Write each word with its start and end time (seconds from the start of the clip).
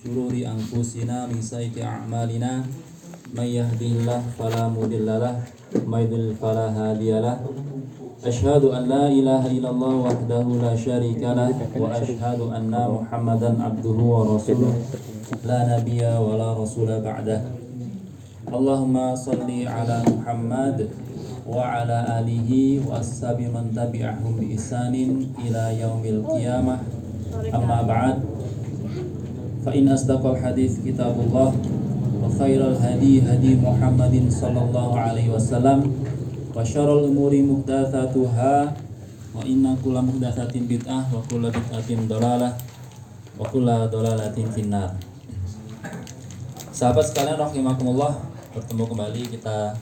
syururi 0.00 0.48
anfusina 0.48 1.28
min 1.28 1.44
a'malina. 1.84 2.64
May 3.36 3.60
yahdihillahu 3.60 4.32
fala 4.32 4.72
mudilla 4.72 5.20
lahu 5.20 5.44
may 5.84 6.08
an 8.72 8.88
la 8.88 9.12
ilaha 9.12 9.48
illallah 9.52 9.94
wahdahu 10.08 10.56
la 10.56 10.72
syarika 10.72 11.36
wa 11.76 11.92
asyhadu 11.92 12.48
anna 12.48 12.88
muhammadan 12.88 13.60
abduhu 13.60 14.00
wa 14.00 14.34
rasuluh. 14.34 14.72
La 15.44 15.68
nabiyya 15.68 16.16
wa 16.16 16.40
la 16.40 16.56
rasula 16.56 17.04
ba'dah. 17.04 17.44
Allahumma 18.48 19.12
salli 19.12 19.68
ala 19.68 20.00
Muhammad 20.08 20.90
wa 21.44 21.76
ala 21.76 22.24
alihi 22.24 22.82
wa 22.82 22.98
ashabi 22.98 23.52
man 23.52 23.68
tabi'ahum 23.76 24.40
bi 24.40 24.56
ila 25.44 25.70
yaumil 25.76 26.24
qiyamah. 26.24 26.80
Amma 27.52 27.84
ba'd. 27.84 28.29
فإن 29.65 29.89
أصدق 29.89 30.21
الحديث 30.25 30.85
كتاب 30.85 31.15
الله 31.19 31.49
وخير 32.21 32.61
الهدي 32.61 33.13
هدي 33.25 33.51
محمد 33.57 34.15
صلى 34.29 34.61
الله 34.61 34.89
عليه 34.99 35.27
وسلم 35.33 35.79
وشر 36.55 36.89
الأمور 36.99 37.33
محدثاتها 37.33 38.53
وإن 39.35 39.63
كل 39.83 39.95
محدثة 40.01 40.53
بدعة 40.53 41.01
وكل 41.15 41.43
بدعة 41.49 41.89
ضلالة 41.89 42.49
وكل 43.39 43.67
ضلالة 43.67 44.37
في 44.53 44.61
النار 44.61 44.91
Sahabat 46.75 47.07
sekalian 47.07 47.39
rahimakumullah 47.39 48.19
Bertemu 48.51 48.83
kembali 48.83 49.31
kita 49.31 49.79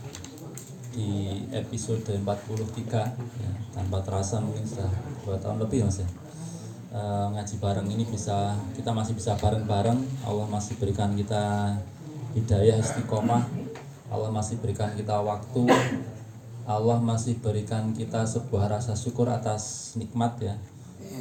di 0.93 1.41
episode 1.49 2.05
43 2.05 2.21
ya, 3.17 3.51
Tanpa 3.73 3.97
terasa 4.05 4.37
mungkin 4.37 4.61
sudah 4.61 4.93
2 5.25 5.41
tahun 5.41 5.57
lebih 5.57 5.89
mas 5.89 6.05
ya 6.05 6.09
e, 6.92 7.00
Ngaji 7.32 7.56
bareng 7.60 7.88
ini 7.88 8.04
bisa 8.08 8.56
Kita 8.72 8.90
masih 8.92 9.14
bisa 9.16 9.36
bareng-bareng. 9.36 10.00
Allah 10.24 10.46
masih 10.48 10.76
berikan 10.80 11.12
kita 11.12 11.76
hidayah 12.36 12.80
istiqomah. 12.80 13.44
Allah 14.08 14.30
masih 14.32 14.56
berikan 14.60 14.92
kita 14.96 15.20
waktu. 15.20 15.68
Allah 16.68 17.00
masih 17.00 17.40
berikan 17.40 17.96
kita 17.96 18.28
sebuah 18.28 18.68
rasa 18.76 18.92
syukur 18.92 19.28
atas 19.28 19.94
nikmat 19.96 20.36
ya. 20.40 20.54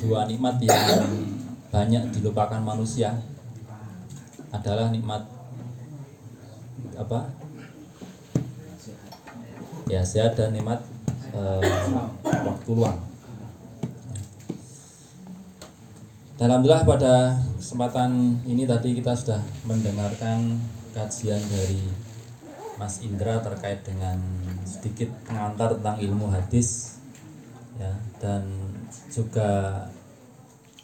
Dua 0.04 0.28
nikmat 0.28 0.60
yang 0.60 1.08
banyak 1.72 2.12
dilupakan 2.12 2.60
manusia 2.60 3.16
adalah 4.52 4.92
nikmat 4.92 5.24
apa? 7.00 7.32
Ya 9.88 10.04
sehat 10.04 10.36
dan 10.36 10.52
nikmat 10.52 10.84
uh, 11.32 11.64
waktu 12.24 12.72
luang 12.76 13.00
dan 16.38 16.54
Alhamdulillah 16.54 16.86
pada 16.86 17.34
kesempatan 17.58 18.38
ini 18.46 18.70
tadi 18.70 18.94
kita 18.94 19.18
sudah 19.18 19.42
mendengarkan 19.66 20.54
kajian 20.94 21.42
dari 21.50 21.82
Mas 22.78 23.02
Indra 23.02 23.42
terkait 23.42 23.82
dengan 23.82 24.22
sedikit 24.62 25.10
pengantar 25.26 25.74
tentang 25.82 25.98
ilmu 25.98 26.30
hadis 26.30 27.02
ya 27.82 27.90
dan 28.22 28.46
juga 29.10 29.82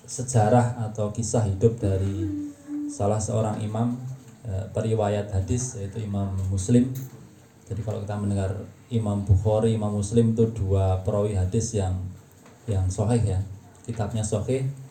sejarah 0.10 0.90
atau 0.90 1.14
kisah 1.14 1.46
hidup 1.46 1.78
dari 1.78 2.50
salah 2.90 3.22
seorang 3.22 3.62
imam 3.62 3.94
eh, 4.46 4.66
periwayat 4.74 5.30
hadis 5.34 5.78
yaitu 5.78 6.02
Imam 6.02 6.34
Muslim. 6.50 6.90
Jadi 7.70 7.82
kalau 7.82 8.02
kita 8.04 8.18
mendengar 8.20 8.54
Imam 8.94 9.22
Bukhari, 9.26 9.74
Imam 9.74 9.96
Muslim 9.98 10.38
itu 10.38 10.50
dua 10.54 11.02
perawi 11.02 11.34
hadis 11.34 11.74
yang 11.74 11.98
yang 12.70 12.86
sahih 12.90 13.38
ya. 13.38 13.40
Kitabnya 13.86 14.22
sahih. 14.22 14.83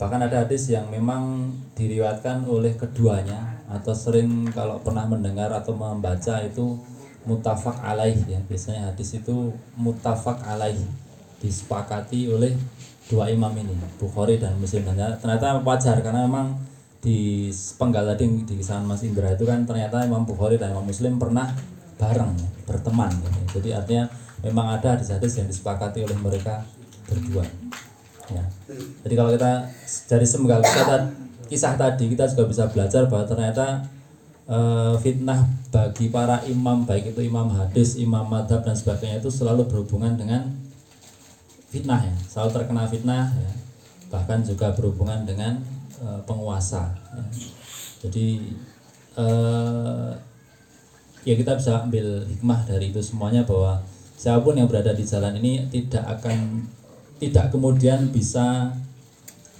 Bahkan 0.00 0.20
ada 0.28 0.46
hadis 0.46 0.72
yang 0.72 0.88
memang 0.88 1.52
diriwayatkan 1.76 2.48
oleh 2.48 2.76
keduanya 2.76 3.60
atau 3.68 3.92
sering 3.96 4.48
kalau 4.52 4.80
pernah 4.80 5.08
mendengar 5.08 5.52
atau 5.52 5.72
membaca 5.72 6.40
itu 6.44 6.78
mutafak 7.28 7.76
alaih 7.84 8.16
ya. 8.28 8.40
Biasanya 8.48 8.92
hadis 8.92 9.16
itu 9.16 9.52
mutafak 9.76 10.40
alaih 10.44 10.80
disepakati 11.42 12.30
oleh 12.30 12.54
dua 13.10 13.26
imam 13.28 13.50
ini 13.58 13.74
Bukhari 13.98 14.38
dan 14.38 14.54
Muslim 14.56 14.86
dan 14.86 15.18
ternyata 15.18 15.58
wajar 15.60 15.98
karena 16.00 16.24
memang 16.24 16.54
di 17.02 17.50
penggal 17.74 18.14
tadi 18.14 18.46
di 18.46 18.54
kisah 18.54 18.78
Mas 18.86 19.02
Indra 19.02 19.34
itu 19.34 19.42
kan 19.42 19.66
ternyata 19.66 20.06
Imam 20.06 20.22
Bukhari 20.22 20.54
dan 20.54 20.70
Imam 20.70 20.86
Muslim 20.86 21.18
pernah 21.18 21.50
bareng 21.98 22.30
berteman 22.62 23.10
gitu. 23.10 23.58
jadi 23.58 23.82
artinya 23.82 24.06
memang 24.46 24.78
ada 24.78 24.94
hadis-hadis 24.94 25.42
yang 25.42 25.50
disepakati 25.50 26.06
oleh 26.06 26.14
mereka 26.14 26.62
berdua 27.10 27.42
ya 28.32 28.44
jadi 29.04 29.14
kalau 29.14 29.30
kita 29.36 29.52
dari 30.08 30.26
semenggal 30.26 30.60
kisah, 30.64 31.12
kisah 31.46 31.72
tadi 31.76 32.08
kita 32.12 32.24
juga 32.32 32.48
bisa 32.48 32.64
belajar 32.72 33.06
bahwa 33.06 33.24
ternyata 33.28 33.84
e, 34.48 34.58
fitnah 35.04 35.44
bagi 35.68 36.08
para 36.08 36.40
imam 36.48 36.88
baik 36.88 37.12
itu 37.12 37.20
imam 37.28 37.52
hadis 37.52 38.00
imam 38.00 38.24
madhab 38.24 38.64
dan 38.64 38.72
sebagainya 38.72 39.20
itu 39.20 39.28
selalu 39.28 39.68
berhubungan 39.68 40.16
dengan 40.16 40.48
fitnah 41.68 42.00
ya 42.00 42.14
selalu 42.28 42.48
terkena 42.56 42.88
fitnah 42.88 43.28
ya 43.32 43.52
bahkan 44.12 44.44
juga 44.44 44.76
berhubungan 44.76 45.24
dengan 45.24 45.56
uh, 46.04 46.20
penguasa. 46.28 46.92
Ya. 47.16 47.24
Jadi 48.04 48.52
uh, 49.16 50.12
ya 51.24 51.32
kita 51.32 51.56
bisa 51.56 51.80
ambil 51.80 52.28
hikmah 52.28 52.68
dari 52.68 52.92
itu 52.92 53.00
semuanya 53.00 53.48
bahwa 53.48 53.80
siapa 54.20 54.44
pun 54.44 54.60
yang 54.60 54.68
berada 54.68 54.92
di 54.92 55.00
jalan 55.00 55.32
ini 55.40 55.64
tidak 55.72 56.04
akan 56.20 56.68
tidak 57.22 57.54
kemudian 57.54 58.10
bisa 58.10 58.74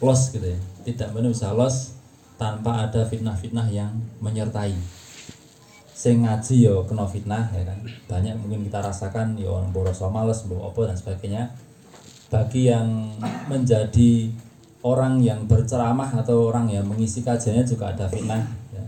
loss 0.03 0.35
gitu 0.35 0.51
ya, 0.51 0.59
tidak 0.83 1.15
benar 1.15 1.31
bisa 1.31 1.55
loss 1.55 1.95
tanpa 2.35 2.91
ada 2.91 3.07
fitnah-fitnah 3.07 3.71
yang 3.71 3.95
menyertai. 4.19 4.75
Sing 5.95 6.27
ngaji 6.27 6.67
yo 6.67 6.83
kena 6.83 7.07
fitnah 7.07 7.55
ya 7.55 7.63
kan. 7.63 7.79
Banyak 8.11 8.35
mungkin 8.43 8.67
kita 8.67 8.83
rasakan 8.83 9.39
yo 9.39 9.63
orang 9.63 9.71
boros 9.71 10.03
males, 10.11 10.43
bawa 10.51 10.75
apa 10.75 10.91
dan 10.91 10.97
sebagainya. 10.99 11.43
Bagi 12.35 12.67
yang 12.67 13.15
menjadi 13.47 14.35
orang 14.83 15.23
yang 15.23 15.47
berceramah 15.47 16.11
atau 16.19 16.51
orang 16.51 16.67
yang 16.67 16.83
mengisi 16.83 17.23
kajiannya 17.23 17.63
juga 17.63 17.95
ada 17.95 18.11
fitnah 18.11 18.43
ya. 18.75 18.83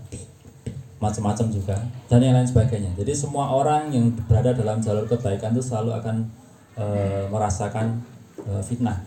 macam-macam 0.98 1.46
juga 1.54 1.78
dan 2.10 2.18
yang 2.18 2.34
lain 2.34 2.50
sebagainya 2.50 2.90
jadi 2.98 3.14
semua 3.14 3.54
orang 3.54 3.94
yang 3.94 4.10
berada 4.26 4.50
dalam 4.50 4.82
jalur 4.82 5.06
kebaikan 5.06 5.54
itu 5.54 5.62
selalu 5.62 5.94
akan 5.94 6.16
e, 6.74 6.84
merasakan 7.30 8.02
fitnah 8.64 8.98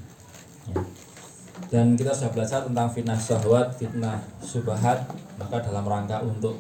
ya. 0.70 0.76
dan 1.70 1.94
kita 1.94 2.12
sudah 2.14 2.32
belajar 2.34 2.60
tentang 2.66 2.88
fitnah 2.90 3.18
syahwat 3.18 3.74
fitnah 3.78 4.18
subahat 4.42 5.06
maka 5.38 5.62
dalam 5.62 5.86
rangka 5.86 6.22
untuk 6.26 6.58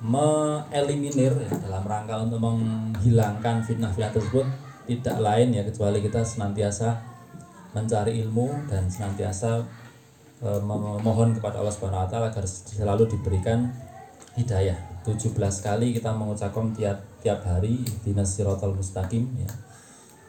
mengeliminir 0.00 1.32
ya, 1.36 1.52
dalam 1.60 1.84
rangka 1.84 2.24
untuk 2.24 2.40
menghilangkan 2.40 3.60
fitnah-fitnah 3.60 4.12
tersebut 4.12 4.46
tidak 4.88 5.16
lain 5.20 5.48
ya 5.52 5.62
kecuali 5.62 6.00
kita 6.00 6.24
senantiasa 6.24 6.96
mencari 7.76 8.18
ilmu 8.26 8.66
dan 8.66 8.90
senantiasa 8.90 9.62
e, 10.42 10.48
memohon 10.64 11.36
kepada 11.38 11.62
Allah 11.62 11.70
Subhanahu 11.70 12.02
wa 12.02 12.08
taala 12.10 12.26
agar 12.32 12.42
selalu 12.48 13.06
diberikan 13.06 13.70
hidayah. 14.34 14.74
17 15.00 15.32
kali 15.38 15.96
kita 15.96 16.12
mengucapkan 16.12 16.76
tiap 16.76 17.00
tiap 17.24 17.40
hari 17.46 17.80
dinas 18.04 18.36
siratal 18.36 18.74
mustaqim 18.76 19.30
ya. 19.38 19.48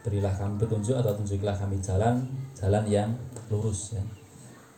Berilah 0.02 0.34
kami 0.34 0.58
petunjuk 0.58 0.98
atau 0.98 1.14
tunjukilah 1.14 1.54
kami 1.54 1.78
jalan 1.78 2.26
jalan 2.58 2.84
yang 2.86 3.10
lurus 3.50 3.94
ya. 3.94 4.02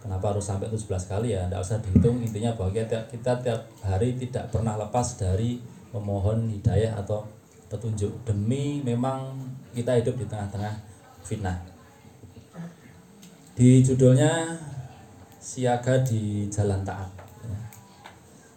Kenapa 0.05 0.37
harus 0.37 0.45
sampai 0.45 0.69
17 0.69 0.85
kali 1.09 1.33
ya? 1.33 1.49
Tidak 1.49 1.61
usah 1.65 1.81
dihitung 1.81 2.21
intinya 2.21 2.53
bahwa 2.53 2.77
kita, 2.77 3.09
kita 3.09 3.41
tiap 3.41 3.61
hari 3.81 4.21
tidak 4.21 4.53
pernah 4.53 4.77
lepas 4.77 5.17
dari 5.17 5.57
memohon 5.97 6.53
hidayah 6.53 6.93
atau 7.01 7.25
petunjuk 7.73 8.13
demi 8.29 8.85
memang 8.85 9.33
kita 9.73 9.97
hidup 9.97 10.15
di 10.21 10.27
tengah-tengah 10.29 10.75
fitnah 11.25 11.59
di 13.55 13.83
judulnya 13.83 14.59
siaga 15.39 16.03
di 16.03 16.51
jalan 16.51 16.83
taat 16.83 17.07
ya. 17.47 17.59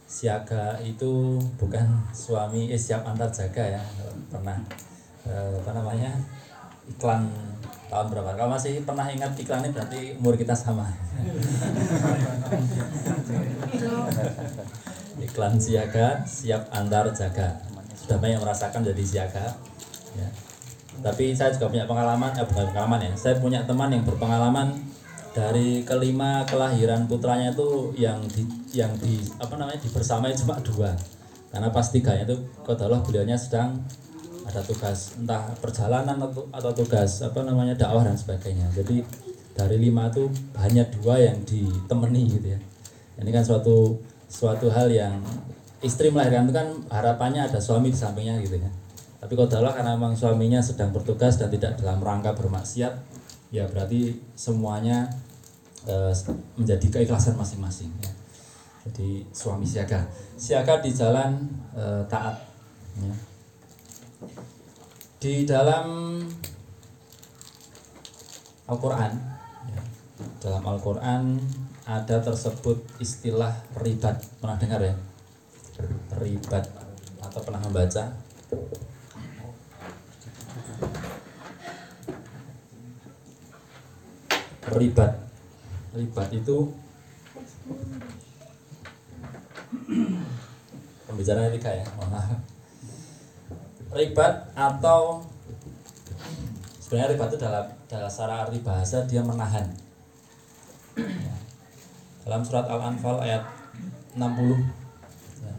siaga 0.09 0.81
itu 0.81 1.37
bukan 1.57 1.85
suami 2.09 2.73
eh, 2.73 2.79
siap 2.81 3.05
antar 3.05 3.29
jaga 3.29 3.77
ya 3.77 3.83
pernah 4.33 4.57
eh, 5.29 5.53
apa 5.61 5.71
namanya 5.77 6.09
iklan 6.91 7.27
tahun 7.87 8.07
berapa? 8.11 8.29
Kalau 8.35 8.49
masih 8.51 8.83
pernah 8.83 9.07
ingat 9.07 9.31
iklan 9.39 9.63
ini 9.63 9.71
berarti 9.71 9.99
umur 10.19 10.35
kita 10.35 10.55
sama. 10.55 10.87
Iklan 15.17 15.59
siaga 15.59 16.23
siap 16.27 16.67
antar 16.71 17.09
jaga. 17.15 17.59
Sudah 17.95 18.17
banyak 18.19 18.39
merasakan 18.39 18.83
jadi 18.85 19.03
siaga 19.03 19.55
ya. 20.15 20.29
Tapi 20.97 21.35
saya 21.37 21.53
juga 21.53 21.69
punya 21.69 21.85
pengalaman 21.85 22.33
eh 22.35 22.45
bukan 22.45 22.73
pengalaman 22.73 22.99
ya. 23.07 23.13
Saya 23.15 23.35
punya 23.37 23.63
teman 23.63 23.93
yang 23.93 24.03
berpengalaman 24.03 24.73
dari 25.37 25.85
kelima 25.85 26.41
kelahiran 26.49 27.05
putranya 27.05 27.53
itu 27.53 27.93
yang 27.93 28.17
di 28.25 28.41
yang 28.73 28.89
di 28.97 29.21
apa 29.37 29.53
namanya 29.53 29.77
dibersamai 29.85 30.33
cuma 30.33 30.57
dua. 30.65 30.97
Karena 31.53 31.69
pas 31.69 31.87
tiganya 31.87 32.25
itu 32.27 32.37
kodalah 32.65 32.99
beliaunya 33.05 33.37
sedang 33.37 33.79
ada 34.47 34.63
tugas 34.63 35.19
entah 35.19 35.51
perjalanan 35.59 36.15
atau, 36.15 36.47
atau 36.49 36.71
tugas 36.71 37.19
apa 37.19 37.43
namanya 37.43 37.75
dakwah 37.75 38.07
dan 38.07 38.15
sebagainya. 38.15 38.71
Jadi 38.71 39.03
dari 39.51 39.77
lima 39.77 40.07
itu 40.07 40.31
hanya 40.55 40.87
dua 40.87 41.19
yang 41.19 41.43
ditemani 41.43 42.23
gitu 42.39 42.47
ya. 42.55 42.59
Ini 43.19 43.29
kan 43.33 43.43
suatu 43.43 43.99
suatu 44.31 44.71
hal 44.71 44.87
yang 44.87 45.19
istri 45.83 46.09
melahirkan 46.09 46.49
itu 46.49 46.53
kan 46.55 46.67
harapannya 46.89 47.45
ada 47.45 47.59
suami 47.61 47.93
di 47.93 47.97
sampingnya 47.97 48.41
gitu 48.41 48.57
kan 48.57 48.73
tapi 49.17 49.33
kodarullah 49.33 49.73
karena 49.73 49.97
memang 49.97 50.13
suaminya 50.13 50.61
sedang 50.61 50.93
bertugas 50.93 51.41
dan 51.41 51.49
tidak 51.49 51.77
dalam 51.81 51.97
rangka 52.01 52.37
bermaksiat 52.37 52.93
ya 53.49 53.65
berarti 53.65 54.13
semuanya 54.37 55.09
e, 55.89 56.13
menjadi 56.59 56.87
keikhlasan 57.01 57.33
masing-masing 57.33 57.89
ya. 58.03 58.11
jadi 58.87 59.25
suami 59.31 59.65
siaga. 59.65 60.05
Siaga 60.37 60.83
di 60.83 60.91
jalan 60.93 61.49
e, 61.73 62.05
taat 62.05 62.35
ya. 63.01 63.13
Di 65.17 65.45
dalam 65.45 66.19
Al-Quran 68.67 69.11
ya, 69.69 69.81
dalam 70.41 70.63
Al-Quran 70.65 71.23
ada 71.87 72.19
tersebut 72.19 72.83
istilah 72.99 73.55
ribat. 73.79 74.19
Pernah 74.43 74.57
dengar 74.59 74.81
ya? 74.83 74.95
Ribat. 76.19 76.67
Atau 77.23 77.39
pernah 77.47 77.63
membaca? 77.63 78.11
Ribat. 84.67 85.13
Ribat 85.95 86.27
itu 86.35 86.57
pembicaraan 91.07 91.55
tiga 91.55 91.71
ya 91.71 91.87
ribat 93.91 94.51
atau 94.53 95.23
sebenarnya 96.81 97.15
ribat 97.15 97.27
itu 97.31 97.39
dalam 97.39 97.65
dalam 97.87 98.09
secara 98.11 98.47
arti 98.47 98.59
bahasa 98.59 99.03
dia 99.07 99.23
menahan. 99.23 99.67
Dalam 102.27 102.43
surat 102.43 102.67
Al-Anfal 102.67 103.23
ayat 103.23 103.43
60 104.17 104.19
ya. 105.39 105.53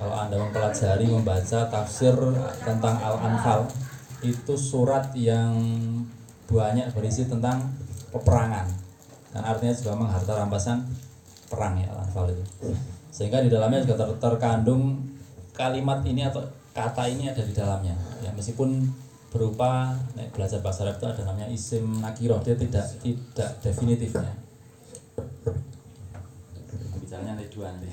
kalau 0.00 0.14
anda 0.16 0.40
mempelajari 0.40 1.04
membaca 1.04 1.68
tafsir 1.68 2.16
tentang 2.64 2.96
Al-Anfal 2.96 3.68
itu 4.24 4.54
surat 4.56 5.12
yang 5.12 5.52
banyak 6.48 6.88
berisi 6.96 7.28
tentang 7.28 7.68
peperangan. 8.08 8.64
Dan 9.36 9.42
artinya 9.44 9.74
juga 9.76 9.92
mengharta 9.92 10.32
rampasan 10.32 10.88
perang 11.52 11.76
ya 11.76 11.92
Al-Anfal 11.92 12.32
itu. 12.32 12.72
Sehingga 13.12 13.44
di 13.44 13.52
dalamnya 13.52 13.84
juga 13.84 14.00
ter 14.00 14.10
terkandung 14.16 15.04
kalimat 15.52 16.00
ini 16.08 16.24
atau 16.24 16.40
kata 16.76 17.08
ini 17.08 17.32
ada 17.32 17.40
di 17.40 17.56
dalamnya. 17.56 17.96
Ya 18.20 18.28
meskipun 18.36 18.84
berupa 19.32 19.96
nek 20.12 20.36
belajar 20.36 20.60
bahasa 20.60 20.84
Arab 20.84 21.00
itu 21.00 21.06
ada 21.08 21.22
namanya 21.24 21.48
isim 21.48 22.04
nakiroh. 22.04 22.44
Dia 22.44 22.60
tidak 22.60 22.84
tidak 23.00 23.50
definitifnya 23.64 24.46
bicaranya 27.06 27.38
dua 27.48 27.70
nanti 27.70 27.88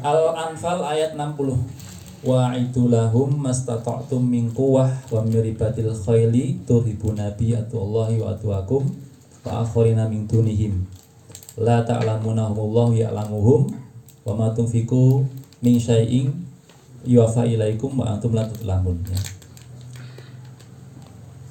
Al-Anfal 0.00 0.80
ayat 0.80 1.12
60 1.12 2.24
Wa'idu 2.24 2.92
lahum 2.92 3.32
mastata'tum 3.36 4.20
min 4.20 4.52
quwwah 4.52 4.92
wa 5.08 5.20
miribatil 5.24 5.92
khayli 5.92 6.60
turhibuna 6.68 7.32
bi 7.32 7.56
atullahi 7.56 8.20
wa 8.20 8.36
atuakum 8.36 8.84
wa 9.40 9.64
akharina 9.64 10.04
min 10.04 10.28
dunihim. 10.28 10.84
La 11.56 11.80
ta'lamunahumullahu 11.80 12.92
ya'lamuhum 12.92 13.72
wa 14.24 14.32
ma 14.36 14.46
tunfiqu 14.52 15.24
min 15.64 15.76
syai'in 15.80 16.32
yuwafa 17.04 17.48
ilaikum 17.48 17.96
wa 17.96 18.12
antum 18.16 18.36
la 18.36 18.44
tutlamun 18.44 19.00
ya. 19.08 19.20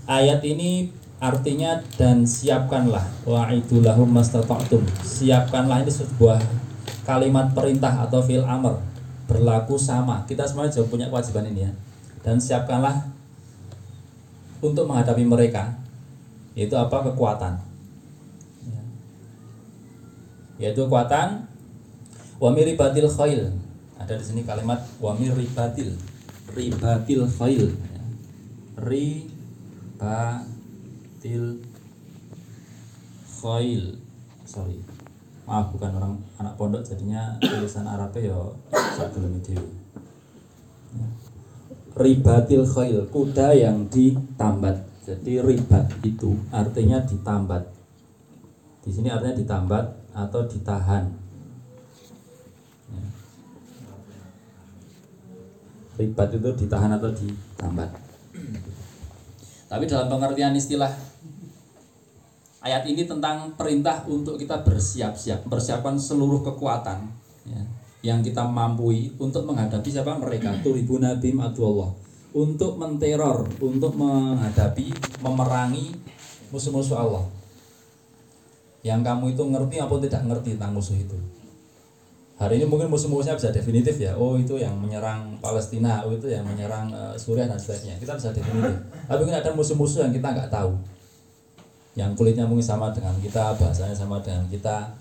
Ayat 0.10 0.42
ini 0.42 0.90
artinya 1.20 1.78
dan 1.98 2.26
siapkanlah 2.26 3.04
wa'idu 3.28 3.84
lahum 3.84 4.10
mastata'tum 4.10 4.82
siapkanlah 5.04 5.84
ini 5.84 5.92
sebuah 5.92 6.40
kalimat 7.04 7.52
perintah 7.58 8.06
atau 8.06 8.22
fil 8.22 8.46
amr 8.46 8.78
berlaku 9.26 9.78
sama. 9.78 10.26
Kita 10.26 10.46
semua 10.46 10.70
juga 10.70 10.90
punya 10.90 11.06
kewajiban 11.10 11.46
ini 11.50 11.66
ya. 11.66 11.72
Dan 12.22 12.38
siapkanlah 12.42 13.10
untuk 14.62 14.86
menghadapi 14.86 15.26
mereka 15.26 15.74
yaitu 16.58 16.78
apa 16.78 17.10
kekuatan. 17.10 17.58
Ya. 18.66 18.84
Yaitu 20.62 20.86
kekuatan 20.86 21.49
wamir 22.40 22.66
ribatil 22.66 23.08
khail. 23.12 23.52
Ada 24.00 24.16
di 24.16 24.24
sini 24.24 24.42
kalimat 24.48 24.80
wamir 25.04 25.36
ribatil 25.36 25.94
ribatil 26.56 27.28
khail. 27.28 27.70
Ya. 27.70 28.04
Ribatil 28.82 30.26
khail. 33.44 34.00
Sorry 34.50 35.00
maaf 35.50 35.74
bukan 35.74 35.92
orang 35.98 36.14
anak 36.38 36.54
pondok 36.62 36.86
jadinya 36.86 37.34
tulisan 37.42 37.90
Arabnya 37.90 38.30
ya 38.30 38.38
sak 38.70 39.18
gelem 39.18 39.42
ribatil 41.98 42.64
khail 42.70 43.10
kuda 43.10 43.58
yang 43.58 43.90
ditambat 43.90 44.86
jadi 45.10 45.42
ribat 45.42 45.90
itu 46.06 46.38
artinya 46.54 47.02
ditambat 47.02 47.66
di 48.86 48.94
sini 48.94 49.10
artinya 49.10 49.34
ditambat 49.34 49.90
atau 50.14 50.46
ditahan 50.46 51.10
ribat 56.00 56.32
itu 56.32 56.50
ditahan 56.56 56.96
atau 56.96 57.12
ditambat 57.12 57.92
tapi 59.70 59.86
dalam 59.86 60.10
pengertian 60.10 60.58
istilah 60.58 60.90
ayat 62.66 62.84
ini 62.90 63.06
tentang 63.06 63.54
perintah 63.56 64.04
untuk 64.10 64.36
kita 64.36 64.66
bersiap-siap, 64.66 65.48
persiapan 65.48 65.96
seluruh 65.96 66.42
kekuatan 66.42 67.06
ya, 67.48 67.62
yang 68.02 68.20
kita 68.26 68.44
mampu 68.50 69.14
untuk 69.22 69.46
menghadapi 69.46 69.88
siapa? 69.88 70.18
Mereka, 70.18 70.66
turibu 70.66 70.98
nabi 70.98 71.38
Allah, 71.38 71.90
untuk 72.34 72.82
menteror, 72.82 73.46
untuk 73.62 73.94
menghadapi, 73.94 74.90
memerangi 75.22 75.94
musuh-musuh 76.50 76.98
Allah. 76.98 77.26
Yang 78.82 79.02
kamu 79.06 79.26
itu 79.36 79.44
ngerti 79.44 79.76
apa 79.84 79.96
tidak 80.02 80.22
ngerti 80.24 80.50
tentang 80.56 80.74
musuh 80.74 80.96
itu. 80.96 81.18
Hari 82.40 82.56
ini 82.56 82.66
mungkin 82.72 82.88
musuh-musuhnya 82.88 83.36
bisa 83.36 83.52
definitif 83.52 84.00
ya. 84.00 84.16
Oh 84.16 84.40
itu 84.40 84.56
yang 84.56 84.80
menyerang 84.80 85.36
Palestina, 85.44 86.08
oh 86.08 86.16
itu 86.16 86.32
yang 86.32 86.48
menyerang 86.48 86.88
uh, 86.96 87.12
Suriah 87.20 87.52
dan 87.52 87.60
sebagainya. 87.60 88.00
Kita 88.00 88.16
bisa 88.16 88.32
definitif. 88.32 88.80
Tapi 89.12 89.20
mungkin 89.28 89.44
ada 89.44 89.52
musuh-musuh 89.52 90.08
yang 90.08 90.14
kita 90.16 90.32
nggak 90.32 90.48
tahu 90.48 90.72
yang 92.00 92.16
kulitnya 92.16 92.48
mungkin 92.48 92.64
sama 92.64 92.96
dengan 92.96 93.12
kita 93.20 93.60
bahasanya 93.60 93.92
sama 93.92 94.24
dengan 94.24 94.48
kita 94.48 94.94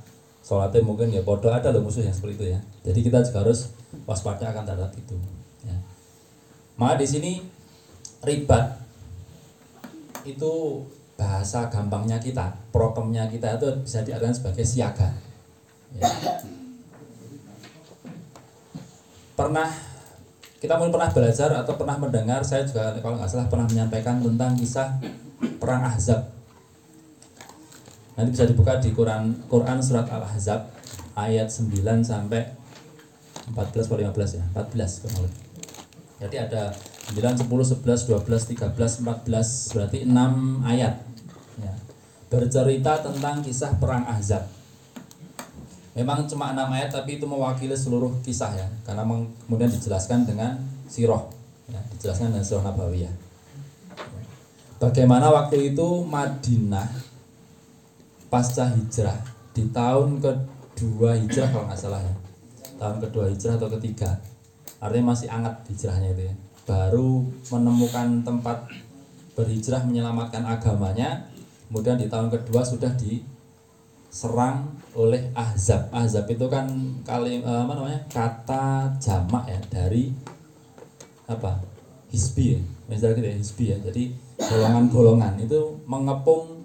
sholatnya 0.42 0.82
mungkin 0.82 1.14
ya 1.14 1.22
bodoh 1.22 1.52
ada 1.54 1.70
loh 1.70 1.86
musuh 1.86 2.02
yang 2.02 2.10
seperti 2.10 2.34
itu 2.34 2.46
ya 2.56 2.60
jadi 2.82 2.98
kita 3.06 3.18
juga 3.28 3.38
harus 3.46 3.70
waspada 4.02 4.50
akan 4.50 4.66
terhadap 4.66 4.90
itu 4.98 5.14
ya. 5.62 5.76
maka 6.74 6.98
di 6.98 7.06
sini 7.06 7.32
ribat 8.26 8.82
itu 10.26 10.82
bahasa 11.14 11.70
gampangnya 11.70 12.18
kita 12.18 12.50
prokemnya 12.74 13.30
kita 13.30 13.62
itu 13.62 13.68
bisa 13.86 14.02
diartikan 14.02 14.34
sebagai 14.34 14.66
siaga 14.66 15.14
ya. 15.94 16.02
Pernah 19.38 19.70
kita 20.58 20.74
mungkin 20.74 20.98
pernah 20.98 21.14
belajar 21.14 21.54
atau 21.62 21.78
pernah 21.78 21.94
mendengar 21.94 22.42
saya 22.42 22.66
juga 22.66 22.90
kalau 22.98 23.14
nggak 23.14 23.30
salah 23.30 23.46
pernah 23.46 23.70
menyampaikan 23.70 24.18
tentang 24.18 24.58
kisah 24.58 24.98
perang 25.62 25.86
Ahzab. 25.86 26.34
Nanti 28.18 28.34
bisa 28.34 28.50
dibuka 28.50 28.82
di 28.82 28.90
Quran 28.90 29.46
Quran 29.46 29.78
surat 29.78 30.10
Al-Ahzab 30.10 30.74
ayat 31.14 31.46
9 31.54 31.70
sampai 32.02 32.50
14 33.54 33.86
atau 33.86 33.98
15 34.02 34.38
ya, 34.42 34.44
14 34.50 35.06
kurang 35.06 35.30
Jadi 36.18 36.36
ada 36.42 36.74
9, 37.14 37.46
10, 37.46 37.46
11, 37.46 38.10
12, 38.10 38.58
13, 38.58 39.06
14 39.06 39.74
berarti 39.78 39.98
6 40.02 40.66
ayat 40.66 40.94
ya. 41.62 41.72
Bercerita 42.26 43.06
tentang 43.06 43.46
kisah 43.46 43.78
perang 43.78 44.02
Ahzab 44.10 44.57
Memang 45.98 46.30
cuma 46.30 46.54
6 46.54 46.62
ayat 46.78 46.94
tapi 46.94 47.18
itu 47.18 47.26
mewakili 47.26 47.74
seluruh 47.74 48.14
kisah 48.22 48.54
ya. 48.54 48.70
Karena 48.86 49.02
kemudian 49.02 49.66
dijelaskan 49.66 50.22
dengan 50.22 50.54
siroh 50.86 51.26
ya, 51.66 51.82
Dijelaskan 51.98 52.30
dengan 52.30 52.46
siroh 52.46 52.62
Nabawiyah. 52.62 53.10
Bagaimana 54.78 55.26
waktu 55.34 55.74
itu 55.74 56.06
Madinah 56.06 56.86
pasca 58.30 58.70
hijrah? 58.78 59.18
Di 59.50 59.66
tahun 59.74 60.22
kedua 60.22 61.18
hijrah 61.18 61.50
kalau 61.50 61.66
nggak 61.66 61.80
salah 61.82 61.98
ya. 61.98 62.14
Tahun 62.78 63.02
kedua 63.02 63.26
hijrah 63.26 63.58
atau 63.58 63.66
ketiga. 63.74 64.22
Artinya 64.78 65.10
masih 65.10 65.26
hangat 65.26 65.66
hijrahnya 65.66 66.14
itu 66.14 66.30
ya. 66.30 66.34
Baru 66.62 67.26
menemukan 67.50 68.22
tempat 68.22 68.70
berhijrah 69.34 69.82
menyelamatkan 69.82 70.46
agamanya. 70.46 71.26
Kemudian 71.66 71.98
di 71.98 72.06
tahun 72.06 72.30
kedua 72.30 72.62
sudah 72.62 72.94
diserang 74.08 74.72
oleh 74.96 75.28
ahzab 75.36 75.92
ahzab 75.92 76.24
itu 76.26 76.48
kan 76.48 76.66
kali 77.04 77.44
eh, 77.44 77.60
apa 77.64 77.72
namanya 77.76 78.00
kata 78.08 78.88
jamak 78.96 79.44
ya 79.46 79.60
dari 79.68 80.10
apa 81.28 81.60
hisbi 82.08 82.56
ya 82.56 82.60
misalnya 82.88 83.20
gitu 83.20 83.28
ya 83.28 83.36
hisbi 83.36 83.64
ya 83.68 83.76
jadi 83.84 84.02
golongan-golongan 84.40 85.36
itu 85.44 85.60
mengepung 85.84 86.64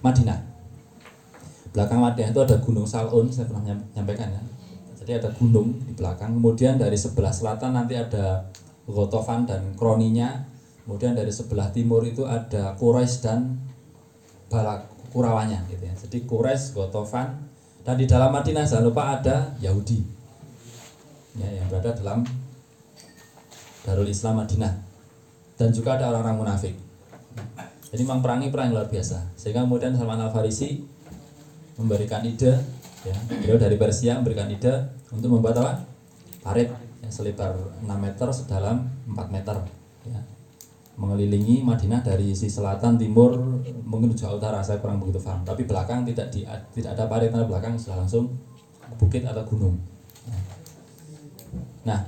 Madinah 0.00 0.48
belakang 1.78 2.00
Madinah 2.02 2.30
itu 2.34 2.42
ada 2.42 2.56
Gunung 2.58 2.86
Salun, 2.90 3.30
saya 3.30 3.46
pernah 3.46 3.70
menyampaikan 3.70 4.34
ya. 4.34 4.42
Jadi 4.98 5.12
ada 5.14 5.30
gunung 5.30 5.78
di 5.86 5.94
belakang. 5.94 6.34
Kemudian 6.34 6.74
dari 6.74 6.98
sebelah 6.98 7.30
selatan 7.30 7.78
nanti 7.78 7.94
ada 7.94 8.50
Gotofan 8.88 9.46
dan 9.46 9.78
kroninya. 9.78 10.42
Kemudian 10.82 11.14
dari 11.14 11.30
sebelah 11.30 11.70
timur 11.70 12.02
itu 12.02 12.26
ada 12.26 12.74
Quraisy 12.74 13.16
dan 13.22 13.62
Balak 14.50 14.97
Kurawanya 15.10 15.64
gitu 15.72 15.84
ya. 15.84 15.94
Jadi 15.96 16.28
Quraisy, 16.28 16.76
Gotofan 16.76 17.48
dan 17.88 17.96
di 17.96 18.04
dalam 18.04 18.28
Madinah 18.28 18.68
jangan 18.68 18.84
lupa 18.84 19.16
ada 19.16 19.56
Yahudi. 19.64 20.04
Ya, 21.40 21.48
yang 21.62 21.66
berada 21.72 21.96
dalam 21.96 22.20
Darul 23.86 24.10
Islam 24.10 24.44
Madinah. 24.44 24.84
Dan 25.56 25.72
juga 25.72 25.96
ada 25.96 26.12
orang-orang 26.12 26.36
munafik. 26.36 26.74
Jadi 27.88 28.02
memang 28.04 28.20
perangnya 28.20 28.52
perang 28.52 28.70
luar 28.70 28.92
biasa. 28.92 29.32
Sehingga 29.34 29.64
kemudian 29.64 29.96
Salman 29.96 30.20
Al 30.20 30.28
Farisi 30.28 30.84
memberikan 31.80 32.20
ide, 32.26 32.52
ya, 33.06 33.16
beliau 33.32 33.56
dari 33.56 33.80
Persia 33.80 34.20
memberikan 34.20 34.52
ide 34.52 34.92
untuk 35.08 35.32
membuat 35.32 35.56
apa? 35.64 35.72
Parit 36.44 36.68
yang 37.00 37.12
selebar 37.14 37.56
6 37.80 37.88
meter, 37.88 38.28
sedalam 38.34 38.84
4 39.08 39.32
meter. 39.32 39.77
Mengelilingi 40.98 41.62
Madinah 41.62 42.02
dari 42.02 42.34
sisi 42.34 42.58
selatan, 42.58 42.98
timur, 42.98 43.38
mungkin 43.86 44.18
jauh 44.18 44.34
utara, 44.34 44.58
saya 44.58 44.82
kurang 44.82 44.98
begitu 44.98 45.22
paham. 45.22 45.46
Tapi 45.46 45.62
belakang 45.62 46.02
tidak 46.02 46.26
di, 46.34 46.42
tidak 46.74 46.98
ada 46.98 47.06
parit, 47.06 47.30
belakang 47.30 47.78
sudah 47.78 48.02
langsung 48.02 48.34
bukit 48.98 49.22
atau 49.22 49.46
gunung. 49.46 49.78
Ya. 50.26 50.38
Nah, 51.86 52.00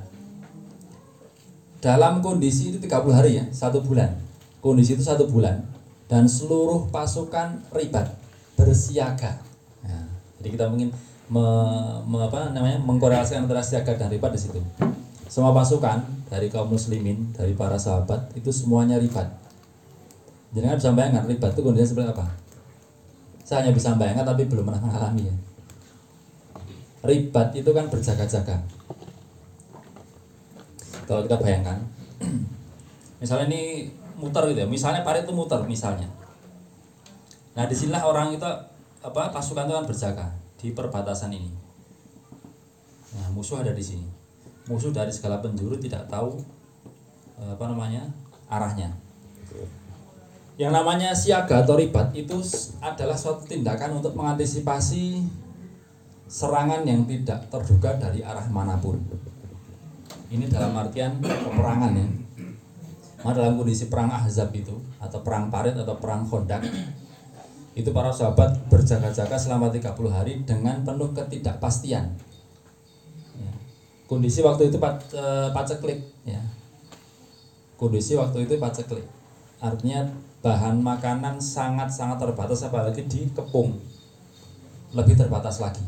dalam 1.78 2.18
kondisi 2.20 2.75
itu 2.75 2.78
30 2.82 3.14
hari 3.14 3.38
ya, 3.38 3.44
satu 3.54 3.78
bulan. 3.80 4.12
Kondisi 4.61 4.99
itu 4.99 5.06
satu 5.06 5.30
bulan 5.30 5.64
dan 6.11 6.26
seluruh 6.26 6.90
pasukan 6.90 7.62
ribat 7.70 8.11
bersiaga. 8.59 9.40
Nah, 9.87 10.04
jadi 10.42 10.59
kita 10.59 10.66
mungkin 10.68 10.90
me, 11.30 11.44
me, 12.04 12.18
apa 12.26 12.50
namanya 12.50 12.82
mengkorelasikan 12.82 13.47
antara 13.47 13.62
siaga 13.62 13.94
dan 13.94 14.11
ribat 14.11 14.35
di 14.35 14.40
situ. 14.42 14.59
Semua 15.30 15.54
pasukan 15.54 16.02
dari 16.26 16.50
kaum 16.50 16.66
muslimin, 16.66 17.30
dari 17.30 17.54
para 17.54 17.78
sahabat 17.78 18.34
itu 18.34 18.50
semuanya 18.50 18.99
ribat. 18.99 19.30
Jadi 20.50 20.66
kan 20.66 20.76
bisa 20.82 20.90
bayangkan 20.90 21.25
ribat 21.30 21.54
itu 21.54 21.62
kondisinya 21.62 21.88
seperti 21.94 22.10
apa? 22.18 22.26
Saya 23.46 23.62
hanya 23.62 23.72
bisa 23.72 23.94
bayangkan 23.94 24.26
tapi 24.26 24.50
belum 24.50 24.66
pernah 24.66 24.82
mengalami 24.82 25.30
ya. 25.30 25.37
Ribat 27.06 27.54
itu 27.54 27.70
kan 27.70 27.87
berjaga-jaga. 27.87 28.58
Kalau 31.06 31.22
kita 31.22 31.38
bayangkan, 31.38 31.78
misalnya 33.22 33.46
ini 33.54 33.94
muter 34.20 34.52
gitu 34.52 34.60
ya 34.62 34.68
misalnya 34.68 35.00
parit 35.00 35.25
itu 35.25 35.32
muter 35.32 35.64
misalnya 35.64 36.06
nah 37.56 37.64
di 37.64 37.75
sinilah 37.75 38.04
orang 38.04 38.37
itu 38.37 38.44
apa 39.00 39.32
pasukan 39.32 39.64
itu 39.66 39.75
kan 39.75 39.87
berjaga 39.88 40.26
di 40.60 40.76
perbatasan 40.76 41.32
ini 41.32 41.50
nah 43.16 43.26
musuh 43.32 43.64
ada 43.64 43.72
di 43.72 43.80
sini 43.80 44.06
musuh 44.71 44.95
dari 44.95 45.11
segala 45.11 45.43
penjuru 45.43 45.75
tidak 45.83 46.07
tahu 46.07 46.39
eh, 47.43 47.50
apa 47.50 47.65
namanya 47.67 48.07
arahnya 48.47 48.95
yang 50.61 50.77
namanya 50.77 51.17
siaga 51.17 51.65
atau 51.65 51.75
ribat 51.81 52.12
itu 52.12 52.37
adalah 52.85 53.17
suatu 53.17 53.49
tindakan 53.49 53.97
untuk 53.97 54.12
mengantisipasi 54.12 55.25
serangan 56.29 56.85
yang 56.85 57.09
tidak 57.09 57.49
terduga 57.49 57.97
dari 57.97 58.21
arah 58.21 58.45
mana 58.53 58.77
pun. 58.77 59.00
Ini 60.29 60.47
dalam 60.53 60.77
artian 60.77 61.17
peperangan 61.19 61.97
ya. 61.97 62.07
Nah, 63.25 63.33
dalam 63.33 63.57
kondisi 63.57 63.89
perang 63.89 64.12
Ahzab 64.12 64.53
itu 64.53 64.77
atau 65.00 65.25
perang 65.25 65.49
Parit 65.49 65.75
atau 65.81 65.97
perang 65.97 66.29
Khodak 66.29 66.61
itu 67.73 67.91
para 67.97 68.12
sahabat 68.12 68.69
berjaga-jaga 68.69 69.41
selama 69.41 69.73
30 69.73 69.97
hari 70.12 70.45
dengan 70.45 70.85
penuh 70.85 71.11
ketidakpastian. 71.17 72.21
Kondisi 74.11 74.43
waktu 74.43 74.75
itu 74.75 74.76
e, 75.14 75.25
paceklik 75.55 76.02
ya. 76.26 76.43
Kondisi 77.79 78.19
waktu 78.19 78.43
itu 78.43 78.59
paceklik. 78.59 79.07
Artinya 79.62 80.02
bahan 80.43 80.83
makanan 80.83 81.38
sangat-sangat 81.38 82.19
terbatas 82.19 82.67
apalagi 82.67 83.07
di 83.07 83.31
kepung. 83.31 83.79
Lebih 84.90 85.14
terbatas 85.14 85.62
lagi. 85.62 85.87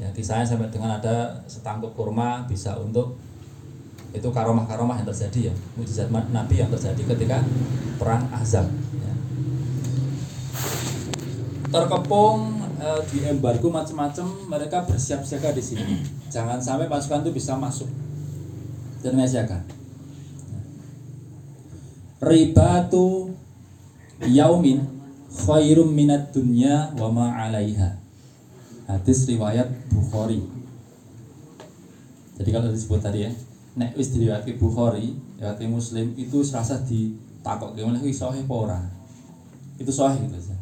Ya, 0.00 0.08
di 0.08 0.24
saya 0.24 0.40
sampai 0.40 0.72
dengan 0.72 0.96
ada 0.96 1.44
setangkup 1.44 1.92
kurma 1.92 2.48
bisa 2.48 2.72
untuk 2.80 3.20
itu 4.10 4.26
karomah-karomah 4.32 4.98
yang 4.98 5.08
terjadi 5.12 5.52
ya 5.52 5.54
mujizat 5.78 6.10
Nabi 6.10 6.58
yang 6.58 6.70
terjadi 6.72 7.14
ketika 7.14 7.38
perang 7.94 8.26
Ahzab 8.34 8.66
ya. 8.98 9.14
terkepung 11.70 12.59
e, 12.80 12.88
di 13.12 13.18
embargo 13.28 13.68
macam-macam 13.68 14.26
mereka 14.48 14.88
bersiap 14.88 15.20
siaga 15.20 15.52
di 15.52 15.60
sini. 15.60 16.00
Jangan 16.34 16.58
sampai 16.64 16.88
pasukan 16.88 17.22
itu 17.28 17.36
bisa 17.36 17.54
masuk. 17.60 17.86
Dan 19.04 19.20
siaga 19.28 19.60
ribatu 22.20 23.32
yaumin 24.20 24.84
khairum 25.32 25.88
minat 25.88 26.30
dunya 26.36 26.92
wa 27.00 27.08
ma 27.08 27.26
alaiha. 27.32 27.96
Hadis 28.84 29.24
riwayat 29.24 29.72
Bukhari. 29.88 30.44
Jadi 32.36 32.50
kalau 32.52 32.68
disebut 32.68 33.00
tadi 33.00 33.24
ya 33.24 33.32
nek 33.78 33.96
wis 33.96 34.12
diriwayatke 34.12 34.60
Bukhari, 34.60 35.16
riwayatke 35.40 35.64
Muslim 35.70 36.12
itu 36.20 36.44
serasa 36.44 36.84
ditakokke 36.84 37.80
oleh 37.80 37.96
kuwi 37.96 38.12
sahih 38.12 38.44
apa 38.44 38.54
ora. 38.54 38.80
Itu 39.80 39.88
sahih 39.88 40.20
gitu 40.28 40.36
saja. 40.36 40.60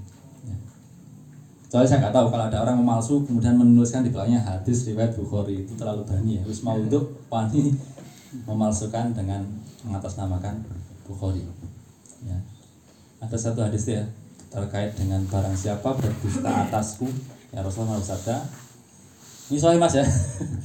Ya. 1.68 1.76
Soalnya 1.76 1.88
saya 1.92 1.98
nggak 2.08 2.16
tahu 2.16 2.26
kalau 2.32 2.44
ada 2.48 2.58
orang 2.64 2.80
memalsu 2.80 3.20
kemudian 3.28 3.60
menuliskan 3.60 4.00
di 4.00 4.08
belakangnya 4.08 4.40
hadis 4.40 4.88
riwayat 4.88 5.12
Bukhari 5.12 5.68
itu 5.68 5.76
terlalu 5.76 6.08
berani 6.08 6.40
ya. 6.40 6.42
Wis 6.48 6.64
mau 6.64 6.80
untuk 6.80 7.20
wani 7.28 7.76
memalsukan 8.48 9.12
dengan 9.12 9.44
mengatasnamakan 9.84 10.64
Bukhari. 11.04 11.44
Ya. 12.24 12.40
Ada 13.20 13.36
satu 13.36 13.60
hadis 13.60 13.84
ya 13.84 14.08
terkait 14.48 14.96
dengan 14.96 15.20
barang 15.28 15.52
siapa 15.52 15.92
berdusta 15.92 16.48
atasku 16.48 17.04
ya 17.52 17.60
Rasulullah 17.60 18.00
bersabda 18.00 18.36
ini 19.52 19.58
soalnya 19.60 19.80
mas 19.84 19.94
ya 19.96 20.06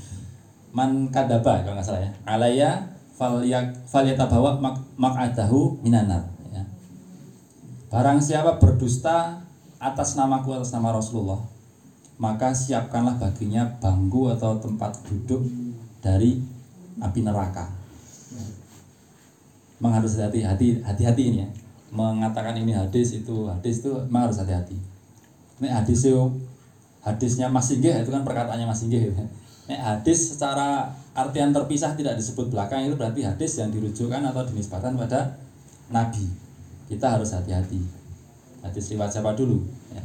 man 0.77 1.11
kadaba 1.11 1.63
kalau 1.63 1.75
nggak 1.75 1.87
salah 1.87 2.03
ya 2.03 2.11
alaya 2.23 2.71
falyatabawa 3.87 4.57
mak 4.59 4.75
mak'adahu 4.97 5.79
minanar 5.83 6.27
ya. 6.51 6.63
barang 7.91 8.19
siapa 8.19 8.57
berdusta 8.57 9.42
atas 9.83 10.15
namaku 10.15 10.55
atas 10.55 10.71
nama 10.71 10.95
Rasulullah 10.95 11.43
maka 12.15 12.55
siapkanlah 12.55 13.19
baginya 13.19 13.67
bangku 13.83 14.31
atau 14.31 14.55
tempat 14.63 14.95
duduk 15.03 15.43
dari 15.99 16.39
api 17.03 17.19
neraka 17.19 17.67
memang 19.77 19.99
harus 19.99 20.15
hati-hati 20.15 20.79
hati-hati 20.79 21.23
ini 21.35 21.37
ya 21.43 21.49
mengatakan 21.91 22.55
ini 22.55 22.71
hadis 22.71 23.19
itu 23.19 23.51
hadis 23.51 23.83
itu 23.83 23.91
memang 24.07 24.31
harus 24.31 24.39
hati-hati 24.39 24.79
ini 25.59 25.67
hadis 25.67 26.07
itu 26.07 26.31
hadisnya 27.03 27.51
Mas 27.51 27.67
Singgih 27.67 27.99
itu 27.99 28.09
kan 28.09 28.23
perkataannya 28.23 28.63
Mas 28.63 28.79
Singgih 28.79 29.11
ya 29.11 29.27
Nek 29.63 29.79
hadis 29.79 30.35
secara 30.35 30.91
artian 31.15 31.55
terpisah 31.55 31.95
tidak 31.95 32.19
disebut 32.19 32.51
belakang 32.51 32.83
itu 32.83 32.99
berarti 32.99 33.23
hadis 33.23 33.63
yang 33.63 33.71
dirujukan 33.71 34.19
atau 34.19 34.43
dinisbatan 34.43 34.99
pada 34.99 35.39
Nabi. 35.87 36.27
Kita 36.91 37.15
harus 37.15 37.31
hati-hati. 37.31 38.02
Hadis 38.63 38.95
riwayat 38.95 39.11
siapa 39.11 39.35
dulu? 39.35 39.59
Ya. 39.91 40.03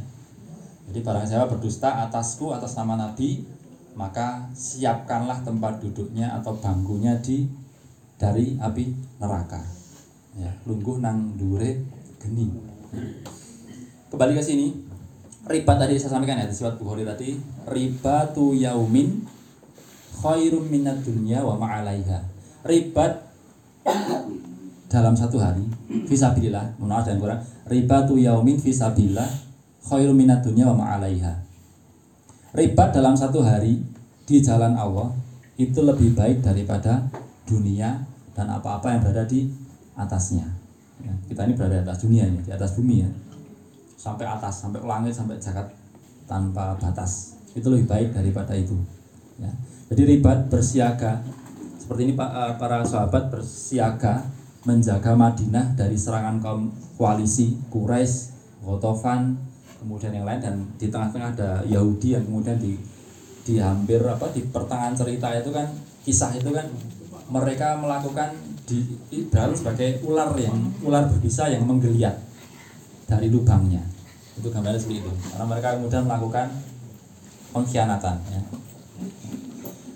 Jadi 0.91 0.99
barang 1.01 1.25
siapa 1.25 1.47
berdusta 1.47 2.05
atasku 2.05 2.51
atas 2.51 2.75
nama 2.75 2.99
Nabi, 2.99 3.47
maka 3.95 4.51
siapkanlah 4.51 5.41
tempat 5.47 5.79
duduknya 5.79 6.35
atau 6.35 6.59
bangkunya 6.59 7.17
di 7.23 7.47
dari 8.19 8.59
api 8.59 8.91
neraka. 9.23 9.63
Ya, 10.35 10.51
lungguh 10.67 10.99
nang 10.99 11.39
dure 11.39 11.79
geni. 12.19 12.51
Kembali 14.11 14.35
ke 14.35 14.43
sini. 14.43 14.67
Riba 15.49 15.73
tadi 15.79 15.95
saya 15.97 16.19
sampaikan 16.19 16.37
ya, 16.37 16.51
surat 16.51 16.75
Bukhari 16.77 17.07
tadi, 17.07 17.39
riba 17.65 18.29
tu 18.35 18.53
yaumin 18.53 19.23
khairum 20.19 20.67
minat 20.67 20.99
dunia 20.99 21.41
wa 21.41 21.55
ma'alaiha 21.55 22.39
ribat 22.63 23.23
dalam 24.89 25.13
satu 25.13 25.37
hari 25.37 25.63
visabilillah 26.09 26.81
menurut 26.81 27.05
dan 27.05 27.21
kurang 27.21 27.41
ribatu 27.69 28.17
yaumin 28.17 28.57
visabilillah 28.57 29.29
khairum 29.85 30.17
minat 30.17 30.41
dunia 30.41 30.65
wa 30.73 30.83
ma'alaiha 30.83 31.33
ribat 32.57 32.89
dalam 32.89 33.13
satu 33.13 33.45
hari 33.45 33.79
di 34.25 34.41
jalan 34.41 34.73
Allah 34.73 35.13
itu 35.61 35.79
lebih 35.85 36.17
baik 36.17 36.41
daripada 36.41 37.05
dunia 37.45 38.01
dan 38.33 38.49
apa-apa 38.49 38.97
yang 38.97 39.01
berada 39.05 39.29
di 39.29 39.45
atasnya 39.93 40.49
ya, 41.05 41.13
kita 41.29 41.45
ini 41.45 41.53
berada 41.53 41.79
di 41.79 41.83
atas 41.85 41.99
dunia 42.01 42.25
ya, 42.25 42.41
di 42.41 42.51
atas 42.51 42.73
bumi 42.73 43.05
ya 43.05 43.09
sampai 43.99 44.25
atas 44.25 44.65
sampai 44.65 44.81
langit 44.81 45.13
sampai 45.13 45.37
jagat 45.37 45.69
tanpa 46.25 46.73
batas 46.81 47.37
itu 47.53 47.65
lebih 47.69 47.89
baik 47.89 48.09
daripada 48.13 48.53
itu 48.53 48.77
ya. 49.41 49.49
Jadi 49.89 50.01
ribat 50.05 50.45
bersiaga. 50.47 51.25
Seperti 51.81 52.01
ini 52.05 52.13
eh, 52.13 52.53
para 52.61 52.85
sahabat 52.85 53.33
bersiaga 53.33 54.21
menjaga 54.69 55.17
Madinah 55.17 55.73
dari 55.73 55.97
serangan 55.97 56.37
kaum 56.37 56.69
koalisi 56.93 57.57
Quraisy, 57.73 58.37
Ghatafan, 58.61 59.33
kemudian 59.81 60.13
yang 60.13 60.29
lain 60.29 60.37
dan 60.43 60.55
di 60.77 60.93
tengah-tengah 60.93 61.33
ada 61.33 61.51
Yahudi 61.65 62.13
yang 62.13 62.23
kemudian 62.27 62.59
di 62.61 62.77
di 63.47 63.57
hampir 63.57 63.97
apa 64.05 64.29
di 64.29 64.45
pertengahan 64.45 64.93
cerita 64.93 65.33
itu 65.33 65.49
kan 65.49 65.65
kisah 66.05 66.37
itu 66.37 66.53
kan 66.53 66.69
mereka 67.33 67.79
melakukan 67.81 68.35
di 68.69 68.85
ibarat 69.09 69.57
sebagai 69.57 70.05
ular 70.05 70.35
yang 70.37 70.69
ular 70.85 71.09
berbisa 71.09 71.49
yang 71.49 71.65
menggeliat 71.65 72.13
dari 73.09 73.33
lubangnya 73.33 73.81
itu 74.37 74.47
gambarnya 74.53 74.77
seperti 74.77 75.01
itu 75.01 75.11
karena 75.33 75.45
mereka 75.49 75.67
kemudian 75.79 76.03
melakukan 76.05 76.47
pengkhianatan 77.49 78.15
ya. 78.29 78.41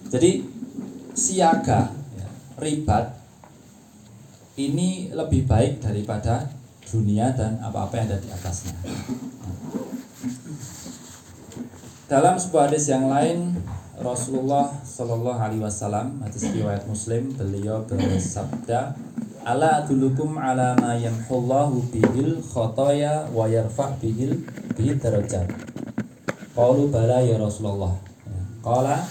jadi 0.10 0.32
siaga 1.14 1.94
ya, 2.18 2.28
ribat 2.58 3.23
ini 4.54 5.10
lebih 5.10 5.50
baik 5.50 5.82
daripada 5.82 6.46
dunia 6.86 7.34
dan 7.34 7.58
apa-apa 7.58 7.98
yang 7.98 8.08
ada 8.14 8.18
di 8.22 8.30
atasnya. 8.30 8.78
Dalam 12.06 12.38
sebuah 12.38 12.70
hadis 12.70 12.86
yang 12.86 13.10
lain, 13.10 13.58
Rasulullah 13.98 14.70
Shallallahu 14.86 15.40
Alaihi 15.42 15.64
Wasallam 15.66 16.22
hadis 16.22 16.46
riwayat 16.54 16.86
Muslim 16.86 17.34
beliau 17.34 17.82
bersabda, 17.90 18.94
"Ala 19.42 19.82
adulukum 19.82 20.38
ala 20.38 20.78
ma 20.78 20.94
yamhullahu 20.94 21.90
bihil 21.90 22.38
khotoya 22.46 23.26
wa 23.34 23.50
yarfa 23.50 23.98
bihil 23.98 24.46
bihil 24.78 25.02
darajat." 25.02 25.50
Qalu 26.54 26.94
bala 26.94 27.26
ya 27.26 27.42
Rasulullah. 27.42 27.98
Qala 28.62 29.02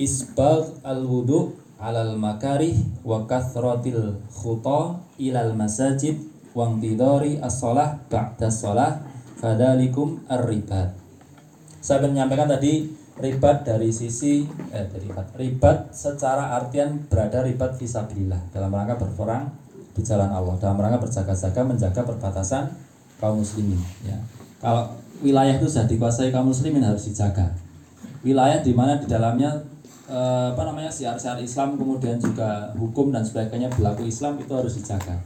isbagh 0.00 0.80
al-wudu 0.80 1.65
alal 1.76 2.16
makarih 2.16 2.76
wa 3.04 3.28
kathratil 3.28 4.16
khuta 4.32 4.96
ilal 5.20 5.52
masajid 5.52 6.16
wa 6.56 6.72
tidori 6.80 7.36
as-salah 7.40 8.00
ba'da 8.08 8.48
salah 8.48 9.04
fadalikum 9.36 10.24
ar-ribat 10.26 10.96
saya 11.84 12.08
menyampaikan 12.08 12.48
tadi 12.48 12.88
ribat 13.20 13.64
dari 13.64 13.92
sisi 13.92 14.44
eh 14.72 14.84
dari 14.88 15.08
ribat 15.08 15.36
ribat 15.36 15.92
secara 15.92 16.56
artian 16.56 17.04
berada 17.08 17.44
ribat 17.44 17.76
visabilillah 17.76 18.52
dalam 18.52 18.72
rangka 18.72 18.96
berperang 18.96 19.52
di 19.96 20.04
jalan 20.04 20.28
Allah 20.32 20.56
dalam 20.60 20.76
rangka 20.76 21.08
berjaga-jaga 21.08 21.60
menjaga 21.64 22.00
perbatasan 22.04 22.86
kaum 23.16 23.40
muslimin 23.40 23.80
ya. 24.04 24.16
Kalau 24.60 24.92
wilayah 25.24 25.56
itu 25.56 25.68
sudah 25.68 25.88
dikuasai 25.88 26.28
kaum 26.32 26.52
muslimin 26.52 26.84
harus 26.84 27.08
dijaga. 27.08 27.52
Wilayah 28.20 28.60
di 28.60 28.72
mana 28.76 29.00
di 29.00 29.06
dalamnya 29.08 29.56
eh, 30.10 30.46
apa 30.54 30.62
namanya 30.66 30.90
siar-siar 30.90 31.38
Islam 31.42 31.78
kemudian 31.78 32.18
juga 32.18 32.70
hukum 32.78 33.14
dan 33.14 33.22
sebagainya 33.22 33.70
berlaku 33.74 34.06
Islam 34.06 34.38
itu 34.40 34.52
harus 34.54 34.78
dijaga. 34.78 35.18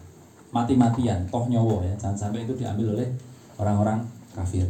Mati-matian 0.50 1.30
toh 1.30 1.46
nyowo 1.46 1.86
ya 1.86 1.94
jangan 1.94 2.28
sampai 2.28 2.42
itu 2.42 2.58
diambil 2.58 2.98
oleh 2.98 3.08
orang-orang 3.56 4.02
kafir. 4.34 4.66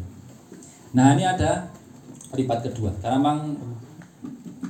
Nah 0.93 1.17
ini 1.17 1.25
ada 1.25 1.71
ribat 2.37 2.61
kedua. 2.61 2.93
Karena 3.01 3.17
memang 3.17 3.57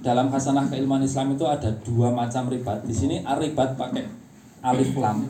dalam 0.01 0.31
hasanah 0.31 0.71
keilmuan 0.71 1.03
Islam 1.03 1.35
itu 1.35 1.45
ada 1.45 1.69
dua 1.83 2.15
macam 2.15 2.47
ribat. 2.47 2.87
Di 2.87 2.95
sini 2.95 3.21
ribat 3.27 3.75
pakai 3.75 4.07
alif 4.63 4.95
lam. 4.95 5.27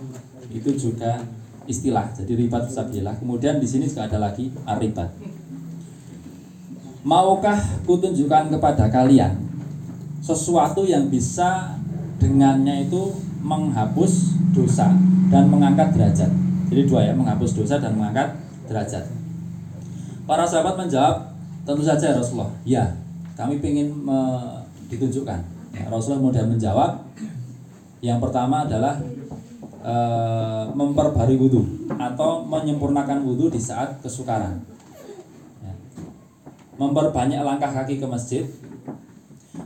Itu 0.50 0.74
juga 0.76 1.22
istilah 1.70 2.10
jadi 2.18 2.32
ribat 2.34 2.66
fisabilillah 2.66 3.14
kemudian 3.22 3.62
di 3.62 3.68
sini 3.70 3.86
juga 3.86 4.10
ada 4.10 4.18
lagi 4.18 4.50
aribat 4.66 5.14
maukah 7.06 7.56
kutunjukkan 7.86 8.50
kepada 8.50 8.90
kalian 8.90 9.49
sesuatu 10.20 10.84
yang 10.84 11.08
bisa 11.08 11.76
dengannya 12.20 12.86
itu 12.86 13.16
menghapus 13.40 14.36
dosa 14.52 14.92
dan 15.32 15.48
mengangkat 15.48 15.96
derajat. 15.96 16.30
Jadi 16.70 16.82
dua 16.86 17.00
ya 17.08 17.12
menghapus 17.16 17.56
dosa 17.56 17.80
dan 17.80 17.96
mengangkat 17.96 18.36
derajat. 18.68 19.08
Para 20.28 20.46
sahabat 20.46 20.78
menjawab 20.78 21.34
tentu 21.64 21.82
saja 21.82 22.14
Rasulullah. 22.14 22.52
Ya 22.62 22.94
kami 23.34 23.58
ingin 23.58 24.04
ditunjukkan. 24.92 25.40
Ya, 25.70 25.86
Rasulullah 25.88 26.22
mudah 26.22 26.44
menjawab 26.44 26.90
yang 28.04 28.18
pertama 28.20 28.68
adalah 28.68 29.00
e, 29.80 29.94
memperbarui 30.74 31.36
wudhu 31.38 31.62
atau 31.94 32.42
menyempurnakan 32.44 33.24
wudhu 33.24 33.48
di 33.48 33.60
saat 33.60 33.96
kesukaran. 34.04 34.60
Ya. 35.62 35.72
memperbanyak 36.80 37.40
langkah 37.44 37.70
kaki 37.70 38.02
ke 38.02 38.06
masjid 38.08 38.44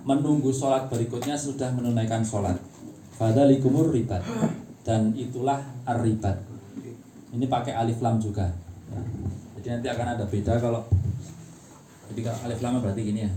menunggu 0.02 0.50
sholat 0.50 0.90
berikutnya 0.90 1.38
sudah 1.38 1.70
menunaikan 1.70 2.26
sholat. 2.26 2.58
Fadalikumur 3.14 3.94
ribat. 3.94 4.26
Dan 4.82 5.14
itulah 5.14 5.62
ar-ribat. 5.86 6.42
Ini 7.30 7.46
pakai 7.46 7.72
alif 7.72 8.02
lam 8.02 8.18
juga. 8.18 8.50
Jadi 9.56 9.66
nanti 9.70 9.88
akan 9.88 10.06
ada 10.18 10.24
beda 10.28 10.60
kalau 10.60 10.84
jadi 12.12 12.20
kalau 12.20 12.38
alif 12.46 12.60
lam 12.60 12.78
berarti 12.84 13.00
gini 13.00 13.20
ya. 13.24 13.32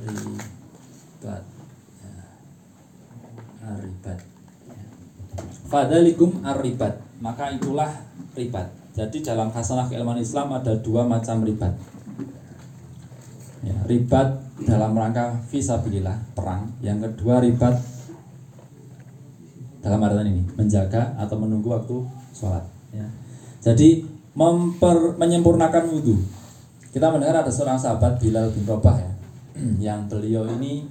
Ribat. 0.00 1.42
Ya. 2.00 2.22
ar-ribat. 3.60 4.18
Ya. 4.72 4.84
fadalikum 5.68 6.40
ar-ribat. 6.40 6.96
Maka 7.20 7.52
itulah 7.52 7.92
ribat. 8.32 8.72
Jadi 8.96 9.20
dalam 9.20 9.52
khasanah 9.52 9.86
keilmuan 9.86 10.18
Islam 10.18 10.56
ada 10.56 10.74
dua 10.80 11.04
macam 11.04 11.44
ribat 11.44 11.76
ya, 13.64 13.76
ribat 13.84 14.40
dalam 14.64 14.92
rangka 14.96 15.40
visabilillah 15.48 16.36
perang. 16.36 16.68
Yang 16.80 17.12
kedua 17.12 17.40
ribat 17.40 17.76
dalam 19.80 20.00
artian 20.04 20.28
ini 20.28 20.44
menjaga 20.56 21.16
atau 21.16 21.36
menunggu 21.40 21.72
waktu 21.72 21.96
sholat. 22.36 22.64
Ya. 22.90 23.06
jadi 23.62 24.02
memper, 24.34 25.14
menyempurnakan 25.16 25.94
wudhu. 25.94 26.18
Kita 26.90 27.06
mendengar 27.14 27.46
ada 27.46 27.52
seorang 27.54 27.78
sahabat 27.78 28.18
Bilal 28.18 28.50
bin 28.50 28.66
Robah 28.66 28.98
ya. 28.98 29.12
Yang 29.92 30.00
beliau 30.10 30.42
ini 30.58 30.90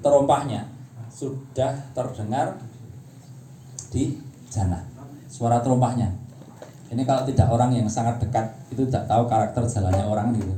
terompahnya 0.00 0.70
sudah 1.10 1.74
terdengar 1.92 2.62
di 3.90 4.16
jannah. 4.50 4.86
Suara 5.26 5.58
terompahnya. 5.58 6.14
Ini 6.94 7.02
kalau 7.02 7.26
tidak 7.26 7.50
orang 7.50 7.74
yang 7.74 7.90
sangat 7.90 8.22
dekat 8.22 8.54
itu 8.70 8.86
tidak 8.86 9.10
tahu 9.10 9.26
karakter 9.26 9.66
jalannya 9.66 10.06
orang 10.06 10.30
gitu 10.38 10.54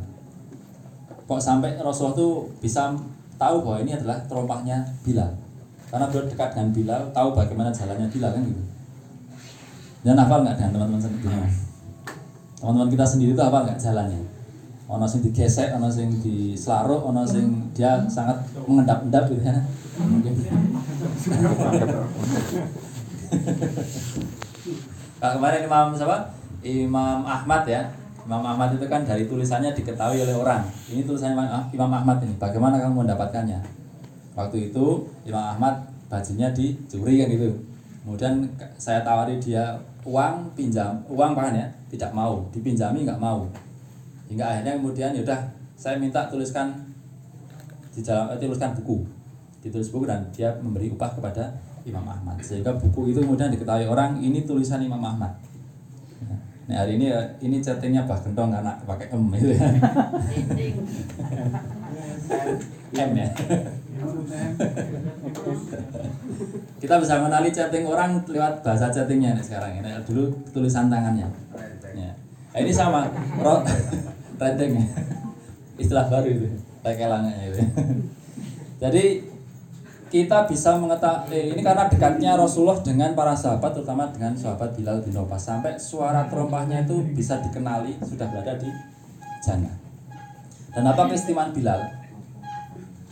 kok 1.27 1.43
sampai 1.43 1.75
Rasulullah 1.83 2.15
itu 2.15 2.47
bisa 2.63 2.95
tahu 3.35 3.67
bahwa 3.67 3.83
ini 3.83 3.99
adalah 3.99 4.23
terompahnya 4.31 4.87
Bilal? 5.03 5.35
Karena 5.91 6.07
beliau 6.07 6.31
dekat 6.31 6.55
dengan 6.55 6.71
Bilal 6.71 7.03
tahu 7.11 7.35
bagaimana 7.35 7.75
jalannya 7.75 8.07
Bilal 8.11 8.31
kan 8.31 8.43
gitu. 8.47 8.63
Dan 10.07 10.15
hafal 10.23 10.47
nggak 10.47 10.55
dengan 10.55 10.71
teman-teman 10.79 11.03
sendiri? 11.03 11.51
Teman-teman 12.63 12.89
kita 12.95 13.05
sendiri 13.05 13.35
itu 13.35 13.43
hafal 13.43 13.67
nggak 13.67 13.83
jalannya? 13.83 14.23
Ono 14.87 15.03
sing 15.03 15.19
digesek 15.19 15.75
ono 15.75 15.91
sing 15.91 16.15
di 16.23 16.55
selaruh 16.55 17.03
ono 17.11 17.27
sing 17.27 17.75
dia 17.75 18.07
sangat 18.07 18.39
mengendap-endap 18.71 19.27
gitu 19.27 19.43
ya. 19.43 19.59
Kemarin 25.19 25.67
Imam 25.67 25.91
siapa? 25.91 26.31
Imam 26.63 27.27
Ahmad 27.27 27.67
ya 27.67 27.91
Imam 28.27 28.43
Ahmad 28.43 28.75
itu 28.75 28.87
kan 28.91 29.07
dari 29.07 29.31
tulisannya 29.31 29.71
diketahui 29.71 30.19
oleh 30.19 30.35
orang. 30.35 30.67
Ini 30.91 31.07
tulisannya 31.07 31.39
Imam 31.71 31.91
Ahmad 31.95 32.19
ini. 32.27 32.35
Bagaimana 32.35 32.83
kamu 32.83 33.07
mendapatkannya? 33.07 33.63
Waktu 34.35 34.75
itu 34.75 35.07
Imam 35.23 35.55
Ahmad 35.55 35.87
bajunya 36.11 36.51
dicuri 36.51 37.23
kan 37.23 37.31
gitu. 37.31 37.55
Kemudian 38.03 38.47
saya 38.79 39.03
tawari 39.07 39.39
dia 39.39 39.79
uang 40.07 40.55
pinjam, 40.55 41.03
uang 41.11 41.35
bahkan 41.35 41.55
ya, 41.55 41.67
tidak 41.91 42.15
mau, 42.15 42.47
dipinjami 42.55 43.03
nggak 43.03 43.19
mau. 43.19 43.47
Hingga 44.31 44.43
akhirnya 44.47 44.79
kemudian 44.79 45.11
yaudah 45.15 45.51
saya 45.75 45.99
minta 45.99 46.27
tuliskan 46.31 46.71
di 47.91 48.03
dalam 48.07 48.31
eh, 48.31 48.39
tuliskan 48.39 48.75
buku, 48.79 49.03
ditulis 49.63 49.91
buku 49.91 50.07
dan 50.07 50.31
dia 50.31 50.55
memberi 50.63 50.91
upah 50.95 51.15
kepada 51.15 51.51
Imam 51.83 52.07
Ahmad. 52.07 52.39
Sehingga 52.43 52.75
buku 52.75 53.11
itu 53.11 53.23
kemudian 53.23 53.51
diketahui 53.51 53.87
orang 53.87 54.19
ini 54.19 54.47
tulisan 54.47 54.83
Imam 54.83 55.03
Ahmad. 55.03 55.35
Nah 56.67 56.83
hari 56.83 56.99
ini 56.99 57.15
ini 57.39 57.63
chattingnya 57.63 58.11
bah 58.11 58.19
gendong 58.19 58.51
karena 58.51 58.75
pakai 58.83 59.07
M 59.15 59.31
itu 59.39 59.55
ya. 59.55 59.71
M 63.07 63.11
ya. 63.15 63.29
Kita 66.83 66.95
bisa 66.99 67.23
mengenali 67.23 67.55
chatting 67.55 67.87
orang 67.87 68.19
lewat 68.27 68.67
bahasa 68.67 68.91
chattingnya 68.91 69.39
nih 69.39 69.45
sekarang 69.47 69.79
ini. 69.79 69.95
Dulu 70.03 70.35
tulisan 70.51 70.91
tangannya. 70.91 71.31
Ya. 71.95 72.11
Nah, 72.53 72.59
ini 72.59 72.75
sama 72.75 73.07
rot 73.39 73.63
rendeng 74.43 74.75
istilah 75.79 76.11
baru 76.11 76.29
itu 76.35 76.49
tekelannya 76.83 77.47
itu. 77.47 77.63
Jadi 78.83 79.05
kita 80.25 80.49
bisa 80.49 80.81
mengetahui 80.81 81.33
eh, 81.37 81.45
ini 81.53 81.61
karena 81.61 81.85
dekatnya 81.93 82.41
Rasulullah 82.41 82.81
dengan 82.81 83.13
para 83.13 83.37
sahabat 83.37 83.77
terutama 83.77 84.09
dengan 84.09 84.33
sahabat 84.33 84.73
Bilal 84.73 85.05
bin 85.05 85.13
Rabah 85.13 85.37
sampai 85.37 85.77
suara 85.77 86.25
terompahnya 86.25 86.89
itu 86.89 86.97
bisa 87.13 87.37
dikenali 87.45 88.01
sudah 88.01 88.25
berada 88.33 88.57
di 88.57 88.73
jannah. 89.45 89.77
Dan 90.73 90.89
apa 90.89 91.09
keistimewaan 91.13 91.53
Bilal? 91.53 91.81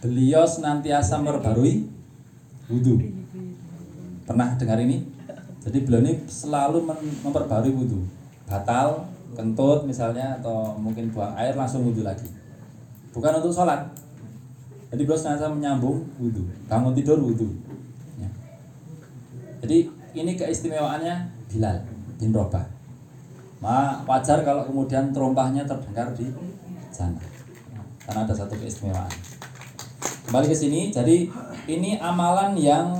Beliau 0.01 0.45
senantiasa 0.49 1.21
memperbarui 1.21 1.88
wudhu. 2.69 3.01
Pernah 4.25 4.57
dengar 4.57 4.81
ini? 4.81 5.05
Jadi 5.64 5.85
beliau 5.85 6.01
ini 6.05 6.25
selalu 6.29 6.88
memperbarui 7.25 7.73
wudhu. 7.73 8.01
batal 8.45 9.09
kentut 9.35 9.85
misalnya 9.85 10.38
atau 10.38 10.79
mungkin 10.79 11.11
buang 11.11 11.35
air 11.35 11.59
langsung 11.59 11.83
wudhu 11.83 12.07
lagi 12.07 12.31
bukan 13.11 13.43
untuk 13.43 13.53
sholat 13.55 13.87
jadi 14.95 15.03
beliau 15.03 15.19
senantiasa 15.19 15.51
menyambung 15.51 16.07
wudhu 16.23 16.47
bangun 16.71 16.95
tidur 16.95 17.19
wudhu 17.19 17.51
ya. 18.15 18.31
jadi 19.67 19.91
ini 20.15 20.39
keistimewaannya 20.39 21.35
Bilal 21.51 21.83
bin 22.23 22.31
Robah 22.31 22.75
Ma, 23.65 23.97
wajar 24.05 24.45
kalau 24.45 24.69
kemudian 24.69 25.09
terompahnya 25.09 25.65
terdengar 25.65 26.13
di 26.13 26.29
sana 26.93 27.17
karena 28.05 28.29
ada 28.29 28.37
satu 28.37 28.53
keistimewaan. 28.61 29.09
Kembali 30.29 30.53
ke 30.53 30.57
sini 30.57 30.93
jadi 30.93 31.25
ini 31.65 31.97
amalan 31.97 32.53
yang 32.61 32.93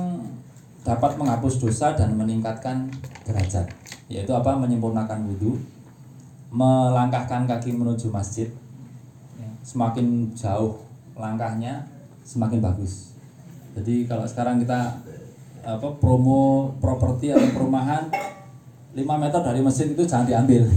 dapat 0.81 1.21
menghapus 1.21 1.61
dosa 1.61 1.93
dan 1.93 2.17
meningkatkan 2.17 2.89
derajat 3.29 3.69
yaitu 4.09 4.33
apa? 4.33 4.57
Menyempurnakan 4.57 5.29
wudhu 5.29 5.61
melangkahkan 6.49 7.45
kaki 7.45 7.77
menuju 7.77 8.09
masjid 8.09 8.49
semakin 9.61 10.33
jauh 10.33 10.84
langkahnya 11.15 11.87
semakin 12.23 12.59
bagus. 12.61 13.15
Jadi 13.75 14.07
kalau 14.07 14.23
sekarang 14.27 14.59
kita 14.59 14.99
apa 15.65 15.87
promo 15.97 16.75
properti 16.77 17.33
atau 17.33 17.49
perumahan 17.51 18.07
5 18.95 19.01
meter 19.01 19.39
dari 19.43 19.59
masjid 19.59 19.91
itu 19.91 20.03
jangan 20.05 20.27
diambil. 20.29 20.63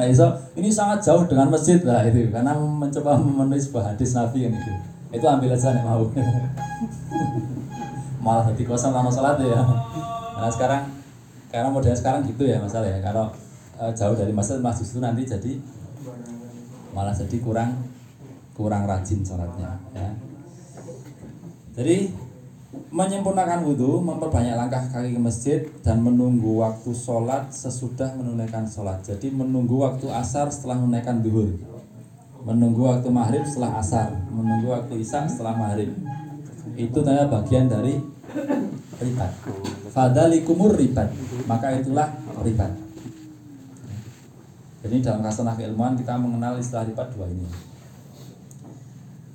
Nah 0.00 0.08
iso 0.08 0.24
ini 0.56 0.72
sangat 0.72 1.04
jauh 1.04 1.28
dengan 1.28 1.52
masjid 1.52 1.76
lah 1.84 2.00
itu. 2.08 2.32
Karena 2.32 2.56
mencoba 2.56 3.20
memenuhi 3.20 3.60
sebuah 3.60 3.92
hadis 3.92 4.16
nabi 4.16 4.48
yang 4.48 4.56
itu. 4.56 4.72
Itu 5.12 5.28
ambil 5.28 5.52
aja 5.52 5.76
nih 5.76 5.84
mau. 5.84 6.08
Malah 8.24 8.48
jadi 8.48 8.64
kosong 8.64 8.96
lama 8.96 9.12
sholat 9.12 9.36
ya. 9.44 9.60
Karena 10.40 10.48
sekarang 10.48 10.82
karena 11.52 11.68
model 11.68 11.92
sekarang 11.92 12.24
gitu 12.24 12.48
ya 12.48 12.56
masalah 12.64 12.88
ya. 12.88 12.96
Kalau 13.04 13.28
e, 13.76 13.84
jauh 13.92 14.16
dari 14.16 14.32
masjid 14.32 14.56
masjid 14.64 14.88
itu 14.88 15.04
nanti 15.04 15.28
jadi 15.28 15.52
malah 16.92 17.14
jadi 17.14 17.36
kurang 17.42 17.70
kurang 18.54 18.84
rajin 18.86 19.22
sholatnya 19.24 19.78
ya 19.96 20.10
jadi 21.70 22.12
menyempurnakan 22.90 23.66
wudhu, 23.66 23.98
memperbanyak 24.02 24.54
langkah 24.54 24.82
kaki 24.90 25.14
ke 25.14 25.20
masjid 25.22 25.58
dan 25.82 26.02
menunggu 26.02 26.62
waktu 26.62 26.90
sholat 26.94 27.50
sesudah 27.50 28.14
menunaikan 28.14 28.66
sholat. 28.66 29.02
Jadi 29.02 29.30
menunggu 29.30 29.82
waktu 29.82 30.06
asar 30.10 30.50
setelah 30.50 30.78
menunaikan 30.78 31.22
duhur, 31.22 31.54
menunggu 32.46 32.86
waktu 32.86 33.10
maghrib 33.10 33.42
setelah 33.46 33.78
asar, 33.82 34.14
menunggu 34.30 34.70
waktu 34.70 35.02
isya 35.02 35.26
setelah 35.26 35.54
maghrib. 35.54 35.90
Itu 36.78 37.02
tanda 37.02 37.26
bagian 37.26 37.66
dari 37.66 37.98
ribat. 39.02 39.32
Fadalikumur 39.90 40.78
ribat, 40.78 41.10
maka 41.50 41.74
itulah 41.74 42.10
ribat. 42.42 42.70
Jadi 44.80 45.04
dalam 45.04 45.20
kasanah 45.20 45.54
keilmuan 45.60 45.92
kita 45.92 46.16
mengenal 46.16 46.56
istilah 46.56 46.88
ribat 46.88 47.12
dua 47.12 47.28
ini. 47.28 47.44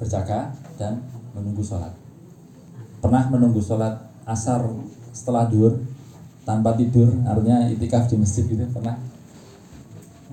Berjaga 0.02 0.50
dan 0.82 1.06
menunggu 1.38 1.62
sholat. 1.62 1.94
Pernah 2.98 3.30
menunggu 3.30 3.62
sholat 3.62 3.94
asar 4.26 4.66
setelah 5.14 5.46
duhur 5.46 5.78
tanpa 6.44 6.74
tidur 6.74 7.14
artinya 7.30 7.70
itikaf 7.70 8.10
di 8.10 8.18
masjid 8.18 8.44
gitu 8.50 8.66
pernah? 8.74 8.98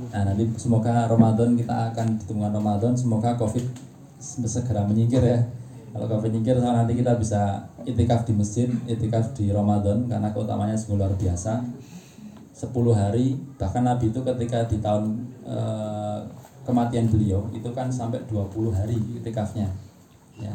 Nah 0.08 0.22
nanti 0.24 0.48
semoga 0.56 1.04
Ramadan 1.04 1.54
kita 1.60 1.92
akan 1.92 2.16
ditemukan 2.24 2.52
Ramadan 2.56 2.92
semoga 2.96 3.36
covid 3.36 3.68
segera 4.18 4.88
menyingkir 4.88 5.20
ya. 5.20 5.44
Kalau 5.92 6.08
covid 6.08 6.32
menyingkir 6.32 6.56
nanti 6.56 6.96
kita 6.96 7.20
bisa 7.20 7.68
itikaf 7.84 8.24
di 8.24 8.32
masjid 8.32 8.68
itikaf 8.88 9.36
di 9.36 9.52
Ramadan 9.52 10.08
karena 10.08 10.32
keutamanya 10.32 10.72
sungguh 10.72 11.04
luar 11.04 11.12
biasa 11.20 11.60
10 12.62 12.70
hari 12.94 13.34
bahkan 13.58 13.82
Nabi 13.82 14.14
itu 14.14 14.22
ketika 14.22 14.62
di 14.70 14.78
tahun 14.78 15.18
e, 15.42 15.56
kematian 16.62 17.10
beliau 17.10 17.50
itu 17.50 17.66
kan 17.74 17.90
sampai 17.90 18.22
20 18.30 18.70
hari 18.70 18.94
itikafnya 19.18 19.66
ya 20.38 20.54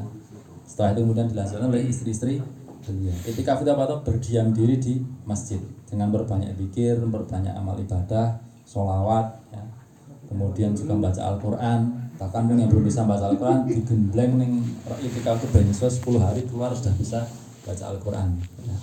setelah 0.64 0.96
itu 0.96 1.00
kemudian 1.04 1.28
dilaksanakan 1.32 1.68
oleh 1.72 1.88
istri-istri 1.88 2.44
beliau. 2.88 3.16
Etikaf 3.28 3.60
itu 3.64 3.70
apa 3.72 3.84
tuh? 3.88 4.00
Berdiam 4.04 4.52
diri 4.56 4.76
di 4.80 5.00
masjid 5.28 5.60
dengan 5.88 6.12
berbanyak 6.12 6.56
pikir, 6.56 7.00
berbanyak 7.08 7.52
amal 7.56 7.76
ibadah, 7.80 8.40
sholawat, 8.64 9.28
ya. 9.52 9.64
kemudian 10.32 10.72
juga 10.76 10.96
membaca 10.96 11.22
Al-Quran. 11.24 11.80
Bahkan 12.18 12.42
yang 12.50 12.70
belum 12.72 12.84
bisa 12.88 13.06
membaca 13.06 13.30
Al-Quran 13.30 13.60
digembleng 13.70 14.32
nih 14.42 14.52
itu 15.06 15.48
beniswa 15.54 15.88
10 15.88 16.18
hari 16.18 16.42
keluar 16.50 16.74
sudah 16.74 16.94
bisa 16.98 17.20
baca 17.64 17.84
Al-Quran. 17.94 18.30
Ya. 18.66 18.78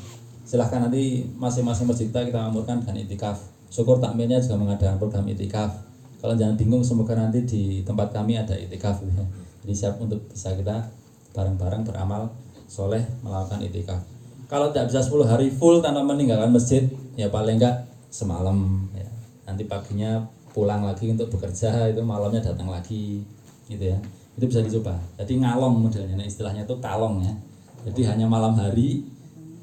Silahkan 0.44 0.88
nanti 0.88 1.24
masing-masing 1.40 1.88
masjid 1.88 2.06
kita 2.12 2.28
kita 2.28 2.40
amurkan 2.44 2.84
dengan 2.84 3.00
itikaf. 3.00 3.40
Syukur 3.72 3.98
takmirnya 3.98 4.38
juga 4.38 4.60
mengadakan 4.60 5.00
program 5.00 5.24
itikaf. 5.26 5.72
Kalau 6.20 6.36
jangan 6.36 6.56
bingung, 6.56 6.80
semoga 6.80 7.16
nanti 7.16 7.44
di 7.44 7.62
tempat 7.84 8.12
kami 8.12 8.38
ada 8.38 8.54
itikaf. 8.56 9.00
Ya. 9.02 9.24
Jadi 9.64 9.72
siap 9.72 9.96
untuk 9.98 10.20
bisa 10.28 10.52
kita 10.52 10.88
bareng-bareng 11.32 11.82
beramal 11.88 12.30
soleh 12.68 13.02
melakukan 13.24 13.64
itikaf 13.64 14.14
kalau 14.48 14.70
tidak 14.70 14.92
bisa 14.92 15.00
10 15.02 15.24
hari 15.26 15.48
full 15.50 15.80
tanpa 15.80 16.04
meninggalkan 16.04 16.52
masjid 16.52 16.86
ya 17.16 17.26
paling 17.32 17.58
enggak 17.58 17.88
semalam 18.12 18.86
ya. 18.94 19.08
nanti 19.48 19.66
paginya 19.66 20.22
pulang 20.54 20.86
lagi 20.86 21.10
untuk 21.10 21.32
bekerja 21.34 21.90
itu 21.90 21.98
malamnya 22.06 22.38
datang 22.38 22.70
lagi 22.70 23.24
gitu 23.66 23.84
ya 23.90 23.98
itu 24.38 24.44
bisa 24.46 24.60
dicoba 24.62 24.94
jadi 25.18 25.42
ngalong 25.42 25.82
modelnya 25.82 26.14
nah, 26.14 26.26
istilahnya 26.26 26.62
itu 26.68 26.74
kalong 26.78 27.24
ya 27.24 27.34
jadi 27.90 28.14
hanya 28.14 28.26
malam 28.30 28.54
hari 28.54 29.02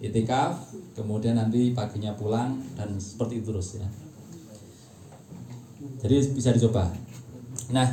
itikaf 0.01 0.73
kemudian 0.97 1.37
nanti 1.37 1.77
paginya 1.77 2.17
pulang 2.17 2.57
dan 2.73 2.97
seperti 2.97 3.39
itu 3.39 3.53
terus 3.53 3.77
ya. 3.77 3.87
Jadi 6.01 6.33
bisa 6.33 6.49
dicoba. 6.51 6.89
Nah 7.69 7.87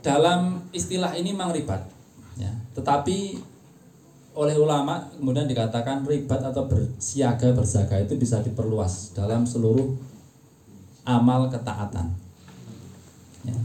dalam 0.00 0.64
istilah 0.72 1.12
ini 1.14 1.36
memang 1.36 1.52
ribat 1.52 1.84
ya. 2.40 2.50
Tetapi 2.72 3.52
oleh 4.32 4.56
ulama 4.56 5.12
kemudian 5.12 5.44
dikatakan 5.44 6.08
ribat 6.08 6.40
atau 6.40 6.64
bersiaga 6.64 7.52
berzaga 7.52 8.00
itu 8.00 8.16
bisa 8.16 8.40
diperluas 8.40 9.12
dalam 9.12 9.44
seluruh 9.44 9.92
amal 11.04 11.52
ketaatan 11.52 12.16
ya. 13.44 13.56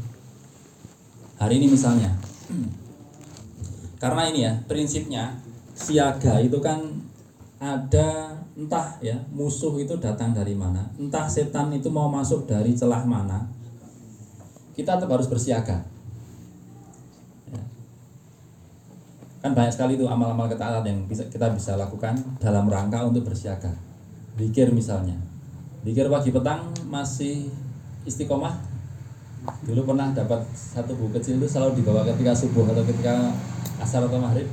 hari 1.39 1.63
ini 1.63 1.71
misalnya 1.71 2.11
karena 4.03 4.27
ini 4.27 4.39
ya 4.43 4.53
prinsipnya 4.67 5.39
siaga 5.77 6.41
itu 6.41 6.57
kan 6.57 6.81
ada 7.61 8.33
entah 8.57 8.97
ya 9.01 9.17
musuh 9.29 9.77
itu 9.77 9.93
datang 10.01 10.33
dari 10.33 10.57
mana. 10.57 10.81
Entah 10.97 11.29
setan 11.29 11.69
itu 11.73 11.89
mau 11.93 12.09
masuk 12.09 12.49
dari 12.49 12.73
celah 12.73 13.05
mana. 13.05 13.45
Kita 14.73 14.97
tetap 14.97 15.09
harus 15.13 15.29
bersiaga. 15.29 15.85
Kan 19.41 19.53
banyak 19.53 19.73
sekali 19.73 19.97
itu 19.97 20.05
amal-amal 20.09 20.49
ketaatan 20.49 20.85
yang 20.85 20.99
bisa 21.05 21.25
kita 21.29 21.53
bisa 21.53 21.77
lakukan 21.77 22.17
dalam 22.41 22.65
rangka 22.65 23.05
untuk 23.05 23.25
bersiaga. 23.25 23.73
Dikir 24.37 24.73
misalnya. 24.73 25.17
Dikir 25.85 26.09
pagi 26.09 26.33
petang 26.33 26.73
masih 26.89 27.49
istiqomah. 28.05 28.53
Dulu 29.65 29.93
pernah 29.93 30.11
dapat 30.11 30.43
satu 30.53 30.97
buku 30.97 31.21
kecil 31.21 31.39
itu 31.39 31.47
selalu 31.47 31.79
dibawa 31.79 32.03
ketika 32.03 32.35
subuh 32.35 32.67
atau 32.67 32.83
ketika 32.83 33.31
asar 33.79 34.03
atau 34.03 34.19
maghrib 34.19 34.49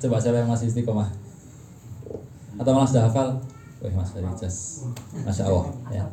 coba 0.00 0.16
siapa 0.16 0.40
yang 0.40 0.48
masih 0.48 0.72
istiqomah? 0.72 1.08
Atau 2.56 2.72
malah 2.72 2.88
sudah 2.88 3.04
hafal? 3.08 3.28
Wih 3.80 3.92
mas 3.96 4.12
dari 4.12 4.28
jas. 4.36 4.84
Masya 5.24 5.48
Allah 5.48 5.64
ya. 5.92 6.04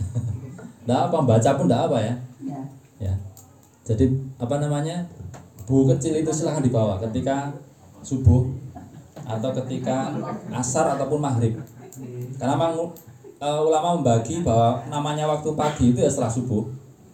Tidak 0.84 1.00
apa 1.08 1.16
baca 1.24 1.50
pun 1.56 1.68
tidak 1.68 1.88
apa 1.88 1.98
ya. 2.00 2.14
Ya. 3.00 3.14
Jadi 3.84 4.08
apa 4.40 4.56
namanya? 4.60 5.04
Buku 5.68 5.94
kecil 5.94 6.18
itu 6.18 6.32
silahkan 6.34 6.64
dibawa 6.64 6.98
ketika 6.98 7.52
subuh 8.02 8.42
atau 9.22 9.50
ketika 9.62 10.10
asar 10.50 10.98
ataupun 10.98 11.20
maghrib. 11.20 11.54
Karena 12.40 12.56
memang 12.56 12.90
uh, 13.38 13.60
ulama 13.62 14.00
membagi 14.00 14.42
bahwa 14.42 14.82
namanya 14.88 15.28
waktu 15.30 15.52
pagi 15.54 15.92
itu 15.94 16.00
ya 16.02 16.10
setelah 16.10 16.32
subuh. 16.32 16.64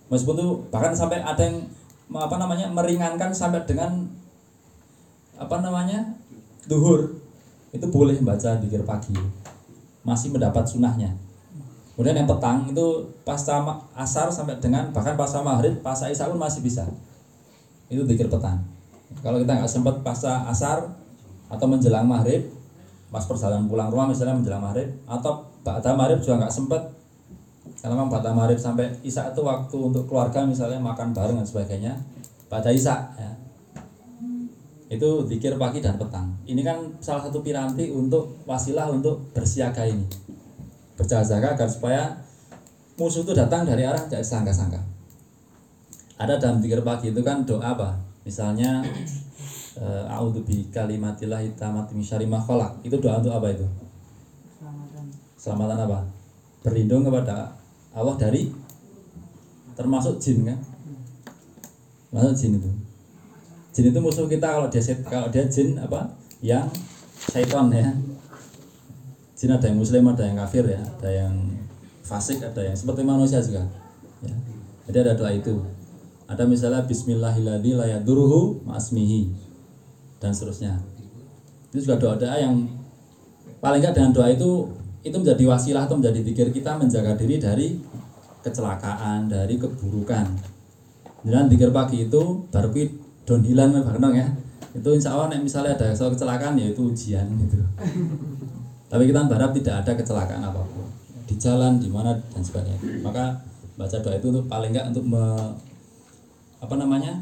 Meskipun 0.09 0.39
itu 0.39 0.53
bahkan 0.71 0.95
sampai 0.95 1.21
ada 1.21 1.43
yang 1.43 1.67
apa 2.15 2.39
namanya 2.39 2.71
meringankan 2.71 3.35
sampai 3.35 3.67
dengan 3.67 4.07
apa 5.37 5.57
namanya? 5.61 6.17
Duhur. 6.67 7.21
Itu 7.71 7.89
boleh 7.93 8.19
membaca 8.19 8.57
dikir 8.59 8.83
pagi. 8.83 9.17
Masih 10.03 10.33
mendapat 10.33 10.65
sunahnya 10.65 11.27
kemudian 11.97 12.13
yang 12.13 12.29
petang 12.29 12.69
itu 12.69 13.09
pasca 13.25 13.65
asar 13.97 14.29
sampai 14.29 14.61
dengan 14.61 14.93
bahkan 14.93 15.17
pasca 15.17 15.41
maghrib 15.41 15.81
pasca 15.81 16.13
isya 16.13 16.29
pun 16.29 16.37
masih 16.37 16.61
bisa. 16.61 16.85
Itu 17.89 18.05
dikir 18.05 18.29
petang. 18.29 18.61
Kalau 19.25 19.41
kita 19.41 19.57
nggak 19.57 19.73
sempat 19.73 20.05
pasca 20.05 20.45
asar 20.45 20.85
atau 21.49 21.67
menjelang 21.67 22.05
maghrib 22.05 22.53
pas 23.09 23.25
perjalanan 23.25 23.65
pulang 23.65 23.89
rumah 23.89 24.13
misalnya 24.13 24.37
menjelang 24.37 24.61
maghrib 24.61 24.93
atau 25.09 25.49
ba'da 25.65 25.97
maghrib 25.97 26.21
juga 26.21 26.45
nggak 26.45 26.53
sempat 26.53 26.83
karena 27.81 27.97
memang 27.97 28.13
ba'da 28.13 28.37
maghrib 28.37 28.61
sampai 28.61 28.93
isya 29.01 29.33
itu 29.33 29.41
waktu 29.41 29.77
untuk 29.81 30.05
keluarga 30.05 30.45
misalnya 30.45 30.77
makan 30.77 31.17
bareng 31.17 31.41
dan 31.41 31.49
sebagainya 31.49 31.97
pada 32.53 32.69
isya 32.69 33.09
ya. 33.17 33.33
Itu 34.87 35.09
zikir 35.27 35.59
pagi 35.59 35.83
dan 35.83 35.99
petang. 35.99 36.31
Ini 36.47 36.63
kan 36.63 36.79
salah 37.03 37.27
satu 37.27 37.43
piranti 37.43 37.91
untuk 37.91 38.43
wasilah 38.47 38.87
untuk 38.91 39.35
bersiaga 39.35 39.83
ini. 39.83 40.07
Berjaga-jaga 40.95 41.59
agar 41.59 41.69
supaya 41.69 42.03
musuh 42.97 43.27
itu 43.27 43.35
datang 43.35 43.67
dari 43.67 43.85
arah 43.85 44.01
tidak 44.07 44.25
sangka-sangka 44.25 44.97
ada 46.17 46.41
dalam 46.41 46.65
zikir 46.65 46.81
pagi 46.81 47.13
itu 47.13 47.21
kan 47.21 47.45
doa 47.45 47.77
apa? 47.77 47.93
Misalnya 48.25 48.81
uh, 49.77 50.05
a'udzu 50.09 50.43
bi 50.49 50.65
kalimatillah 50.73 51.45
hitamati 51.45 51.93
min 51.93 52.05
syarri 52.05 52.27
itu 52.81 52.97
doa 52.97 53.21
untuk 53.21 53.37
apa 53.37 53.53
itu? 53.53 53.67
Selamatan 54.57 55.05
selamatan 55.37 55.79
apa? 55.85 55.99
Berlindung 56.65 57.05
kepada 57.05 57.53
Allah 57.93 58.17
dari 58.17 58.49
termasuk 59.77 60.17
jin 60.17 60.49
kan? 60.49 60.59
Masuk 62.11 62.33
jin 62.33 62.57
itu 62.57 62.71
jin 63.77 63.93
itu 63.93 64.01
musuh 64.01 64.25
kita 64.25 64.49
kalau 64.57 64.73
dia 64.73 64.81
kalau 65.05 65.29
dia 65.29 65.45
jin 65.53 65.77
apa? 65.77 66.09
Yang 66.41 66.73
syaitan 67.29 67.69
ya. 67.69 67.93
Jin 69.37 69.53
ada 69.53 69.69
yang 69.69 69.77
muslim 69.77 70.09
ada 70.09 70.25
yang 70.25 70.41
kafir 70.41 70.65
ya 70.65 70.81
ada 70.81 71.11
yang 71.13 71.35
fasik 72.01 72.41
ada 72.41 72.65
yang 72.65 72.73
seperti 72.73 73.05
manusia 73.05 73.37
juga 73.45 73.69
ya. 74.25 74.33
jadi 74.89 75.05
ada 75.05 75.13
doa 75.21 75.29
itu. 75.29 75.61
Ada 76.25 76.49
misalnya 76.49 76.89
Bismillahirrahmanirrahim 76.89 77.77
layaduruhu 77.77 78.65
ma'asmihi 78.65 79.29
dan 80.25 80.33
seterusnya. 80.33 80.81
Itu 81.69 81.85
juga 81.85 82.01
doa-doa 82.01 82.35
yang 82.41 82.65
paling 83.61 83.85
enggak 83.85 84.01
dengan 84.01 84.11
doa 84.17 84.33
itu 84.33 84.73
itu 85.05 85.15
menjadi 85.15 85.45
wasilah 85.47 85.85
atau 85.85 86.01
menjadi 86.01 86.25
pikir 86.25 86.47
kita 86.51 86.81
menjaga 86.81 87.13
diri 87.15 87.37
dari 87.37 87.77
kecelakaan 88.41 89.29
dari 89.29 89.61
keburukan. 89.61 90.57
Dan 91.23 91.47
pikir 91.53 91.71
pagi 91.71 92.09
itu 92.09 92.49
baru 92.49 92.71
downhillan 93.27 93.75
bareng 93.75 94.15
ya. 94.15 94.29
Itu 94.73 94.89
insya 94.95 95.13
Allah 95.13 95.35
nek 95.35 95.43
misalnya 95.43 95.75
ada 95.75 95.91
soal 95.93 96.15
kecelakaan 96.15 96.55
ya 96.57 96.71
itu 96.71 96.81
ujian 96.87 97.27
gitu. 97.27 97.59
Tapi 98.87 99.03
kita 99.11 99.27
berharap 99.27 99.51
tidak 99.57 99.75
ada 99.83 99.93
kecelakaan 99.99 100.43
apa 100.47 100.63
pun. 100.63 100.87
Di 101.27 101.35
jalan 101.37 101.83
di 101.83 101.91
mana 101.91 102.15
dan 102.31 102.41
sebagainya. 102.41 103.03
Maka 103.03 103.35
baca 103.75 103.97
doa 103.99 104.15
itu 104.15 104.31
untuk 104.31 104.47
paling 104.47 104.71
enggak 104.73 104.95
untuk 104.95 105.05
me, 105.05 105.25
apa 106.63 106.75
namanya 106.79 107.19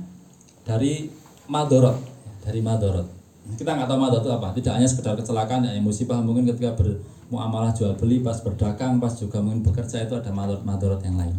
dari 0.69 1.09
madorot. 1.49 1.97
Dari 2.45 2.61
madorot. 2.61 3.09
Kita 3.57 3.73
nggak 3.73 3.89
tahu 3.89 3.99
madorot 3.99 4.25
itu 4.29 4.33
apa. 4.35 4.49
Tidak 4.53 4.73
hanya 4.77 4.89
sekedar 4.91 5.17
kecelakaan 5.17 5.65
ya 5.65 5.73
musibah. 5.81 6.21
Mungkin 6.21 6.45
ketika 6.53 6.77
bermuamalah 6.77 7.73
jual 7.73 7.97
beli 7.97 8.21
pas 8.21 8.37
berdagang 8.45 9.01
pas 9.01 9.17
juga 9.17 9.41
mungkin 9.41 9.65
bekerja 9.65 10.05
itu 10.05 10.13
ada 10.13 10.29
madorot 10.29 10.69
madorot 10.69 11.01
yang 11.01 11.17
lain. 11.17 11.35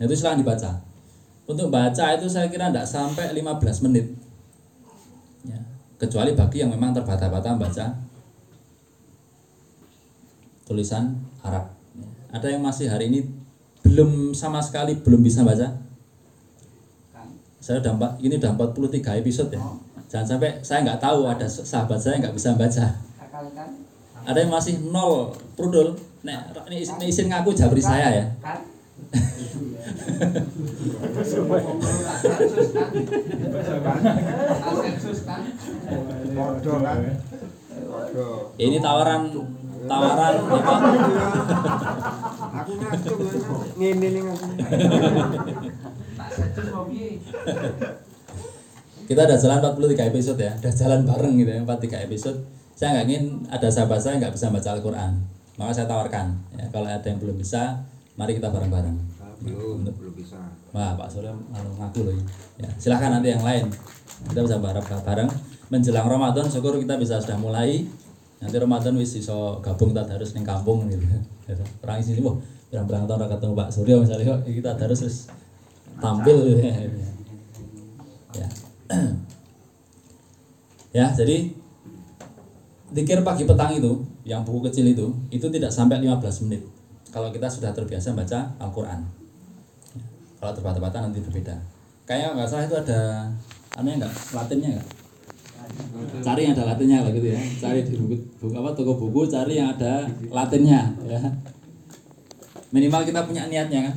Nah, 0.00 0.04
itu 0.10 0.18
silahkan 0.18 0.42
dibaca 0.42 0.91
untuk 1.52 1.68
baca 1.68 2.16
itu 2.16 2.26
saya 2.26 2.48
kira 2.48 2.72
tidak 2.72 2.88
sampai 2.88 3.30
15 3.36 3.84
menit. 3.88 4.06
Ya. 5.42 5.58
kecuali 5.98 6.38
bagi 6.38 6.62
yang 6.62 6.70
memang 6.70 6.94
terbata-bata 6.94 7.58
baca 7.58 7.98
tulisan 10.64 11.18
Arab. 11.42 11.74
Ya. 11.98 12.06
ada 12.32 12.46
yang 12.48 12.62
masih 12.62 12.86
hari 12.88 13.10
ini 13.10 13.26
belum 13.82 14.32
sama 14.32 14.62
sekali 14.62 14.96
belum 14.98 15.20
bisa 15.20 15.44
baca? 15.44 15.78
Saya 17.62 17.78
udah 17.78 18.18
ini 18.18 18.40
udah 18.40 18.58
43 18.58 19.22
episode 19.22 19.54
ya. 19.54 19.62
Jangan 20.10 20.26
sampai 20.36 20.50
saya 20.66 20.82
nggak 20.82 20.98
tahu 20.98 21.30
ada 21.30 21.46
sahabat 21.46 21.98
saya 22.00 22.18
nggak 22.18 22.34
bisa 22.34 22.58
baca. 22.58 22.86
Ada 24.22 24.38
yang 24.42 24.50
masih 24.50 24.78
nol 24.90 25.34
prudul. 25.54 25.94
Nek 26.22 26.54
ini 26.70 26.86
isin 27.06 27.26
ngaku 27.30 27.50
jabri 27.54 27.82
saya 27.82 28.10
ya 28.14 28.26
ini 38.56 38.76
tawaran 38.80 39.22
tawaran 39.84 40.34
apa? 40.48 40.74
Aku 42.62 42.72
ngene 43.76 44.08
ning 44.12 44.26
aku. 44.30 44.46
Kita 49.02 49.28
ada 49.28 49.36
jalan 49.36 49.58
43 49.60 50.08
episode 50.08 50.40
ya, 50.40 50.56
ada 50.56 50.70
jalan 50.72 51.04
bareng 51.04 51.34
gitu 51.36 51.50
ya, 51.52 51.60
43 51.66 52.06
episode. 52.08 52.38
Saya 52.72 52.96
nggak 52.96 53.06
ingin 53.10 53.24
ada 53.50 53.68
sahabat 53.68 54.00
saya 54.00 54.16
nggak 54.22 54.32
bisa 54.32 54.48
baca 54.48 54.68
Al-Quran, 54.72 55.12
maka 55.60 55.70
saya 55.74 55.86
tawarkan 55.90 56.32
ya, 56.56 56.64
kalau 56.72 56.88
ada 56.88 57.04
yang 57.04 57.20
belum 57.20 57.36
bisa, 57.36 57.82
mari 58.22 58.38
kita 58.38 58.54
bareng-bareng. 58.54 58.96
Belum 59.42 59.82
belum 59.82 60.14
bisa. 60.14 60.38
Wah 60.70 60.94
Pak 60.94 61.10
Surya 61.10 61.34
ngaku 61.34 62.06
loh 62.06 62.14
ya 62.54 62.70
silahkan 62.78 63.18
nanti 63.18 63.34
yang 63.34 63.42
lain. 63.42 63.66
Kita 64.30 64.46
bisa 64.46 64.62
bareng 64.62 64.86
bareng 64.86 65.28
menjelang 65.74 66.06
Ramadan 66.06 66.46
syukur 66.46 66.78
kita 66.78 66.94
bisa 67.02 67.18
sudah 67.18 67.34
mulai. 67.42 67.82
Nanti 68.38 68.56
Ramadan 68.62 68.94
wis 68.94 69.18
iso 69.18 69.58
gabung 69.58 69.90
kita 69.90 70.06
harus 70.06 70.30
neng 70.38 70.46
kampung 70.46 70.86
gitu. 70.86 71.02
Orang 71.82 71.98
sini 71.98 72.22
wah 72.22 72.38
berang-berang 72.70 73.10
tahun 73.10 73.26
ketemu 73.26 73.52
Pak 73.58 73.68
Surya 73.74 73.94
misalnya. 73.98 74.38
Kok 74.38 74.40
kita 74.46 74.70
harus 74.78 74.98
terus 75.02 75.16
tampil. 75.98 76.36
Gitu 76.46 76.62
ya. 76.70 76.74
Ya, 78.38 78.46
ya 80.94 81.06
jadi 81.10 81.50
dikir 82.94 83.18
pagi 83.26 83.42
petang 83.42 83.74
itu 83.74 84.06
yang 84.22 84.46
buku 84.46 84.70
kecil 84.70 84.86
itu 84.86 85.10
itu 85.34 85.46
tidak 85.50 85.74
sampai 85.74 85.98
15 85.98 86.46
menit 86.46 86.62
kalau 87.12 87.28
kita 87.28 87.44
sudah 87.44 87.76
terbiasa 87.76 88.16
baca 88.16 88.56
Al-Quran. 88.56 89.04
Kalau 90.40 90.52
terbata-bata 90.56 91.04
nanti 91.04 91.20
berbeda. 91.20 91.54
Kayak 92.08 92.34
nggak 92.34 92.48
salah 92.48 92.64
itu 92.66 92.74
ada 92.74 93.28
aneh 93.76 94.00
nggak? 94.00 94.10
Latinnya 94.32 94.80
nggak? 94.80 94.88
Cari 96.24 96.40
yang 96.48 96.56
ada 96.56 96.74
latinnya 96.74 97.04
lah 97.04 97.12
gitu 97.14 97.28
ya. 97.30 97.38
Cari 97.60 97.84
di 97.86 97.94
buku, 97.94 98.16
buku 98.40 98.54
apa 98.56 98.74
toko 98.74 98.98
buku 98.98 99.28
cari 99.28 99.60
yang 99.60 99.76
ada 99.76 100.08
latinnya 100.32 100.90
ya. 101.06 101.20
Minimal 102.72 103.04
kita 103.04 103.28
punya 103.28 103.46
niatnya 103.46 103.92
kan? 103.92 103.94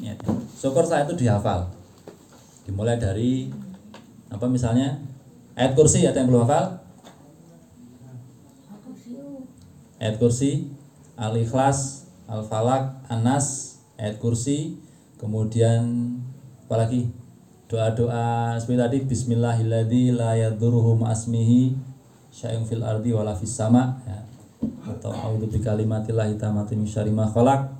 Niatnya. 0.00 0.34
Syukur 0.56 0.82
saya 0.88 1.04
itu 1.04 1.14
dihafal. 1.14 1.68
Dimulai 2.64 2.96
dari 2.96 3.52
apa 4.32 4.48
misalnya 4.48 4.98
ayat 5.54 5.76
kursi 5.76 6.02
ada 6.08 6.18
yang 6.18 6.32
belum 6.32 6.48
hafal? 6.48 6.80
Ayat 10.00 10.16
kursi 10.18 10.72
al-ikhlas 11.14 12.05
al-falak 12.30 13.06
anas 13.10 13.78
ayat 13.98 14.18
kursi. 14.18 14.78
Kemudian 15.16 16.12
apalagi 16.68 17.08
doa-doa 17.66 18.54
seperti 18.60 18.78
tadi 18.78 18.98
bismillahilladzi 19.08 20.12
la 20.12 20.36
yadurruhu 20.36 21.00
syai'un 22.30 22.68
fil 22.68 22.84
ardi 22.84 23.10
wala 23.16 23.32
fis 23.32 23.54
sama. 23.54 23.96
Ya. 24.04 24.20
atau 24.86 25.10
a'udzu 25.10 25.50
bikalimatillahi 25.50 26.38
tammati 26.38 26.78
min 26.78 26.86
syarri 26.86 27.10
ma 27.10 27.26
khalaq. 27.26 27.74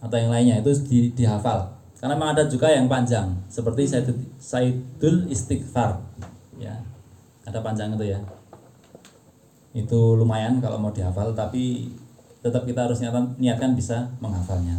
Atau 0.00 0.16
yang 0.16 0.32
lainnya 0.32 0.64
itu 0.64 0.72
di, 0.88 1.12
dihafal. 1.12 1.68
Karena 2.00 2.16
memang 2.16 2.32
ada 2.32 2.48
juga 2.48 2.72
yang 2.72 2.88
panjang. 2.88 3.28
Seperti 3.52 3.84
Saidul 4.40 5.28
Istighfar. 5.28 6.00
Ya. 6.56 6.80
Ada 7.44 7.60
panjang 7.60 7.92
itu 7.92 8.08
ya. 8.08 8.20
Itu 9.76 10.16
lumayan 10.16 10.64
kalau 10.64 10.80
mau 10.80 10.88
dihafal 10.88 11.36
tapi 11.36 11.92
tetap 12.40 12.64
kita 12.64 12.88
harus 12.88 12.98
niatkan, 13.04 13.36
niatkan 13.36 13.76
bisa 13.76 14.08
menghafalnya 14.18 14.76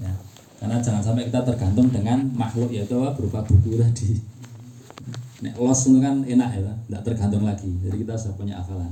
ya. 0.00 0.12
Karena 0.56 0.80
jangan 0.80 1.04
sampai 1.04 1.28
kita 1.28 1.44
tergantung 1.44 1.92
dengan 1.92 2.24
makhluk 2.32 2.72
yaitu 2.72 2.96
berupa 2.96 3.44
buku 3.44 3.76
tadi. 3.76 4.16
Nek 5.44 5.60
los 5.60 5.84
itu 5.84 6.00
kan 6.00 6.24
enak 6.24 6.50
ya 6.56 6.72
tidak 6.72 7.02
tergantung 7.04 7.44
lagi. 7.44 7.68
Jadi 7.84 7.96
kita 8.00 8.16
sudah 8.16 8.34
punya 8.40 8.56
hafalan 8.56 8.88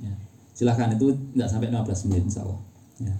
ya. 0.00 0.14
silahkan 0.56 0.96
itu 0.96 1.12
tidak 1.36 1.48
sampai 1.52 1.68
15 1.68 2.08
menit 2.08 2.22
insya 2.32 2.40
Allah 2.46 2.60
ya. 3.02 3.14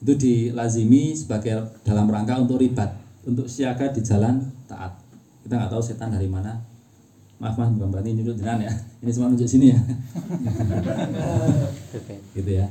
itu 0.00 0.16
dilazimi 0.16 1.12
sebagai 1.12 1.60
dalam 1.84 2.08
rangka 2.08 2.40
untuk 2.40 2.56
ribat 2.58 2.96
untuk 3.22 3.46
siaga 3.46 3.94
di 3.94 4.02
jalan 4.02 4.42
taat. 4.66 4.98
Kita 5.46 5.54
nggak 5.54 5.70
tahu 5.70 5.82
setan 5.84 6.10
dari 6.10 6.26
mana. 6.26 6.58
Maaf 7.38 7.56
mas 7.56 7.70
bukan 7.72 7.88
berarti 7.94 8.18
nyuruh 8.18 8.34
jenengan 8.34 8.66
ya. 8.66 8.74
Ini 9.00 9.10
cuma 9.14 9.30
nunjuk 9.30 9.46
sini 9.46 9.70
ya. 9.70 9.80
Gitu 12.36 12.50
ya 12.50 12.66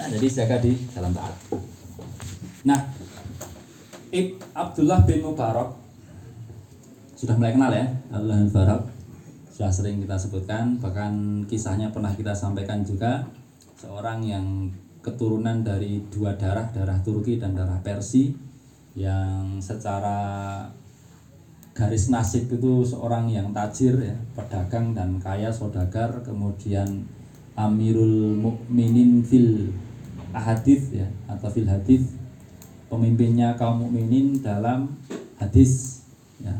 nah, 0.00 0.08
jadi 0.10 0.26
siaga 0.26 0.56
di 0.60 0.72
jalan 0.94 1.12
taat. 1.14 1.34
Nah 2.64 2.80
Ib 4.14 4.38
Abdullah 4.54 5.02
bin 5.02 5.26
Mubarak 5.26 5.74
sudah 7.18 7.34
mulai 7.34 7.54
kenal 7.54 7.72
ya 7.74 7.86
Abdullah 8.14 8.38
bin 8.42 8.48
Mubarak. 8.50 8.82
Sudah 9.54 9.70
sering 9.70 10.02
kita 10.02 10.18
sebutkan 10.18 10.82
bahkan 10.82 11.46
kisahnya 11.46 11.94
pernah 11.94 12.10
kita 12.10 12.34
sampaikan 12.34 12.82
juga. 12.82 13.22
Seorang 13.78 14.24
yang 14.24 14.72
keturunan 15.04 15.60
dari 15.60 16.00
dua 16.08 16.32
darah 16.34 16.72
darah 16.72 16.96
Turki 17.04 17.36
dan 17.36 17.52
darah 17.52 17.78
Persia 17.84 18.32
yang 18.96 19.58
secara 19.58 20.64
garis 21.74 22.06
nasib 22.06 22.46
itu 22.54 22.86
seorang 22.86 23.26
yang 23.26 23.50
tajir 23.50 23.98
ya 23.98 24.14
pedagang 24.38 24.94
dan 24.94 25.18
kaya 25.18 25.50
saudagar 25.50 26.22
kemudian 26.22 27.02
Amirul 27.58 28.38
Mukminin 28.38 29.26
fil 29.26 29.74
ahadith 30.34 30.90
ya 30.90 31.06
atau 31.30 31.46
fil 31.48 31.70
hadith 31.70 32.10
pemimpinnya 32.90 33.54
kaum 33.54 33.86
mukminin 33.86 34.42
dalam 34.42 34.90
hadis 35.38 36.02
ya. 36.42 36.52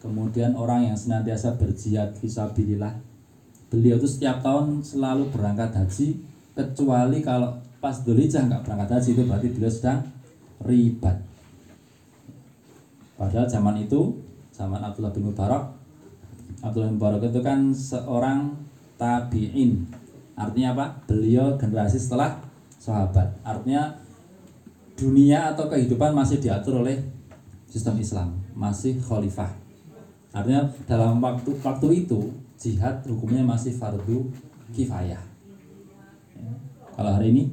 kemudian 0.00 0.56
orang 0.56 0.88
yang 0.88 0.96
senantiasa 0.96 1.60
berjihad 1.60 2.16
fisabilillah 2.16 2.96
beliau 3.68 4.00
itu 4.00 4.08
setiap 4.08 4.40
tahun 4.40 4.80
selalu 4.80 5.28
berangkat 5.28 5.76
haji 5.76 6.24
kecuali 6.56 7.20
kalau 7.20 7.60
pas 7.78 7.94
Dzulhijjah 8.00 8.48
nggak 8.48 8.64
berangkat 8.64 8.88
haji 8.98 9.08
itu 9.14 9.22
berarti 9.28 9.48
beliau 9.52 9.72
sedang 9.72 10.00
ribat 10.64 11.16
padahal 13.20 13.46
zaman 13.46 13.76
itu 13.84 14.16
zaman 14.56 14.80
Abdullah 14.82 15.12
bin 15.12 15.30
Mubarak 15.30 15.70
Abdullah 16.64 16.90
bin 16.90 16.96
Mubarak 16.98 17.22
itu 17.28 17.40
kan 17.44 17.70
seorang 17.70 18.56
tabi'in 18.98 19.86
artinya 20.34 20.74
apa? 20.74 20.86
beliau 21.06 21.54
generasi 21.60 22.00
setelah 22.00 22.47
sahabat. 22.78 23.28
Artinya 23.42 23.94
dunia 24.98 25.54
atau 25.54 25.70
kehidupan 25.70 26.14
masih 26.14 26.42
diatur 26.42 26.82
oleh 26.82 26.98
sistem 27.68 28.00
Islam 28.00 28.34
masih 28.58 28.98
khalifah. 28.98 29.54
Artinya 30.34 30.66
dalam 30.90 31.22
waktu 31.22 31.54
waktu 31.62 32.06
itu 32.06 32.34
jihad 32.58 33.06
hukumnya 33.06 33.46
masih 33.46 33.76
fardu 33.78 34.26
kifayah. 34.74 35.22
Ya. 36.34 36.50
kalau 36.98 37.14
hari 37.14 37.30
ini? 37.30 37.44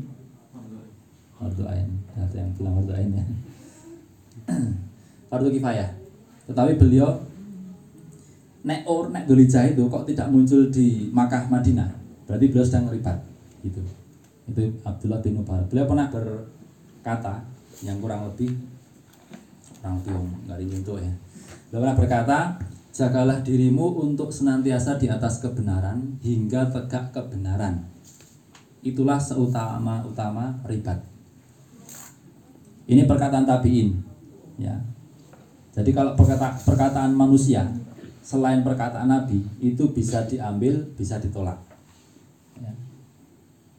Fardu 1.37 1.63
ain. 1.69 1.89
Ada 2.17 2.41
yang 2.41 2.49
bilang 2.57 2.73
fardu 2.81 2.93
ain 2.97 3.09
ya. 3.13 3.25
Fardu 5.29 5.49
kifayah. 5.53 5.89
Tetapi 6.49 6.73
beliau 6.81 7.09
nek 8.65 8.81
or 8.89 9.13
nek 9.13 9.29
Dzulhijjah 9.29 9.69
itu 9.69 9.85
kok 9.85 10.09
tidak 10.09 10.29
muncul 10.33 10.73
di 10.73 11.13
Makkah 11.13 11.45
Madinah. 11.53 11.89
Berarti 12.25 12.45
beliau 12.49 12.65
sedang 12.65 12.89
ribat 12.89 13.21
gitu 13.61 13.81
itu 14.45 14.61
Abdullah 14.85 15.19
bin 15.25 15.41
Mubarak 15.41 15.67
beliau 15.69 15.89
pernah 15.89 16.07
berkata 16.09 17.41
yang 17.81 17.97
kurang 17.97 18.29
lebih 18.29 18.53
orang 19.85 20.01
tiong 20.01 20.29
nggak 20.49 20.57
itu 20.65 20.93
ya. 20.97 21.13
Beliau 21.69 21.81
pernah 21.85 21.97
berkata 21.97 22.39
jagalah 22.95 23.43
dirimu 23.43 24.01
untuk 24.01 24.31
senantiasa 24.31 24.95
di 24.95 25.11
atas 25.11 25.43
kebenaran 25.43 26.17
hingga 26.23 26.71
tegak 26.71 27.11
kebenaran. 27.11 27.85
Itulah 28.85 29.17
seutama 29.17 30.05
utama 30.05 30.55
ribat. 30.65 31.01
Ini 32.85 33.09
perkataan 33.09 33.49
tabiin 33.49 33.97
ya. 34.61 34.77
Jadi 35.75 35.91
kalau 35.91 36.15
perkata, 36.15 36.55
perkataan 36.63 37.11
manusia 37.11 37.67
selain 38.23 38.63
perkataan 38.63 39.11
Nabi 39.11 39.43
itu 39.59 39.91
bisa 39.91 40.23
diambil, 40.23 40.81
bisa 40.95 41.19
ditolak. 41.19 41.59
Ya. 42.57 42.71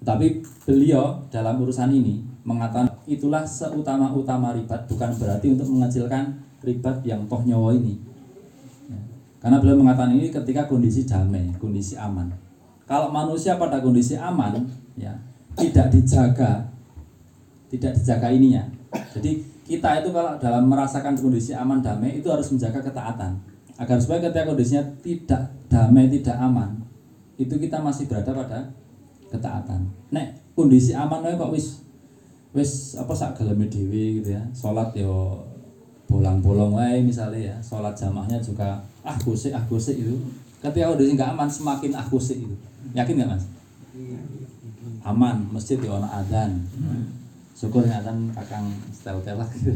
Tapi 0.06 0.38
beliau 0.62 1.18
dalam 1.34 1.58
urusan 1.58 1.90
ini 1.90 2.22
mengatakan 2.46 2.86
itulah 3.10 3.42
seutama-utama 3.42 4.54
ribat 4.54 4.86
bukan 4.86 5.10
berarti 5.18 5.50
untuk 5.50 5.66
mengecilkan 5.66 6.30
ribat 6.62 7.02
yang 7.02 7.26
toh 7.26 7.42
nyawa 7.42 7.74
ini. 7.74 7.98
Ya. 8.86 9.00
Karena 9.42 9.58
beliau 9.58 9.82
mengatakan 9.82 10.14
ini 10.14 10.30
ketika 10.30 10.70
kondisi 10.70 11.02
damai, 11.02 11.50
kondisi 11.58 11.98
aman. 11.98 12.30
Kalau 12.86 13.10
manusia 13.10 13.58
pada 13.58 13.82
kondisi 13.82 14.14
aman, 14.14 14.62
ya 14.94 15.10
tidak 15.58 15.90
dijaga, 15.90 16.70
tidak 17.66 17.98
dijaga 17.98 18.30
ininya. 18.30 18.62
Jadi 19.10 19.42
kita 19.66 20.06
itu 20.06 20.14
kalau 20.14 20.38
dalam 20.38 20.70
merasakan 20.70 21.18
kondisi 21.18 21.50
aman 21.50 21.82
damai 21.82 22.22
itu 22.22 22.30
harus 22.30 22.46
menjaga 22.54 22.78
ketaatan 22.78 23.42
agar 23.74 23.98
supaya 23.98 24.22
ketika 24.22 24.46
kondisinya 24.54 24.86
tidak 25.02 25.50
damai 25.66 26.06
tidak 26.06 26.38
aman 26.38 26.86
itu 27.36 27.52
kita 27.58 27.82
masih 27.82 28.06
berada 28.08 28.32
pada 28.32 28.60
ketaatan. 29.30 29.86
Nek 30.14 30.38
kondisi 30.56 30.96
aman 30.96 31.26
kok 31.36 31.52
wis 31.52 31.82
wis 32.56 32.96
apa 32.96 33.12
sak 33.12 33.36
geleme 33.36 33.68
dhewe 33.68 34.22
gitu 34.22 34.32
ya. 34.32 34.42
Salat 34.56 34.94
yo 34.96 35.44
bolong-bolong 36.08 36.78
wae 36.78 37.02
misalnya 37.02 37.52
ya. 37.52 37.56
Salat 37.60 37.92
jamaahnya 37.98 38.40
juga 38.40 38.80
ah 39.04 39.16
gosik 39.20 39.52
ah 39.52 39.62
gosik 39.68 39.98
itu 39.98 40.16
ketika 40.62 40.94
kondisi 40.94 41.14
nggak 41.14 41.36
aman 41.36 41.48
semakin 41.50 41.92
ah 41.94 42.06
gosik 42.08 42.40
itu 42.40 42.56
yakin 42.94 43.20
nggak 43.20 43.30
mas? 43.36 43.44
Aman 45.04 45.46
masjid 45.52 45.76
di 45.78 45.86
ono 45.90 46.08
adzan. 46.08 46.64
Syukur 47.56 47.84
nggak 47.84 48.04
kan 48.04 48.18
kakang 48.32 48.66
setel 48.94 49.20
telak 49.20 49.50
gitu. 49.52 49.74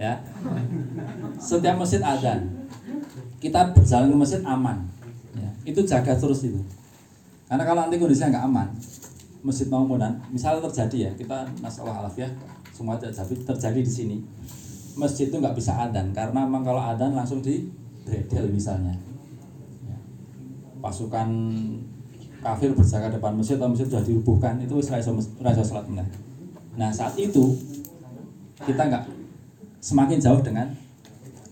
Ya. 0.00 0.18
Setiap 1.36 1.76
masjid 1.78 2.00
adzan 2.00 2.61
kita 3.42 3.74
berjalan 3.74 4.14
ke 4.14 4.16
masjid 4.22 4.42
aman 4.46 4.86
ya. 5.34 5.50
itu 5.66 5.82
jaga 5.82 6.14
terus 6.14 6.46
itu 6.46 6.62
karena 7.50 7.66
kalau 7.66 7.82
nanti 7.82 7.98
kondisinya 7.98 8.38
nggak 8.38 8.46
aman 8.46 8.68
masjid 9.42 9.66
mau 9.66 9.82
mudan 9.82 10.14
misalnya 10.30 10.62
terjadi 10.70 11.10
ya 11.10 11.12
kita 11.18 11.42
masalah 11.58 12.06
alaf 12.06 12.14
ya 12.14 12.30
semua 12.70 12.94
terjadi 12.94 13.34
terjadi 13.42 13.80
di 13.82 13.90
sini 13.90 14.16
masjid 14.94 15.26
itu 15.26 15.36
nggak 15.42 15.58
bisa 15.58 15.74
adan 15.74 16.14
karena 16.14 16.46
memang 16.46 16.62
kalau 16.62 16.78
adan 16.78 17.18
langsung 17.18 17.42
di 17.42 17.66
bredel 18.06 18.46
misalnya 18.46 18.94
ya. 19.90 19.98
pasukan 20.78 21.28
kafir 22.38 22.70
berjaga 22.70 23.18
depan 23.18 23.34
masjid 23.34 23.58
atau 23.58 23.74
masjid 23.74 23.90
sudah 23.90 24.02
dirubuhkan 24.06 24.62
itu 24.62 24.78
raiso 24.86 25.18
raiso 25.42 25.62
salat 25.66 25.86
Nah 26.72 26.88
saat 26.88 27.12
itu 27.20 27.52
kita 28.62 28.88
nggak 28.88 29.04
semakin 29.82 30.18
jauh 30.22 30.40
dengan 30.40 30.70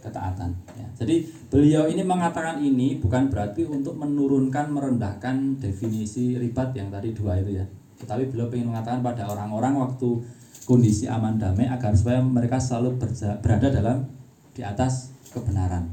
ketaatan. 0.00 0.50
Ya. 0.74 0.88
Jadi 0.96 1.28
beliau 1.52 1.86
ini 1.86 2.00
mengatakan 2.00 2.58
ini 2.58 2.98
bukan 2.98 3.28
berarti 3.28 3.68
untuk 3.68 3.94
menurunkan 4.00 4.72
merendahkan 4.72 5.60
definisi 5.60 6.40
ribat 6.40 6.72
yang 6.72 6.88
tadi 6.88 7.12
dua 7.12 7.38
itu 7.38 7.60
ya. 7.60 7.66
Tetapi 8.00 8.32
beliau 8.32 8.48
ingin 8.50 8.72
mengatakan 8.72 9.04
pada 9.04 9.28
orang-orang 9.28 9.76
waktu 9.76 10.24
kondisi 10.64 11.04
aman 11.06 11.36
damai 11.36 11.68
agar 11.68 11.92
supaya 11.92 12.24
mereka 12.24 12.56
selalu 12.56 12.96
berada 13.44 13.68
dalam 13.68 14.08
di 14.56 14.64
atas 14.64 15.12
kebenaran, 15.30 15.88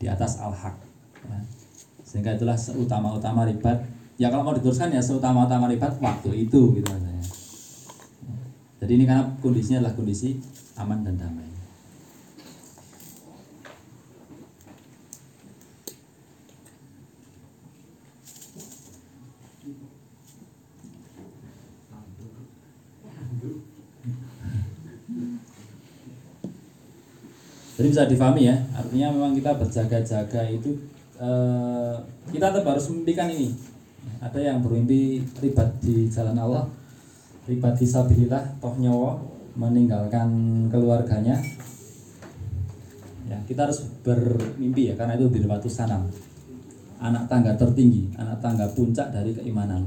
di 0.00 0.08
atas 0.08 0.40
al-haq. 0.40 0.76
Ya. 1.28 1.40
Sehingga 2.02 2.34
itulah 2.34 2.56
seutama-utama 2.56 3.44
ribat. 3.44 3.84
Ya 4.18 4.32
kalau 4.32 4.42
mau 4.42 4.56
diteruskan 4.56 4.90
ya 4.90 4.98
seutama-utama 4.98 5.70
ribat 5.70 5.94
waktu 6.00 6.48
itu 6.48 6.74
gitu. 6.80 6.92
Jadi 8.78 8.92
ini 8.94 9.04
karena 9.10 9.26
kondisinya 9.42 9.82
adalah 9.82 9.94
kondisi 9.98 10.38
aman 10.78 11.02
dan 11.02 11.18
damai. 11.18 11.47
Jadi 27.78 27.86
bisa 27.94 28.10
difahami 28.10 28.50
ya, 28.50 28.58
artinya 28.74 29.14
memang 29.14 29.38
kita 29.38 29.54
berjaga-jaga 29.54 30.42
itu 30.50 30.74
eh, 31.22 31.94
kita 32.34 32.50
tetap 32.50 32.66
harus 32.66 32.90
memimpikan 32.90 33.30
ini. 33.30 33.54
Ada 34.18 34.50
yang 34.50 34.58
bermimpi 34.58 35.22
ribat 35.38 35.78
di 35.78 36.10
jalan 36.10 36.34
Allah, 36.34 36.66
ribat 37.46 37.78
disabilillah 37.78 38.58
toh 38.58 38.74
nyawa 38.76 39.16
meninggalkan 39.58 40.28
keluarganya 40.70 41.40
ya 43.28 43.36
kita 43.44 43.68
harus 43.68 43.84
bermimpi 44.04 44.92
ya 44.92 44.94
karena 44.96 45.16
itu 45.16 45.28
birwatu 45.28 45.68
sanam 45.68 46.08
anak 47.02 47.28
tangga 47.28 47.52
tertinggi 47.58 48.08
anak 48.16 48.40
tangga 48.40 48.70
puncak 48.72 49.12
dari 49.12 49.36
keimanan 49.36 49.84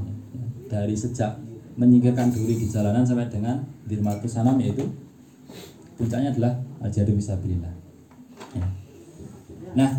dari 0.70 0.94
sejak 0.94 1.38
menyingkirkan 1.74 2.30
duri 2.30 2.54
di 2.60 2.66
jalanan 2.68 3.02
sampai 3.02 3.32
dengan 3.32 3.64
birwatu 3.88 4.28
sanam 4.28 4.60
yaitu 4.60 4.84
puncaknya 5.96 6.30
adalah 6.32 6.52
ya. 6.82 7.81
Nah 9.72 9.90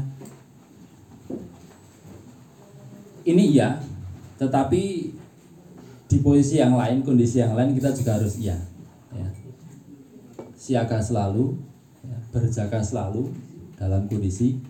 ini 3.24 3.56
iya 3.56 3.80
tetapi 4.44 5.14
di 6.14 6.18
posisi 6.22 6.62
yang 6.62 6.78
lain, 6.78 7.02
kondisi 7.02 7.42
yang 7.42 7.58
lain 7.58 7.74
kita 7.74 7.90
juga 7.90 8.22
harus 8.22 8.38
iya. 8.38 8.58
Ya. 9.10 9.28
Siaga 10.54 11.02
selalu, 11.02 11.58
ya, 12.06 12.18
berjaga 12.30 12.84
selalu 12.86 13.34
dalam 13.80 14.06
kondisi 14.06 14.62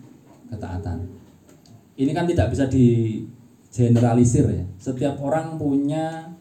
ketaatan. 0.48 1.04
Ini 2.00 2.10
kan 2.16 2.24
tidak 2.24 2.48
bisa 2.48 2.64
di 2.64 3.20
generalisir 3.68 4.48
ya. 4.48 4.64
Setiap 4.80 5.20
orang 5.20 5.60
punya 5.60 6.32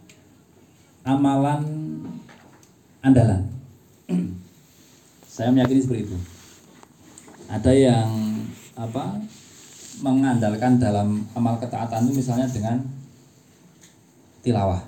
amalan 1.04 1.66
andalan. 3.04 3.44
Saya 5.34 5.52
meyakini 5.52 5.84
seperti 5.84 6.08
itu. 6.08 6.18
Ada 7.52 7.74
yang 7.76 8.33
apa 8.74 9.22
mengandalkan 10.02 10.82
dalam 10.82 11.22
amal 11.38 11.62
ketaatan 11.62 12.10
itu 12.10 12.24
misalnya 12.24 12.50
dengan 12.50 12.82
tilawah. 14.42 14.82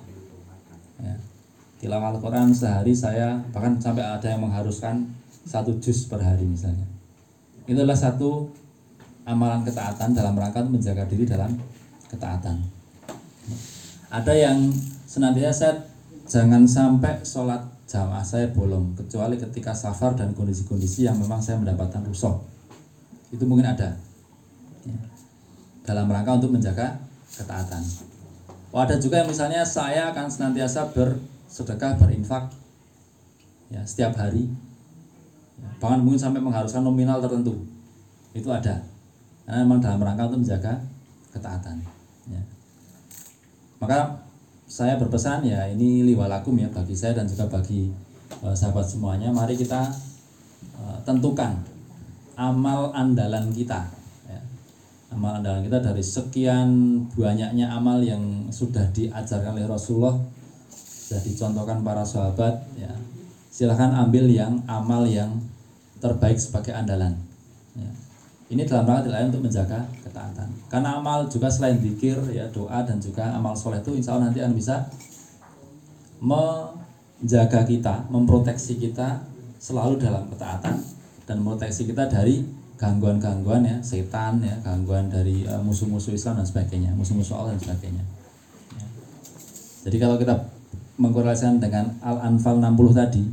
Tilawah 1.77 2.17
Al-Quran 2.17 2.49
sehari 2.49 2.95
saya 2.95 3.37
bahkan 3.53 3.77
sampai 3.77 4.01
ada 4.01 4.25
yang 4.25 4.41
mengharuskan 4.41 5.05
satu 5.45 5.77
juz 5.77 6.09
per 6.09 6.23
hari 6.23 6.47
misalnya. 6.47 6.87
Itu 7.69 7.77
adalah 7.77 7.97
satu 7.97 8.49
amalan 9.29 9.61
ketaatan 9.61 10.17
dalam 10.17 10.33
rangka 10.33 10.65
menjaga 10.65 11.05
diri 11.05 11.29
dalam 11.29 11.53
ketaatan. 12.09 12.65
Ada 14.09 14.33
yang 14.33 14.73
senantiasa 15.05 15.85
jangan 16.25 16.65
sampai 16.65 17.21
sholat 17.21 17.61
jamaah 17.85 18.25
saya 18.25 18.49
bolong 18.49 18.97
kecuali 18.97 19.37
ketika 19.37 19.77
safar 19.77 20.17
dan 20.17 20.33
kondisi-kondisi 20.33 21.05
yang 21.05 21.21
memang 21.21 21.37
saya 21.37 21.61
mendapatkan 21.61 22.01
rusuh 22.09 22.54
itu 23.35 23.43
mungkin 23.43 23.67
ada. 23.67 23.91
Ya. 24.85 24.97
dalam 25.85 26.09
rangka 26.09 26.37
untuk 26.37 26.55
menjaga 26.55 26.97
ketaatan. 27.29 27.83
Oh, 28.69 28.81
ada 28.81 28.97
juga 28.97 29.21
yang 29.21 29.29
misalnya 29.29 29.61
saya 29.65 30.09
akan 30.13 30.29
senantiasa 30.29 30.93
bersedekah 30.93 31.99
berinfak 31.99 32.49
ya 33.69 33.81
setiap 33.83 34.15
hari. 34.15 34.49
Ya, 35.59 35.69
bahkan 35.79 36.01
mungkin 36.01 36.19
sampai 36.19 36.41
mengharuskan 36.41 36.81
nominal 36.81 37.19
tertentu. 37.19 37.65
Itu 38.35 38.51
ada. 38.51 38.81
Karena 39.45 39.61
memang 39.63 39.79
dalam 39.83 40.01
rangka 40.01 40.31
untuk 40.31 40.41
menjaga 40.47 40.81
ketaatan. 41.35 41.83
Ya. 42.25 42.41
maka 43.77 44.17
saya 44.65 44.97
berpesan 44.97 45.45
ya 45.45 45.69
ini 45.69 46.01
liwalakum 46.09 46.57
ya 46.57 46.65
bagi 46.73 46.97
saya 46.97 47.13
dan 47.21 47.29
juga 47.29 47.45
bagi 47.45 47.93
uh, 48.41 48.55
sahabat 48.55 48.81
semuanya 48.81 49.29
mari 49.29 49.53
kita 49.53 49.93
uh, 50.81 50.97
tentukan 51.05 51.53
amal 52.35 52.91
andalan 52.91 53.51
kita 53.51 53.87
ya. 54.27 54.39
amal 55.11 55.39
andalan 55.39 55.63
kita 55.63 55.79
dari 55.79 56.03
sekian 56.03 56.69
banyaknya 57.15 57.71
amal 57.71 57.99
yang 58.03 58.51
sudah 58.51 58.87
diajarkan 58.91 59.55
oleh 59.55 59.67
Rasulullah 59.67 60.15
sudah 60.69 61.21
dicontohkan 61.23 61.83
para 61.83 62.03
sahabat 62.03 62.53
ya 62.75 62.91
silahkan 63.51 63.95
ambil 63.95 64.27
yang 64.27 64.59
amal 64.67 65.07
yang 65.07 65.39
terbaik 66.03 66.35
sebagai 66.35 66.75
andalan 66.75 67.15
ya 67.75 67.91
ini 68.45 68.61
dalam 68.61 68.85
rangka 68.85 69.09
lain 69.09 69.33
untuk 69.33 69.49
menjaga 69.49 69.89
ketaatan. 70.05 70.45
Karena 70.69 71.01
amal 71.01 71.25
juga 71.25 71.49
selain 71.49 71.81
zikir, 71.81 72.13
ya 72.29 72.45
doa 72.53 72.85
dan 72.85 73.01
juga 73.01 73.33
amal 73.33 73.57
soleh 73.57 73.81
itu 73.81 73.97
insya 73.97 74.13
Allah 74.13 74.29
nanti 74.29 74.37
akan 74.37 74.53
bisa 74.53 74.85
menjaga 76.21 77.65
kita, 77.65 78.05
memproteksi 78.13 78.77
kita 78.77 79.25
selalu 79.57 79.97
dalam 79.97 80.29
ketaatan 80.29 80.77
dan 81.25 81.41
memproteksi 81.41 81.89
kita 81.89 82.05
dari 82.09 82.45
gangguan-gangguan 82.75 83.63
ya 83.65 83.77
setan 83.81 84.43
ya 84.43 84.55
gangguan 84.61 85.07
dari 85.09 85.47
uh, 85.47 85.61
musuh-musuh 85.63 86.13
Islam 86.13 86.43
dan 86.43 86.47
sebagainya 86.47 86.91
musuh-musuh 86.93 87.35
Allah 87.39 87.55
dan 87.55 87.61
sebagainya 87.71 88.03
ya. 88.75 88.87
jadi 89.89 89.97
kalau 90.01 90.15
kita 90.19 90.35
mengkorelasikan 90.95 91.59
dengan 91.59 91.91
Al-Anfal 92.03 92.59
60 92.59 92.95
tadi 92.95 93.23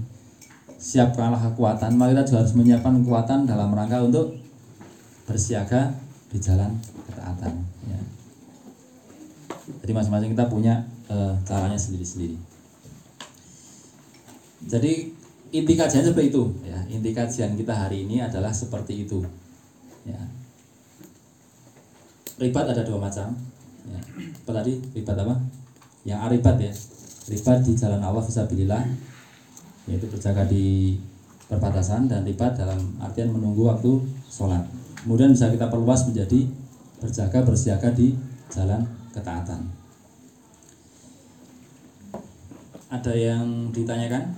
siapkanlah 0.82 1.52
kekuatan 1.52 1.94
maka 1.94 2.18
kita 2.18 2.22
juga 2.26 2.38
harus 2.42 2.54
menyiapkan 2.58 2.92
kekuatan 3.02 3.38
dalam 3.46 3.70
rangka 3.70 4.02
untuk 4.02 4.34
bersiaga 5.26 5.94
di 6.32 6.38
jalan 6.42 6.74
ketaatan 7.06 7.54
ya. 7.86 8.00
Jadi 9.84 9.92
masing-masing 9.94 10.34
kita 10.34 10.50
punya 10.50 10.82
uh, 11.06 11.38
caranya 11.46 11.78
sendiri-sendiri. 11.78 12.34
Jadi 14.66 15.11
inti 15.52 15.72
kajian 15.76 16.08
seperti 16.08 16.32
itu 16.32 16.42
ya. 16.64 16.80
Inti 16.88 17.12
kajian 17.12 17.54
kita 17.54 17.76
hari 17.76 18.08
ini 18.08 18.24
adalah 18.24 18.50
seperti 18.50 19.04
itu. 19.04 19.20
Ya. 20.08 20.18
Ribat 22.40 22.72
ada 22.72 22.82
dua 22.82 22.98
macam. 22.98 23.36
Ya. 23.86 24.00
Apa 24.42 24.50
tadi? 24.64 24.80
Ribat 24.96 25.16
apa? 25.20 25.36
Yang 26.08 26.18
aribat 26.26 26.56
ya. 26.58 26.72
Ribat 27.28 27.58
di 27.62 27.72
jalan 27.76 28.00
Allah 28.00 28.24
fisabilillah 28.24 28.82
yaitu 29.90 30.06
berjaga 30.06 30.46
di 30.46 30.94
perbatasan 31.50 32.06
dan 32.06 32.22
ribat 32.22 32.54
dalam 32.54 32.78
artian 33.02 33.34
menunggu 33.34 33.66
waktu 33.66 33.98
sholat 34.30 34.62
kemudian 35.02 35.34
bisa 35.34 35.50
kita 35.50 35.66
perluas 35.66 36.06
menjadi 36.06 36.46
berjaga 37.02 37.42
bersiaga 37.42 37.90
di 37.90 38.14
jalan 38.48 38.86
ketaatan 39.10 39.66
ada 42.92 43.12
yang 43.12 43.74
ditanyakan 43.74 44.30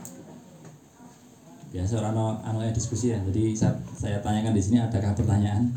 biasa 1.75 1.99
orang 1.99 2.39
anu 2.47 2.63
ya 2.63 2.71
diskusi 2.71 3.11
ya. 3.11 3.19
Jadi 3.19 3.51
saya, 3.59 3.75
saya 3.99 4.23
tanyakan 4.23 4.55
di 4.55 4.63
sini 4.63 4.79
adakah 4.79 5.11
pertanyaan? 5.19 5.75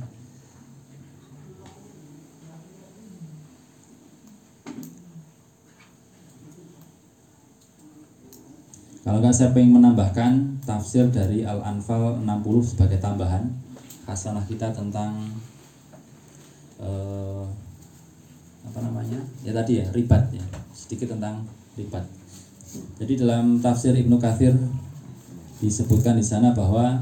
Kalau 9.01 9.23
nggak 9.23 9.33
saya 9.33 9.49
ingin 9.57 9.81
menambahkan 9.81 10.61
tafsir 10.67 11.09
dari 11.09 11.41
Al-Anfal 11.41 12.21
60 12.21 12.27
sebagai 12.61 13.01
tambahan 13.01 13.49
hasanah 14.05 14.45
kita 14.45 14.69
tentang 14.69 15.17
uh, 16.77 17.47
apa 18.69 18.79
namanya? 18.85 19.17
Ya 19.41 19.49
tadi 19.49 19.81
ya 19.81 19.89
ribat 19.89 20.29
ya. 20.29 20.45
Sedikit 20.77 21.17
tentang 21.17 21.41
ribat. 21.73 22.05
Jadi 23.01 23.17
dalam 23.17 23.57
tafsir 23.57 23.97
Ibnu 23.97 24.21
Kathir 24.21 24.53
disebutkan 25.57 26.17
di 26.17 26.25
sana 26.25 26.53
bahwa 26.53 27.01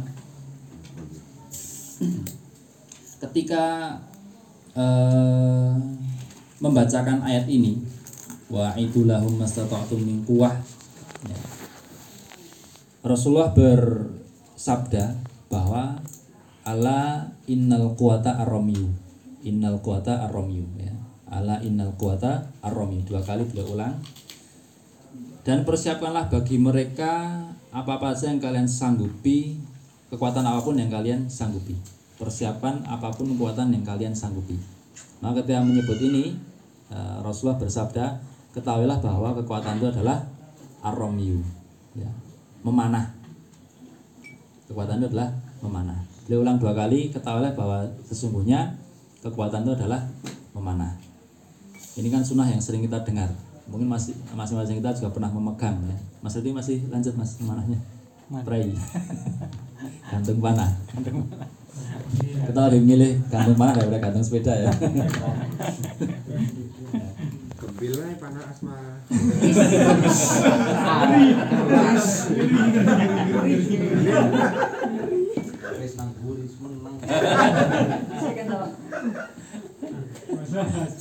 ketika 3.23 3.97
uh, 4.75 5.75
membacakan 6.59 7.23
ayat 7.23 7.47
ini 7.51 7.79
wa 8.47 8.71
idulahum 8.77 9.39
mastata'tum 9.41 9.99
min 9.99 10.23
quwwah 10.23 10.55
ya. 11.25 11.39
Rasulullah 13.05 13.51
bersabda 13.51 15.19
bahwa 15.51 15.99
ala 16.65 17.29
innal 17.45 17.93
kuata 17.93 18.41
aromiu 18.41 19.05
innal 19.45 19.77
kuata 19.79 20.25
aromiu 20.25 20.65
ya. 20.81 20.91
Ala 21.29 21.61
innal 21.61 21.93
kuata 21.95 22.49
aromiu 22.65 23.05
dua 23.05 23.21
kali 23.21 23.45
beliau 23.45 23.77
ulang. 23.77 24.01
Dan 25.45 25.61
persiapkanlah 25.61 26.33
bagi 26.33 26.57
mereka 26.57 27.45
apa-apa 27.75 28.15
saja 28.15 28.31
yang 28.31 28.39
kalian 28.39 28.63
sanggupi 28.63 29.59
kekuatan 30.07 30.47
apa 30.47 30.63
pun 30.63 30.79
yang 30.79 30.87
kalian 30.87 31.27
sanggupi 31.27 31.75
persiapan 32.15 32.87
apa 32.87 33.11
pun 33.11 33.35
kekuatan 33.35 33.75
yang 33.75 33.83
kalian 33.83 34.15
sanggupi 34.15 34.55
maka 35.19 35.43
ketika 35.43 35.59
menyebut 35.59 35.99
ini 35.99 36.39
eh, 36.87 37.17
Rasulullah 37.19 37.59
bersabda 37.59 38.23
ketahuilah 38.55 39.03
bahwa 39.03 39.35
kekuatan 39.35 39.83
itu 39.83 39.91
adalah 39.91 40.23
aromiu 40.79 41.43
ya 41.99 42.07
memanah 42.63 43.11
kekuatan 44.71 45.03
itu 45.03 45.11
adalah 45.11 45.35
memanah 45.59 46.15
Beliau 46.25 46.41
ulang 46.41 46.57
dua 46.57 46.73
kali, 46.73 47.13
ketahuilah 47.13 47.53
bahwa 47.53 47.85
sesungguhnya 48.01 48.73
kekuatan 49.21 49.61
itu 49.61 49.77
adalah 49.77 50.01
memanah. 50.57 50.97
Ini 52.01 52.09
kan 52.09 52.25
sunnah 52.25 52.49
yang 52.49 52.57
sering 52.57 52.81
kita 52.81 53.05
dengar. 53.05 53.29
Mungkin 53.65 53.87
masih 53.89 54.13
masing-masing 54.37 54.77
kita 54.77 54.93
juga 54.93 55.09
pernah 55.09 55.31
memegang 55.33 55.77
ya. 55.89 55.97
Mas 56.21 56.37
Rudi 56.37 56.53
masih 56.53 56.77
lanjut 56.89 57.13
mas 57.17 57.37
memanahnya. 57.41 57.79
Prai. 58.45 58.73
gantung 60.11 60.39
panah. 60.41 60.71
Kita 62.45 62.59
lebih 62.69 62.81
milih 62.85 63.11
gantung 63.29 63.57
panah 63.57 63.73
daripada 63.73 64.09
gantung 64.09 64.25
sepeda 64.25 64.53
ya. 64.53 64.71
Gembila 67.57 68.05
panah 68.21 68.43
asma. 68.49 68.77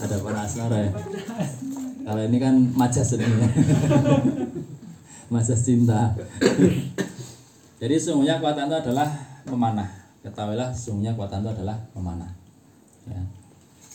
ada 0.04 0.16
asmara 0.44 0.78
ya 0.82 0.90
kalau 2.04 2.20
ini 2.20 2.36
kan 2.36 2.54
majas 2.76 3.16
ini. 3.16 3.24
Majas 5.32 5.64
cinta. 5.64 6.12
Jadi 7.80 7.96
sungguhnya 7.96 8.38
kekuatan 8.38 8.68
itu 8.68 8.76
adalah 8.76 9.08
memanah. 9.48 9.88
Ketahuilah 10.20 10.70
sungguhnya 10.70 11.16
kekuatan 11.16 11.42
itu 11.42 11.50
adalah 11.60 11.76
memanah. 11.96 12.30
Ya. 13.04 13.20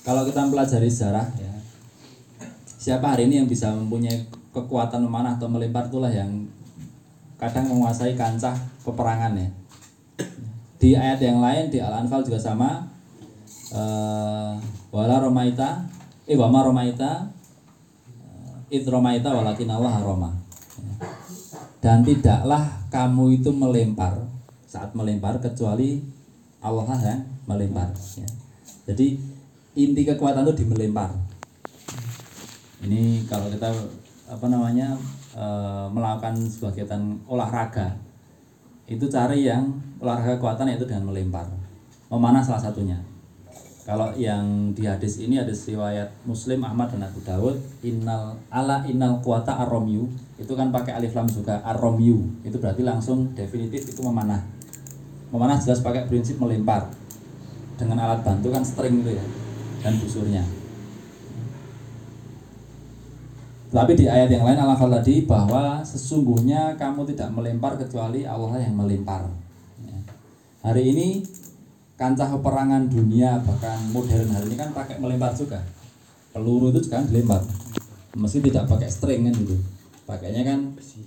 kalau 0.06 0.22
kita 0.22 0.46
mempelajari 0.46 0.86
sejarah 0.86 1.26
ya 1.42 1.50
siapa 2.80 3.12
hari 3.12 3.26
ini 3.26 3.42
yang 3.42 3.50
bisa 3.50 3.74
mempunyai 3.74 4.24
kekuatan 4.56 5.02
memanah 5.02 5.36
atau 5.36 5.52
melempar 5.52 5.92
itulah 5.92 6.14
yang 6.14 6.46
kadang 7.36 7.68
menguasai 7.68 8.16
kancah 8.16 8.56
peperangan 8.82 9.36
ya. 9.36 9.50
Di 10.80 10.96
ayat 10.96 11.20
yang 11.20 11.44
lain 11.44 11.68
di 11.68 11.84
Al-Anfal 11.84 12.24
juga 12.24 12.40
sama 12.40 12.88
uh, 13.76 14.56
wala 14.96 15.20
romaita 15.20 15.84
eh 16.24 16.40
wama 16.40 16.64
romaita 16.64 17.28
uh, 18.70 18.76
id 18.78 18.86
romaita 18.86 19.34
walakin 19.34 19.74
Allah 19.74 19.98
roma 20.06 20.30
dan 21.82 22.06
tidaklah 22.06 22.86
kamu 22.94 23.42
itu 23.42 23.50
melempar 23.50 24.14
saat 24.70 24.94
melempar 24.94 25.42
kecuali 25.42 25.98
Allah 26.62 26.86
yang 27.02 27.26
melempar 27.50 27.90
ya. 28.20 28.30
jadi 28.86 29.18
inti 29.80 30.02
kekuatan 30.04 30.44
itu 30.48 30.64
di 30.64 30.66
melempar. 30.68 31.12
Ini 32.80 33.28
kalau 33.28 33.52
kita 33.52 33.70
apa 34.30 34.46
namanya 34.48 34.96
e, 35.36 35.46
melakukan 35.92 36.36
sebuah 36.40 36.72
kegiatan 36.76 37.02
olahraga 37.28 37.96
itu 38.88 39.06
cari 39.12 39.46
yang 39.46 39.68
olahraga 40.00 40.40
kekuatan 40.40 40.72
yaitu 40.72 40.88
dengan 40.88 41.12
melempar. 41.12 41.46
Memanah 42.10 42.42
salah 42.42 42.60
satunya 42.60 42.98
Kalau 43.90 44.14
yang 44.14 44.70
di 44.78 44.86
hadis 44.86 45.18
ini 45.18 45.42
ada 45.42 45.50
riwayat 45.50 46.14
Muslim, 46.22 46.62
Ahmad 46.62 46.94
dan 46.94 47.10
Abu 47.10 47.26
Dawud, 47.26 47.58
innal 47.82 48.38
ala 48.54 48.86
innal 48.86 49.18
kuata 49.26 49.66
arromyu 49.66 50.06
itu 50.38 50.54
kan 50.54 50.70
pakai 50.70 50.94
alif 50.94 51.18
lam 51.18 51.26
juga 51.26 51.58
arromyu 51.66 52.22
itu 52.46 52.54
berarti 52.62 52.86
langsung 52.86 53.34
definitif 53.34 53.90
itu 53.90 53.98
memanah. 54.06 54.46
Memanah 55.34 55.58
jelas 55.58 55.82
pakai 55.82 56.06
prinsip 56.06 56.38
melempar 56.38 56.86
dengan 57.82 57.98
alat 58.06 58.22
bantu 58.22 58.54
kan 58.54 58.62
string 58.62 59.02
itu 59.02 59.18
ya 59.18 59.26
dan 59.82 59.98
busurnya. 59.98 60.46
Tapi 63.74 63.98
di 63.98 64.06
ayat 64.06 64.30
yang 64.30 64.46
lain 64.46 64.62
Allah 64.62 64.78
tadi 64.78 65.26
bahwa 65.26 65.82
sesungguhnya 65.82 66.78
kamu 66.78 67.10
tidak 67.10 67.34
melempar 67.34 67.74
kecuali 67.74 68.22
Allah 68.22 68.62
yang 68.62 68.78
melempar. 68.78 69.26
Ya. 69.82 69.98
Hari 70.62 70.94
ini 70.94 71.26
kancah 72.00 72.32
peperangan 72.32 72.88
dunia 72.88 73.44
bahkan 73.44 73.76
modern 73.92 74.32
hari 74.32 74.48
ini 74.48 74.56
kan 74.56 74.72
pakai 74.72 75.04
melempar 75.04 75.36
juga. 75.36 75.60
Peluru 76.32 76.72
itu 76.72 76.88
juga 76.88 77.04
kan 77.04 77.12
dilempar. 77.12 77.44
Meski 78.16 78.40
tidak 78.40 78.72
pakai 78.72 78.88
string 78.88 79.28
kan 79.28 79.36
gitu. 79.36 79.60
Pakainya 80.08 80.48
kan 80.48 80.72
besi. 80.72 81.04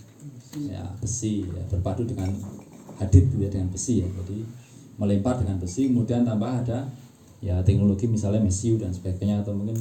Ya 0.69 0.85
besi 1.01 1.49
ya, 1.49 1.65
berpadu 1.73 2.05
dengan 2.05 2.29
hadit 3.01 3.25
gitu 3.33 3.41
ya 3.41 3.49
dengan 3.49 3.73
besi 3.73 4.05
ya. 4.05 4.09
Jadi 4.21 4.45
melempar 5.01 5.41
dengan 5.41 5.57
besi 5.57 5.89
kemudian 5.89 6.29
tambah 6.29 6.61
ada 6.61 6.85
ya 7.41 7.65
teknologi 7.65 8.05
misalnya 8.05 8.45
mesiu 8.45 8.77
dan 8.77 8.93
sebagainya 8.93 9.41
atau 9.41 9.57
mungkin 9.57 9.81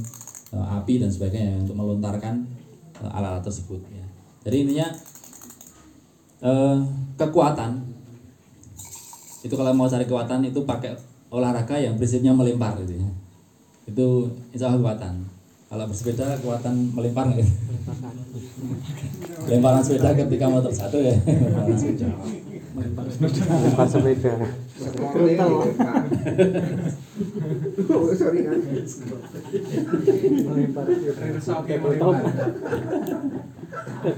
uh, 0.55 0.79
api 0.79 1.03
dan 1.03 1.11
sebagainya 1.11 1.67
untuk 1.67 1.75
melontarkan 1.75 2.47
uh, 3.03 3.11
alat-alat 3.11 3.43
tersebut 3.43 3.83
ya. 3.91 4.07
Jadi 4.47 4.55
intinya 4.63 4.87
uh, 6.39 6.79
kekuatan 7.19 7.90
itu 9.41 9.53
kalau 9.57 9.73
mau 9.73 9.89
cari 9.89 10.05
kekuatan 10.05 10.45
itu 10.45 10.61
pakai 10.61 10.93
olahraga 11.33 11.79
yang 11.81 11.97
prinsipnya 11.97 12.29
melempar 12.35 12.77
gitu 12.85 13.01
ya. 13.01 13.09
Itu 13.89 14.29
insya 14.53 14.69
Allah 14.69 14.79
kekuatan. 14.79 15.13
Kalau 15.71 15.87
bersepeda 15.87 16.35
kekuatan 16.37 16.73
melempar 16.93 17.31
nggak 17.31 17.39
gitu? 17.41 17.53
lemparan 19.49 19.81
sepeda 19.81 20.13
ketika 20.13 20.45
motor 20.51 20.69
satu 20.69 20.97
ya. 21.01 21.15
Lemparan 21.25 21.77
sepeda. 21.79 22.07
Lempar 22.75 23.87
sepeda. 23.87 24.33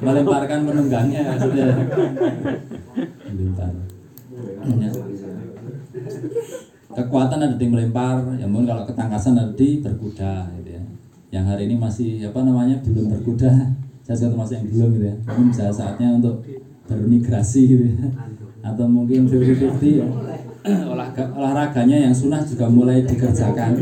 Melemparkan 0.04 0.60
penunggangnya 0.68 1.22
maksudnya. 1.32 1.66
Melempar. 3.30 3.72
Ya. 4.64 5.03
Kekuatan 6.94 7.42
ada 7.42 7.58
di 7.58 7.68
melempar 7.68 8.22
ya 8.38 8.46
mungkin 8.46 8.72
kalau 8.72 8.84
ketangkasan 8.88 9.36
ada 9.36 9.52
di 9.58 9.82
berkuda 9.82 10.48
gitu 10.62 10.70
ya. 10.78 10.84
Yang 11.34 11.46
hari 11.50 11.62
ini 11.66 11.76
masih 11.82 12.10
apa 12.30 12.46
namanya 12.46 12.78
belum 12.86 13.10
berkuda. 13.20 13.52
Saya 14.04 14.16
juga 14.20 14.38
termasuk 14.38 14.54
yang 14.62 14.68
belum 14.70 14.90
gitu 14.96 15.06
ya. 15.10 15.16
Mungkin 15.28 15.54
saat 15.54 15.74
saatnya 15.74 16.08
untuk 16.14 16.46
bermigrasi 16.86 17.62
gitu 17.66 17.84
ya. 17.90 18.08
Atau 18.64 18.86
mungkin 18.88 19.26
50-50 19.26 20.02
ya. 20.02 20.08
Olahraga 20.64 21.28
olahraganya 21.36 22.08
yang 22.08 22.16
sunnah 22.16 22.40
juga 22.46 22.72
mulai 22.72 23.04
dikerjakan. 23.04 23.76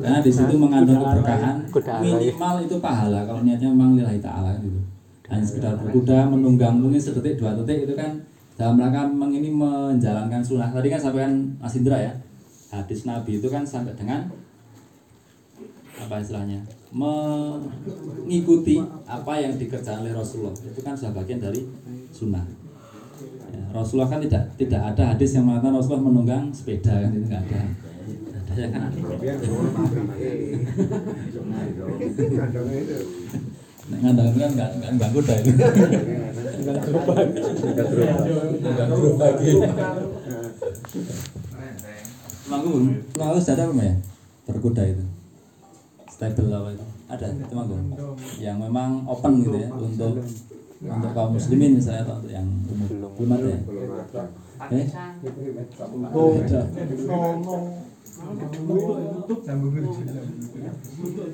Karena 0.00 0.18
di 0.24 0.32
situ 0.32 0.54
mengandung 0.56 1.02
keberkahan. 1.02 1.66
Minimal 2.00 2.54
itu 2.64 2.76
pahala 2.80 3.28
kalau 3.28 3.44
niatnya 3.44 3.68
memang 3.74 3.98
lillahi 3.98 4.20
ta'ala 4.22 4.56
gitu. 4.62 4.80
Hanya 5.28 5.44
sekedar 5.44 5.74
berkuda 5.80 6.28
menunggang 6.28 6.76
mungkin 6.76 7.00
sedetik 7.00 7.40
dua 7.40 7.56
detik 7.56 7.88
itu 7.88 7.94
kan 7.96 8.20
dalam 8.54 8.78
rangka 8.78 9.10
mengini 9.10 9.50
menjalankan 9.50 10.42
sunnah. 10.42 10.70
Tadi 10.70 10.88
kan 10.90 11.00
sampaikan 11.02 11.34
Mas 11.58 11.74
Indra 11.74 11.98
ya 11.98 12.14
hadis 12.74 13.06
Nabi 13.06 13.38
itu 13.38 13.46
kan 13.46 13.62
sampai 13.62 13.94
dengan 13.94 14.26
apa 15.94 16.18
istilahnya? 16.18 16.58
Mengikuti 16.90 18.82
apa 19.06 19.38
yang 19.38 19.54
dikerjakan 19.58 20.02
oleh 20.06 20.14
Rasulullah. 20.14 20.54
Itu 20.58 20.82
kan 20.82 20.94
sudah 20.98 21.14
bagian 21.14 21.38
dari 21.38 21.62
sunnah. 22.10 22.42
Ya, 23.54 23.62
Rasulullah 23.70 24.10
kan 24.10 24.18
tidak 24.22 24.42
tidak 24.58 24.82
ada 24.94 25.14
hadis 25.14 25.38
yang 25.38 25.46
mengatakan 25.46 25.78
Rasulullah 25.78 26.06
menunggang 26.10 26.50
sepeda 26.50 26.98
kan 26.98 27.14
itu 27.14 27.26
nggak 27.30 27.42
ada. 27.46 27.62
Ada 28.34 28.54
ya 28.58 28.68
kan 28.70 28.90
Nek 33.84 33.98
ngandang 34.00 34.32
kan 34.32 34.50
nggak 34.56 34.70
nggak 34.80 34.90
nggak 34.96 35.10
kuda 35.12 35.34
itu 35.44 35.50
nggak 36.64 36.76
gerobak. 36.80 37.16
Nggak 38.64 38.86
gerobak. 38.88 39.34
Manggung. 42.48 42.84
Manggung 43.16 43.40
sudah 43.44 43.54
ada 43.56 43.64
belum 43.68 43.80
ya? 43.84 43.94
Berkuda 44.48 44.82
itu. 44.88 45.04
Stable 46.08 46.48
apa 46.48 46.68
itu? 46.72 46.86
Ada 47.12 47.26
itu 47.36 47.52
manggung. 47.52 47.84
Yang 48.40 48.56
memang 48.64 49.04
open 49.04 49.32
gitu 49.44 49.56
ya 49.60 49.68
untuk 49.68 50.14
untuk 50.84 51.10
kaum 51.16 51.36
muslimin 51.36 51.76
misalnya 51.76 52.08
atau 52.08 52.16
untuk 52.24 52.32
yang 52.32 52.48
umum. 52.68 52.88
Belum. 52.88 53.60
Ada 54.60 54.74
ya? 54.80 54.88
Eh 54.88 54.88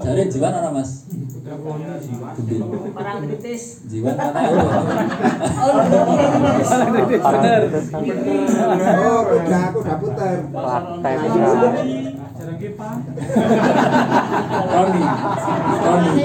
Cari 0.01 0.23
jiwan 0.33 0.53
apa 0.57 0.71
mas? 0.73 1.05
Orang 2.97 3.17
kritis. 3.29 3.85
Jiwan 3.85 4.17
bener 7.21 7.63
Oh, 8.97 9.21
udah 9.29 9.61
aku 9.69 9.79
udah 9.85 9.97
putar. 10.01 10.37
partai 10.49 11.15
Roni, 14.71 15.01
Roni. 15.85 16.21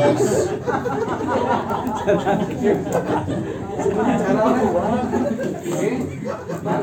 Kalau 6.65 6.81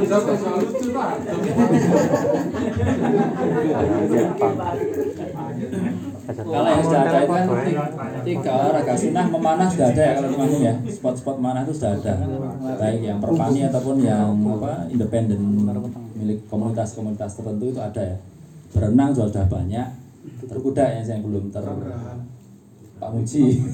yang 6.70 6.86
sudah 6.86 7.02
ada 7.02 7.26
itu 7.26 7.34
kan 7.34 7.50
tiga, 8.22 8.50
olahraga 8.54 8.94
sunnah 8.94 9.26
memanah 9.26 9.66
sudah 9.66 9.90
ada 9.90 10.02
ya 10.06 10.22
kalau 10.22 10.46
di 10.46 10.62
ya. 10.62 10.78
Spot-spot 10.86 11.42
manah 11.42 11.66
itu 11.66 11.74
sudah 11.74 11.98
ada. 11.98 12.14
Baik 12.78 13.02
yang 13.02 13.18
perpani 13.18 13.66
ataupun 13.66 14.06
yang 14.06 14.30
apa 14.54 14.86
independen 14.86 15.66
milik 16.14 16.46
komunitas-komunitas 16.46 17.42
tertentu 17.42 17.74
itu 17.74 17.82
ada 17.82 18.14
ya. 18.14 18.22
Berenang 18.70 19.10
juga 19.10 19.34
sudah 19.34 19.50
banyak. 19.50 19.98
Berkuda 20.46 20.94
yang 20.94 21.02
saya 21.02 21.18
belum 21.26 21.50
ter 21.50 21.66
Pak 23.02 23.10
Muji. 23.10 23.66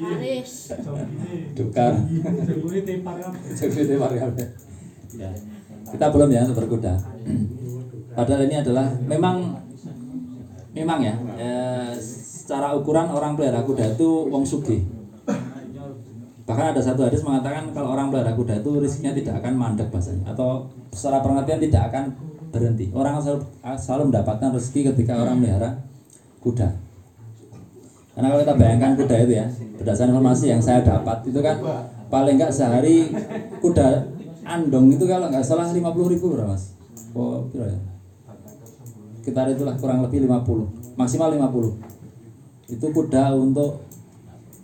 Aris. 0.00 0.72
Dukar. 1.58 1.98
Security 3.58 3.98
variabel 3.98 4.69
ya. 5.16 5.30
Kita 5.90 6.06
belum 6.12 6.28
ya 6.30 6.46
berkuda. 6.50 6.94
Padahal 8.16 8.42
ini 8.46 8.56
adalah 8.58 8.90
memang 9.06 9.56
memang 10.70 10.98
ya, 11.02 11.14
eh, 11.38 11.92
secara 12.50 12.74
ukuran 12.74 13.10
orang 13.10 13.38
pelihara 13.38 13.62
kuda 13.62 13.94
itu 13.94 14.26
wong 14.30 14.42
sugih. 14.46 14.82
Bahkan 16.50 16.74
ada 16.74 16.82
satu 16.82 17.06
hadis 17.06 17.22
mengatakan 17.22 17.70
kalau 17.70 17.94
orang 17.94 18.10
pelihara 18.10 18.34
kuda 18.34 18.58
itu 18.58 18.82
rizkinya 18.82 19.14
tidak 19.14 19.38
akan 19.38 19.54
mandek 19.54 19.86
bahasanya 19.94 20.34
atau 20.34 20.66
secara 20.90 21.22
pengertian 21.22 21.62
tidak 21.62 21.94
akan 21.94 22.04
berhenti. 22.50 22.90
Orang 22.90 23.22
selalu, 23.22 23.46
selalu 23.78 24.02
mendapatkan 24.10 24.50
rezeki 24.58 24.90
ketika 24.90 25.14
orang 25.22 25.38
melihara 25.38 25.78
kuda. 26.42 26.74
Karena 28.18 28.26
kalau 28.34 28.42
kita 28.42 28.54
bayangkan 28.58 28.92
kuda 28.98 29.16
itu 29.22 29.32
ya 29.38 29.46
berdasarkan 29.78 30.10
informasi 30.12 30.44
yang 30.50 30.60
saya 30.60 30.82
dapat 30.82 31.22
itu 31.30 31.38
kan 31.38 31.56
paling 32.10 32.34
enggak 32.36 32.52
sehari 32.52 33.14
kuda 33.62 34.10
andong 34.44 34.86
itu 34.94 35.04
kalau 35.04 35.28
nggak 35.28 35.44
salah 35.44 35.68
50 35.68 36.12
ribu 36.12 36.32
berapa 36.32 36.54
mas? 36.54 36.74
Oh, 37.12 37.46
berapa 37.52 37.74
ya? 37.74 37.80
Sekitar 39.20 39.52
itulah 39.52 39.76
kurang 39.76 40.00
lebih 40.00 40.24
50 40.24 40.80
maksimal 41.00 41.32
50 41.32 42.76
itu 42.76 42.86
kuda 42.92 43.34
untuk 43.34 43.80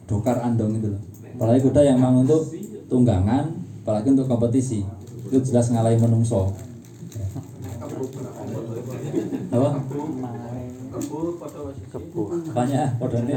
dokar 0.07 0.45
andong 0.45 0.77
itu 0.77 0.93
loh 0.93 1.03
apalagi 1.37 1.61
kuda 1.65 1.81
yang 1.81 1.97
memang 1.99 2.29
untuk 2.29 2.53
tunggangan 2.93 3.57
apalagi 3.83 4.13
untuk 4.13 4.29
kompetisi 4.29 4.85
itu 5.27 5.39
jelas 5.43 5.73
ngalahin 5.73 5.99
menungso 5.99 6.53
apa? 9.51 9.71
Banyak 12.53 12.89
kodone 13.01 13.37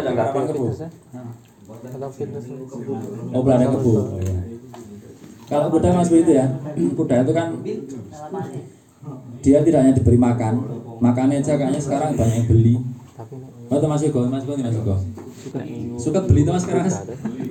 ada 0.00 0.12
kebu 0.50 0.64
atau 1.80 2.10
fitness 2.10 2.44
oh 3.30 3.40
belanda 3.46 3.66
kebu 3.70 3.92
oh, 3.94 4.18
iya. 4.18 4.40
kalau 5.46 5.66
kuda 5.70 5.88
mas 5.94 6.10
itu 6.10 6.32
ya. 6.34 6.46
Kuda 6.98 7.26
itu 7.26 7.32
kan 7.34 7.48
dia 9.40 9.58
tidak 9.64 9.80
hanya 9.82 9.94
diberi 9.96 10.18
makan. 10.20 10.54
Makannya 11.00 11.40
aja 11.40 11.56
kayaknya 11.56 11.80
sekarang 11.80 12.12
banyak 12.14 12.44
yang 12.44 12.46
beli. 12.46 12.74
Tapi 13.16 13.34
Oh, 13.70 13.78
itu 13.78 13.86
Mas 13.86 14.02
Yugo, 14.02 14.26
Mas 14.26 14.42
Yugo, 14.42 14.58
Mas 14.58 14.74
Yugo. 14.74 14.96
suka 15.94 16.20
beli 16.26 16.42
itu 16.42 16.50
Mas 16.50 16.66
Mas? 16.66 16.96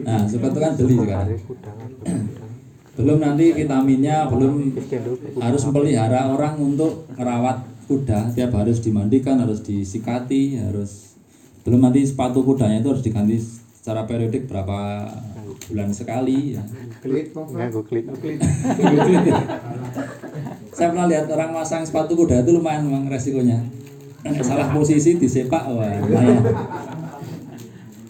Nah, 0.04 0.28
suka 0.28 0.52
itu 0.52 0.60
kan 0.60 0.72
beli 0.76 0.96
sekarang. 1.00 1.40
Belum 3.00 3.24
nanti 3.24 3.56
vitaminnya 3.56 4.28
belum 4.28 4.76
harus 5.40 5.64
melihara 5.72 6.36
orang 6.36 6.60
untuk 6.60 7.08
merawat 7.16 7.64
kuda. 7.88 8.36
Tiap 8.36 8.52
harus 8.60 8.84
dimandikan 8.84 9.40
harus 9.40 9.64
disikati 9.64 10.60
harus 10.60 11.16
belum 11.64 11.80
nanti 11.80 12.04
sepatu 12.04 12.44
kudanya 12.44 12.84
itu 12.84 12.92
harus 12.92 13.00
diganti 13.00 13.40
secara 13.80 14.04
periodik 14.04 14.52
berapa 14.52 15.08
bulan 15.72 15.96
sekali 15.96 16.60
ya. 16.60 16.64
Klit, 17.00 17.32
saya 20.76 20.92
pernah 20.92 21.08
lihat 21.08 21.32
orang 21.32 21.56
masang 21.56 21.88
sepatu 21.88 22.20
kuda 22.20 22.44
itu 22.44 22.52
lumayan 22.52 22.84
memang 22.84 23.08
resikonya. 23.08 23.64
Salah 24.44 24.76
posisi 24.76 25.16
disepak 25.16 25.72
wah 25.72 25.88
lumayan. 26.04 26.44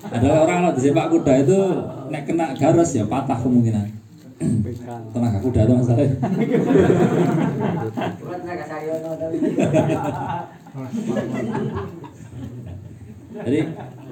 Ada 0.10 0.28
orang 0.34 0.66
kalau 0.66 0.74
disepak 0.74 1.14
kuda 1.14 1.46
itu 1.46 1.78
nek 2.10 2.26
kena 2.26 2.58
garas 2.58 2.98
ya 2.98 3.06
patah 3.06 3.38
kemungkinan 3.38 3.99
tenaga 5.12 5.40
kuda 5.44 5.62
tapi. 5.68 6.06
Jadi 13.40 13.60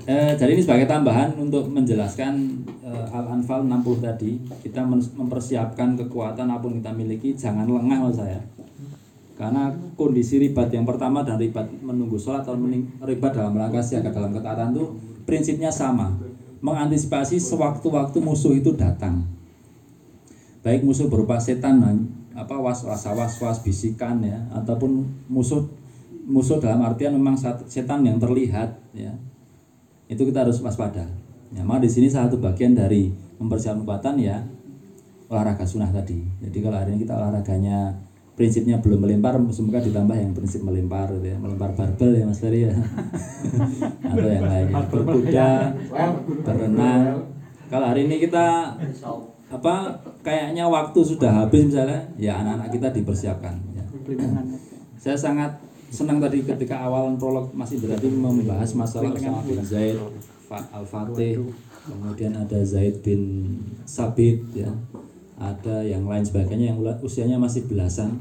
eh, 0.07 0.31
jadi 0.39 0.51
ini 0.55 0.61
sebagai 0.63 0.87
tambahan 0.87 1.35
untuk 1.35 1.67
menjelaskan 1.67 2.63
eh, 2.85 3.05
Al-Anfal 3.11 3.65
60 3.65 4.03
tadi, 4.03 4.39
kita 4.63 4.83
mempersiapkan 4.87 5.99
kekuatan 5.99 6.47
apa 6.47 6.63
pun 6.63 6.79
kita 6.79 6.91
miliki, 6.95 7.35
jangan 7.35 7.67
lengah 7.67 8.07
loh 8.07 8.13
saya. 8.13 8.39
Karena 9.37 9.69
kondisi 9.93 10.41
ribat 10.41 10.73
yang 10.73 10.87
pertama 10.87 11.21
dan 11.21 11.37
ribat 11.37 11.69
menunggu 11.85 12.17
sholat 12.17 12.41
atau 12.41 12.57
mening- 12.57 12.89
ribat 13.05 13.37
dalam 13.37 13.53
rangka 13.53 13.83
siaga 13.85 14.09
dalam 14.09 14.33
ketaatan 14.33 14.73
itu 14.73 14.85
prinsipnya 15.29 15.69
sama. 15.69 16.09
Mengantisipasi 16.57 17.37
sewaktu-waktu 17.37 18.17
musuh 18.17 18.57
itu 18.57 18.73
datang. 18.73 19.36
Baik 20.67 20.83
musuh 20.83 21.07
berupa 21.07 21.39
setan, 21.39 21.79
apa 22.35 22.59
was 22.59 22.83
was 22.83 23.07
was 23.07 23.33
was 23.39 23.57
bisikan 23.63 24.19
ya, 24.19 24.35
ataupun 24.51 25.07
musuh 25.31 25.63
musuh 26.27 26.59
dalam 26.59 26.83
artian 26.83 27.15
memang 27.15 27.39
setan 27.39 28.03
yang 28.03 28.19
terlihat 28.19 28.75
ya. 28.91 29.15
Itu 30.11 30.27
kita 30.27 30.43
harus 30.43 30.59
waspada. 30.59 31.07
Ya 31.55 31.63
maka 31.63 31.87
di 31.87 31.89
sini 31.95 32.11
salah 32.11 32.27
satu 32.27 32.43
bagian 32.43 32.75
dari 32.75 33.15
mempersiapkan 33.39 33.87
kekuatan 33.87 34.19
ya 34.19 34.43
olahraga 35.31 35.63
sunnah 35.63 35.87
tadi. 35.87 36.19
Jadi 36.43 36.57
kalau 36.59 36.75
hari 36.75 36.99
ini 36.99 37.07
kita 37.07 37.15
olahraganya 37.15 37.95
prinsipnya 38.35 38.83
belum 38.83 39.07
melempar 39.07 39.39
semoga 39.55 39.79
ditambah 39.79 40.19
yang 40.19 40.35
prinsip 40.35 40.61
melempar 40.67 41.09
gitu 41.15 41.31
ya 41.31 41.37
melempar 41.39 41.73
barbel 41.79 42.11
ya 42.11 42.27
mas 42.27 42.43
Ferry 42.43 42.67
ya. 42.67 42.75
Atau 44.11 44.27
yang 44.27 44.43
lainnya 44.43 44.83
berkuda 44.91 45.49
berenang. 46.43 47.23
Kalau 47.71 47.85
hari 47.87 48.03
ini 48.11 48.19
kita 48.19 48.75
apa 49.47 49.95
kayaknya 50.23 50.67
waktu 50.67 50.99
sudah 50.99 51.31
habis 51.45 51.71
misalnya 51.71 52.03
ya 52.19 52.35
anak-anak 52.43 52.67
kita 52.67 52.87
dipersiapkan 52.91 53.55
ya. 53.71 53.83
saya 54.99 55.15
sangat 55.15 55.55
senang 55.87 56.19
tadi 56.19 56.43
ketika 56.43 56.83
awal 56.83 57.15
prolog 57.15 57.55
masih 57.55 57.79
berarti 57.79 58.11
membahas 58.11 58.75
masalah 58.75 59.15
Usama 59.15 59.39
bin 59.47 59.63
Zaid 59.63 59.95
Fa- 60.51 60.67
Al-Fatih 60.75 61.47
kemudian 61.87 62.35
ada 62.35 62.59
Zaid 62.67 62.99
bin 63.01 63.55
Sabit 63.87 64.43
ya. 64.51 64.69
Ada 65.37 65.85
yang 65.85 66.09
lain 66.09 66.25
sebagainya 66.25 66.73
yang 66.73 66.81
usianya 66.99 67.37
masih 67.37 67.69
belasan. 67.69 68.17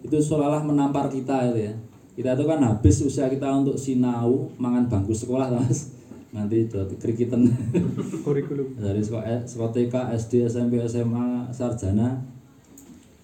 Itu 0.00 0.22
seolah-olah 0.22 0.62
menampar 0.62 1.10
kita 1.10 1.50
itu 1.50 1.68
ya. 1.70 1.74
Kita 2.14 2.38
itu 2.38 2.44
kan 2.46 2.60
habis 2.62 3.02
usia 3.02 3.26
kita 3.26 3.50
untuk 3.50 3.74
sinau 3.74 4.52
mangan 4.60 4.86
bangku 4.86 5.16
sekolah 5.16 5.48
mas 5.48 5.90
nanti 6.32 6.64
berarti 6.64 6.96
krikitan 6.96 7.44
Kurikulum. 8.26 8.72
dari 8.80 9.04
sekolah, 9.04 9.44
sekolah 9.44 9.70
TK, 9.70 9.94
SD, 10.16 10.32
SMP, 10.48 10.80
SMA, 10.88 11.52
sarjana. 11.52 12.24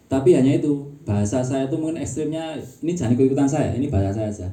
Tapi 0.09 0.37
hanya 0.37 0.57
itu 0.57 0.89
bahasa 1.05 1.41
saya 1.41 1.69
itu 1.69 1.77
mungkin 1.77 2.01
ekstrimnya 2.01 2.57
ini 2.85 2.93
jangan 2.93 3.17
ikut 3.17 3.33
ikutan 3.33 3.49
saya 3.49 3.73
ini 3.73 3.89
bahasa 3.89 4.13
saya 4.13 4.29
aja. 4.29 4.47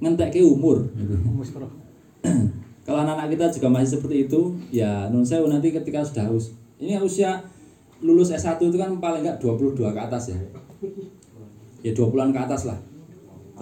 Ngentek 0.00 0.36
ke 0.36 0.40
umur. 0.44 0.84
Kalau 2.84 2.98
anak-anak 3.00 3.32
kita 3.32 3.48
juga 3.48 3.68
masih 3.72 3.96
seperti 3.96 4.28
itu 4.28 4.40
ya 4.68 5.08
non 5.08 5.24
saya 5.24 5.40
nanti 5.48 5.72
ketika 5.72 6.04
sudah 6.04 6.28
us 6.28 6.52
ini 6.82 6.98
usia 7.00 7.40
lulus 8.02 8.34
S1 8.34 8.58
itu 8.58 8.74
kan 8.74 8.90
paling 8.98 9.22
enggak 9.22 9.38
22 9.40 9.78
ke 9.78 10.00
atas 10.00 10.32
ya. 10.32 10.38
Ya 11.82 11.92
20-an 11.96 12.34
ke 12.34 12.40
atas 12.40 12.68
lah 12.68 12.78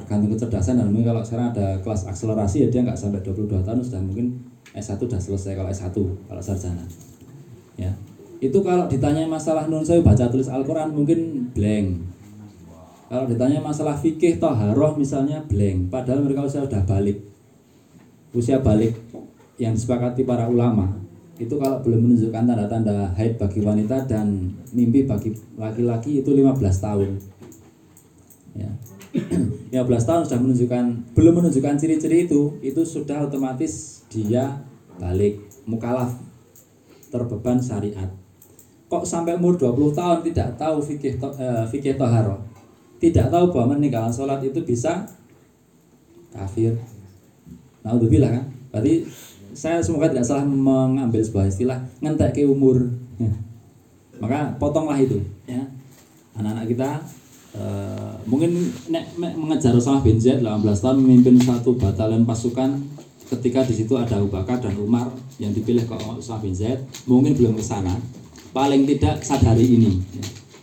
tergantung 0.01 0.33
kecerdasan 0.35 0.81
dan 0.81 0.89
mungkin 0.89 1.13
kalau 1.13 1.23
sekarang 1.23 1.53
ada 1.53 1.79
kelas 1.85 2.09
akselerasi 2.09 2.67
ya 2.67 2.69
dia 2.73 2.81
nggak 2.83 2.99
sampai 2.99 3.21
22 3.23 3.61
tahun 3.63 3.81
sudah 3.85 4.01
mungkin 4.03 4.27
S1 4.73 4.99
sudah 4.99 5.21
selesai 5.21 5.53
kalau 5.59 5.71
S1 5.71 5.97
kalau 6.27 6.43
sarjana. 6.43 6.85
Ya. 7.77 7.93
Itu 8.41 8.65
kalau 8.65 8.89
ditanya 8.89 9.29
masalah 9.29 9.69
nun 9.69 9.85
saya 9.85 10.01
baca 10.01 10.27
tulis 10.33 10.49
Al-Quran 10.49 10.97
mungkin 10.97 11.51
blank. 11.53 11.89
Kalau 13.11 13.27
ditanya 13.27 13.59
masalah 13.61 13.99
fikih 13.99 14.39
toharoh 14.39 14.95
misalnya 14.97 15.43
blank. 15.45 15.93
Padahal 15.93 16.25
mereka 16.25 16.47
usia 16.47 16.63
sudah 16.65 16.83
balik. 16.87 17.21
Usia 18.31 18.63
balik 18.63 18.97
yang 19.61 19.77
disepakati 19.77 20.25
para 20.25 20.49
ulama 20.49 20.89
itu 21.41 21.57
kalau 21.57 21.81
belum 21.81 22.05
menunjukkan 22.05 22.53
tanda-tanda 22.53 23.17
haid 23.17 23.41
bagi 23.41 23.65
wanita 23.65 24.05
dan 24.05 24.53
mimpi 24.77 25.09
bagi 25.09 25.33
laki-laki 25.57 26.21
itu 26.21 26.31
15 26.33 26.57
tahun. 26.85 27.11
Ya 28.57 28.71
15 29.75 30.09
tahun 30.09 30.23
sudah 30.27 30.41
menunjukkan 30.41 30.85
belum 31.15 31.35
menunjukkan 31.43 31.75
ciri-ciri 31.79 32.27
itu 32.31 32.59
itu 32.63 32.83
sudah 32.83 33.27
otomatis 33.27 34.05
dia 34.11 34.63
balik 34.99 35.41
mukalaf 35.67 36.15
terbeban 37.11 37.59
syariat. 37.59 38.11
Kok 38.91 39.07
sampai 39.07 39.39
umur 39.39 39.55
20 39.55 39.95
tahun 39.95 40.19
tidak 40.27 40.59
tahu 40.59 40.83
fikih 40.83 41.19
to, 41.19 41.31
eh, 41.39 41.65
fikih 41.71 41.95
toharo 41.95 42.43
tidak 43.01 43.33
tahu 43.33 43.49
bahwa 43.51 43.75
meninggalkan 43.75 44.13
sholat 44.13 44.45
itu 44.45 44.61
bisa 44.61 45.09
kafir. 46.37 46.77
Nah 47.81 47.97
bilang 47.97 48.37
kan? 48.37 48.45
Berarti 48.71 49.09
saya 49.57 49.81
semoga 49.83 50.13
tidak 50.13 50.29
salah 50.29 50.45
mengambil 50.45 51.25
sebuah 51.25 51.49
istilah 51.49 51.81
ngentek 52.05 52.37
ke 52.37 52.45
umur. 52.45 52.93
Maka 54.23 54.53
potonglah 54.61 55.01
itu 55.01 55.17
ya. 55.49 55.65
Anak-anak 56.37 56.69
kita 56.69 57.01
eh, 57.57 58.13
mungkin 58.27 58.71
nek, 58.91 59.17
nek 59.19 59.33
mengejar 59.35 59.75
Osama 59.75 60.05
bin 60.05 60.21
Zaid 60.21 60.45
18 60.45 60.63
tahun 60.67 60.97
memimpin 61.01 61.41
satu 61.41 61.75
batalion 61.75 62.29
pasukan 62.29 62.79
ketika 63.31 63.63
di 63.63 63.75
situ 63.79 63.95
ada 63.95 64.19
Abu 64.19 64.29
Bakar 64.29 64.59
dan 64.59 64.75
Umar 64.79 65.07
yang 65.39 65.55
dipilih 65.55 65.87
ke 65.87 65.95
Osama 65.95 66.43
bin 66.43 66.55
Zaid 66.55 66.83
mungkin 67.07 67.35
belum 67.35 67.57
ke 67.59 67.65
sana. 67.65 67.95
Paling 68.51 68.83
tidak 68.83 69.23
sadari 69.23 69.63
ini. 69.63 70.03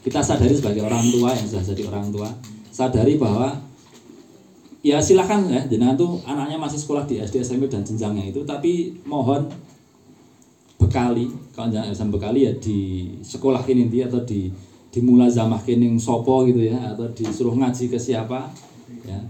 Kita 0.04 0.20
sadari 0.20 0.56
sebagai 0.56 0.84
orang 0.84 1.04
tua 1.08 1.32
yang 1.32 1.48
sudah 1.48 1.64
jadi 1.64 1.84
orang 1.88 2.12
tua 2.12 2.30
sadari 2.78 3.18
bahwa 3.18 3.58
ya 4.86 5.02
silakan 5.02 5.50
ya 5.50 5.66
jenengan 5.66 5.98
tuh 5.98 6.22
anaknya 6.30 6.62
masih 6.62 6.78
sekolah 6.78 7.10
di 7.10 7.18
SD 7.18 7.42
SMP 7.42 7.66
dan 7.66 7.82
jenjangnya 7.82 8.30
itu 8.30 8.46
tapi 8.46 9.02
mohon 9.02 9.50
bekali 10.78 11.26
kalau 11.58 11.74
jangan 11.74 11.90
bisa 11.90 12.06
bekali 12.06 12.46
ya 12.46 12.54
di 12.62 12.80
sekolah 13.26 13.66
dia 13.66 14.06
atau 14.06 14.22
di 14.22 14.54
di 14.98 15.06
mulazamah 15.06 15.62
kini 15.62 15.94
sopo 16.02 16.42
gitu 16.50 16.58
ya 16.58 16.90
atau 16.90 17.06
disuruh 17.14 17.54
ngaji 17.54 17.86
ke 17.86 18.02
siapa 18.02 18.50
ya. 19.06 19.22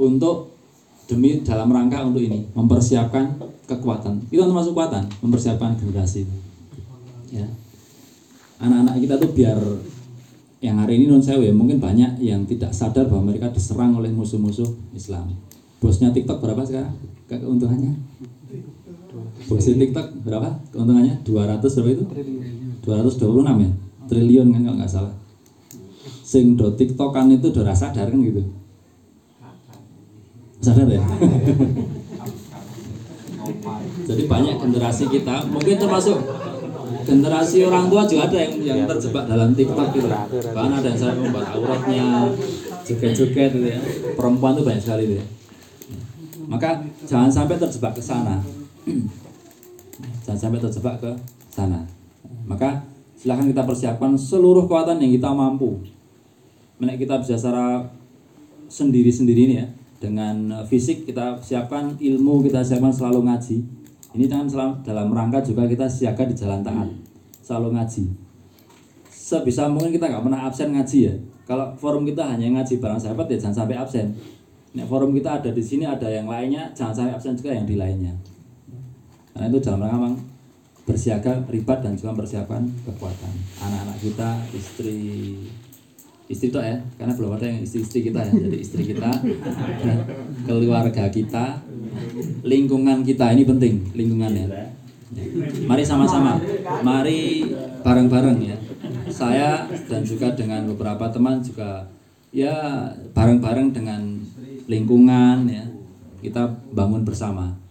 Untuk 0.00 0.56
demi 1.04 1.44
dalam 1.44 1.68
rangka 1.68 2.08
untuk 2.08 2.24
ini 2.24 2.48
mempersiapkan 2.56 3.36
kekuatan. 3.68 4.24
Itu 4.32 4.40
termasuk 4.48 4.72
kekuatan 4.72 5.04
mempersiapkan 5.20 5.76
generasi. 5.76 6.24
Ya. 7.28 7.44
Anak-anak 8.64 8.96
kita 8.96 9.14
tuh 9.20 9.36
biar 9.36 9.60
yang 10.64 10.80
hari 10.80 11.04
ini 11.04 11.12
non 11.12 11.20
sewu 11.20 11.44
ya 11.44 11.52
mungkin 11.52 11.76
banyak 11.76 12.16
yang 12.24 12.48
tidak 12.48 12.72
sadar 12.72 13.12
bahwa 13.12 13.28
mereka 13.28 13.52
diserang 13.52 13.92
oleh 13.92 14.08
musuh-musuh 14.08 14.72
Islam. 14.96 15.36
Bosnya 15.84 16.16
TikTok 16.16 16.40
berapa 16.40 16.64
sekarang? 16.64 16.96
Ke- 17.28 17.44
keuntungannya? 17.44 17.92
Bosnya 19.52 19.76
TikTok 19.84 20.24
berapa? 20.24 20.48
Keuntungannya 20.72 21.20
200 21.28 21.60
berapa 21.60 21.90
itu? 21.92 22.04
226 22.88 23.60
ya 23.60 23.70
triliun 24.08 24.54
kan 24.54 24.60
kalau 24.64 24.76
nggak 24.78 24.90
salah. 24.90 25.14
Sing 26.26 26.58
do 26.58 26.74
TikTokan 26.74 27.30
itu 27.38 27.54
udah 27.54 27.70
rasa 27.70 27.90
sadar 27.90 28.10
kan 28.10 28.18
gitu. 28.18 28.42
Sadar 30.58 30.88
ya? 30.90 31.02
Jadi 34.06 34.22
banyak 34.26 34.54
generasi 34.58 35.04
kita 35.10 35.46
mungkin 35.46 35.76
termasuk 35.78 36.18
generasi 37.06 37.62
orang 37.62 37.86
tua 37.86 38.02
juga 38.06 38.26
ada 38.26 38.38
yang 38.42 38.52
yang 38.62 38.78
terjebak 38.90 39.30
dalam 39.30 39.54
TikTok 39.54 39.88
gitu. 39.94 40.08
Bahkan 40.50 40.72
ada 40.82 40.86
yang 40.90 40.98
sampai 40.98 41.18
membuat 41.22 41.46
auratnya 41.54 42.06
joget-joget 42.82 43.50
gitu 43.54 43.66
ya. 43.70 43.80
Perempuan 44.18 44.58
tuh 44.58 44.66
banyak 44.66 44.82
sekali 44.82 45.02
gitu 45.06 45.14
ya. 45.22 45.26
Maka 46.46 46.82
jangan 47.06 47.30
sampai 47.30 47.58
terjebak 47.58 47.94
ke 47.94 48.02
sana. 48.02 48.38
Jangan 50.26 50.38
sampai 50.38 50.58
terjebak 50.58 50.98
ke 50.98 51.10
sana. 51.50 51.86
Maka 52.46 52.82
silahkan 53.26 53.50
kita 53.50 53.66
persiapkan 53.66 54.14
seluruh 54.14 54.70
kekuatan 54.70 55.02
yang 55.02 55.10
kita 55.18 55.34
mampu. 55.34 55.82
Menek 56.78 57.02
kita 57.02 57.18
bisa 57.18 57.34
secara 57.34 57.82
sendiri-sendiri 58.70 59.50
ini 59.50 59.54
ya. 59.58 59.66
Dengan 59.98 60.62
eh, 60.62 60.64
fisik 60.70 61.10
kita 61.10 61.34
siapkan 61.42 61.98
ilmu 61.98 62.46
kita 62.46 62.62
siapkan 62.62 62.94
selalu 62.94 63.26
ngaji. 63.26 63.58
Ini 64.14 64.30
selam- 64.30 64.78
dalam 64.86 65.10
rangka 65.10 65.42
juga 65.42 65.66
kita 65.66 65.90
siaga 65.90 66.22
di 66.22 66.38
jalan 66.38 66.62
taat. 66.62 66.86
Selalu 67.42 67.74
ngaji. 67.74 68.02
Sebisa 69.10 69.66
mungkin 69.66 69.90
kita 69.90 70.06
nggak 70.06 70.22
pernah 70.22 70.46
absen 70.46 70.70
ngaji 70.70 70.98
ya. 71.10 71.14
Kalau 71.50 71.74
forum 71.74 72.06
kita 72.06 72.30
hanya 72.30 72.62
ngaji 72.62 72.78
barang 72.78 73.02
sahabat 73.02 73.26
ya 73.26 73.42
jangan 73.42 73.66
sampai 73.66 73.74
absen. 73.74 74.14
Nek 74.78 74.86
forum 74.86 75.10
kita 75.10 75.42
ada 75.42 75.50
di 75.50 75.62
sini 75.66 75.82
ada 75.82 76.06
yang 76.06 76.30
lainnya 76.30 76.70
jangan 76.78 76.94
sampai 76.94 77.18
absen 77.18 77.34
juga 77.34 77.58
yang 77.58 77.66
di 77.66 77.74
lainnya. 77.74 78.14
Karena 79.34 79.50
itu 79.50 79.58
dalam 79.58 79.82
rangka 79.82 80.35
bersiaga 80.86 81.42
ribat 81.50 81.82
dan 81.82 81.98
juga 81.98 82.14
mempersiapkan 82.14 82.62
kekuatan. 82.86 83.32
Anak-anak 83.58 83.98
kita 83.98 84.30
istri 84.54 85.00
istri 86.26 86.50
itu 86.50 86.58
ya 86.58 86.78
karena 86.98 87.12
belum 87.14 87.38
ada 87.38 87.46
yang 87.46 87.60
istri-istri 87.66 88.06
kita 88.06 88.22
ya. 88.22 88.32
Jadi 88.32 88.56
istri 88.62 88.82
kita 88.86 89.10
keluarga 90.46 91.04
kita 91.10 91.58
lingkungan 92.46 93.02
kita 93.02 93.34
ini 93.34 93.42
penting 93.42 93.74
lingkungannya 93.94 94.46
mari 95.66 95.82
sama-sama 95.86 96.38
mari 96.82 97.50
bareng-bareng 97.82 98.38
ya. 98.42 98.56
Saya 99.06 99.66
dan 99.86 100.02
juga 100.02 100.34
dengan 100.34 100.66
beberapa 100.70 101.10
teman 101.10 101.42
juga 101.42 101.86
ya 102.30 102.54
bareng-bareng 103.14 103.74
dengan 103.74 104.22
lingkungan 104.70 105.46
ya. 105.50 105.66
Kita 106.22 106.46
bangun 106.74 107.06
bersama 107.06 107.65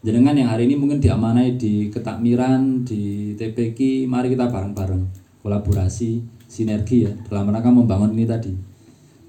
jenengan 0.00 0.36
yang 0.36 0.48
hari 0.48 0.64
ini 0.64 0.76
mungkin 0.80 0.98
diamanai 1.00 1.60
di 1.60 1.92
ketakmiran 1.92 2.84
di 2.88 3.34
TPK 3.36 4.08
mari 4.08 4.32
kita 4.32 4.48
bareng-bareng 4.48 5.02
kolaborasi 5.44 6.24
sinergi 6.48 7.08
ya 7.08 7.12
dalam 7.28 7.52
rangka 7.52 7.70
membangun 7.70 8.16
ini 8.16 8.24
tadi. 8.24 8.52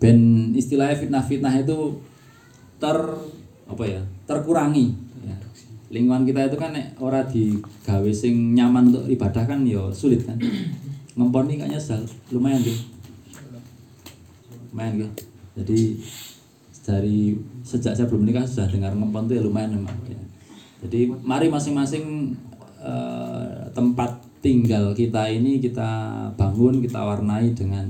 Ben 0.02 0.52
istilahnya 0.58 0.98
fitnah-fitnah 0.98 1.62
itu 1.62 2.02
ter 2.82 2.98
apa 3.70 3.84
ya 3.86 4.02
terkurangi. 4.26 5.12
Ya. 5.22 5.38
lingkungan 5.92 6.24
kita 6.26 6.50
itu 6.50 6.58
kan 6.58 6.74
ora 6.98 7.22
digawe 7.28 8.12
sing 8.16 8.58
nyaman 8.58 8.90
untuk 8.90 9.06
ibadah 9.12 9.44
kan 9.46 9.62
ya 9.68 9.92
sulit 9.94 10.24
kan. 10.24 10.40
Ngempon 11.20 11.52
ini 11.52 11.62
kayaknya 11.62 11.78
sudah 11.78 12.00
lumayan 12.32 12.64
gitu 12.64 12.92
lumayan 14.72 15.04
gitu 15.04 15.12
jadi 15.52 15.80
dari 16.82 17.38
sejak 17.62 17.94
saya 17.94 18.08
belum 18.08 18.26
menikah 18.26 18.48
sudah 18.48 18.72
dengar 18.72 18.96
ngempon 18.96 19.30
itu 19.30 19.38
ya 19.38 19.44
lumayan 19.46 19.78
memang 19.78 19.94
ya. 20.08 20.18
Jadi 20.82 21.14
mari 21.22 21.48
masing-masing 21.48 22.34
eh, 22.82 23.62
tempat 23.78 24.18
tinggal 24.42 24.98
kita 24.98 25.30
ini 25.30 25.62
kita 25.62 25.90
bangun 26.34 26.82
kita 26.82 26.98
warnai 26.98 27.54
dengan 27.54 27.86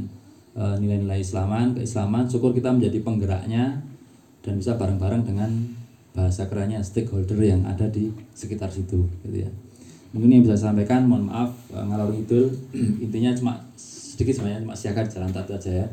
eh, 0.59 0.75
nilai-nilai 0.75 1.23
Islaman 1.23 1.79
keislaman. 1.79 2.27
Syukur 2.27 2.51
kita 2.51 2.75
menjadi 2.75 2.99
penggeraknya 2.99 3.79
dan 4.43 4.53
bisa 4.59 4.75
bareng-bareng 4.75 5.23
dengan 5.23 5.51
bahasa 6.11 6.51
kerennya 6.51 6.83
stakeholder 6.83 7.39
yang 7.39 7.63
ada 7.63 7.87
di 7.87 8.11
sekitar 8.35 8.67
situ 8.67 9.07
gitu 9.23 9.47
ya. 9.47 9.51
Mungkin 10.11 10.27
yang 10.27 10.43
bisa 10.43 10.59
saya 10.59 10.75
sampaikan 10.75 11.07
mohon 11.07 11.31
maaf 11.31 11.55
eh, 11.71 11.85
ngalor 11.87 12.11
ngidul. 12.11 12.51
Intinya 13.07 13.31
cuma 13.31 13.53
sedikit 13.79 14.35
sebenarnya 14.35 14.67
cuma 14.67 14.75
siaga 14.75 15.07
di 15.07 15.11
jalan 15.15 15.31
tatu 15.31 15.55
aja 15.55 15.71
ya. 15.71 15.87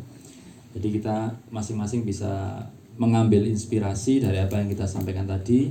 Jadi 0.75 0.99
kita 0.99 1.31
masing-masing 1.55 2.03
bisa 2.03 2.67
mengambil 2.99 3.47
inspirasi 3.47 4.19
dari 4.19 4.43
apa 4.43 4.59
yang 4.59 4.67
kita 4.67 4.83
sampaikan 4.83 5.23
tadi 5.23 5.71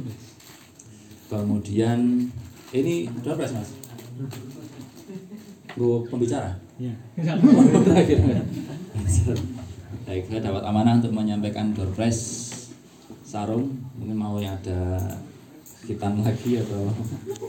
kemudian 1.28 2.28
ini 2.72 3.08
udah 3.24 3.34
beres 3.36 3.54
mas 3.56 3.70
gue 5.78 5.98
pembicara 6.10 6.58
Terakhir. 6.78 8.18
Baik, 10.06 10.24
saya 10.30 10.42
dapat 10.46 10.64
amanah 10.64 11.02
untuk 11.02 11.10
menyampaikan 11.10 11.74
door 11.74 11.90
prize 11.98 12.54
sarung. 13.26 13.82
Mungkin 13.98 14.14
mau 14.14 14.38
yang 14.38 14.56
ada 14.62 15.02
hitam 15.90 16.22
lagi 16.22 16.62
atau 16.62 16.94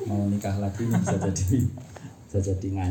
mau 0.08 0.24
nikah 0.32 0.56
lagi 0.56 0.88
bisa 0.88 1.20
jadi 1.20 1.60
bisa 2.24 2.38
jadi. 2.40 2.68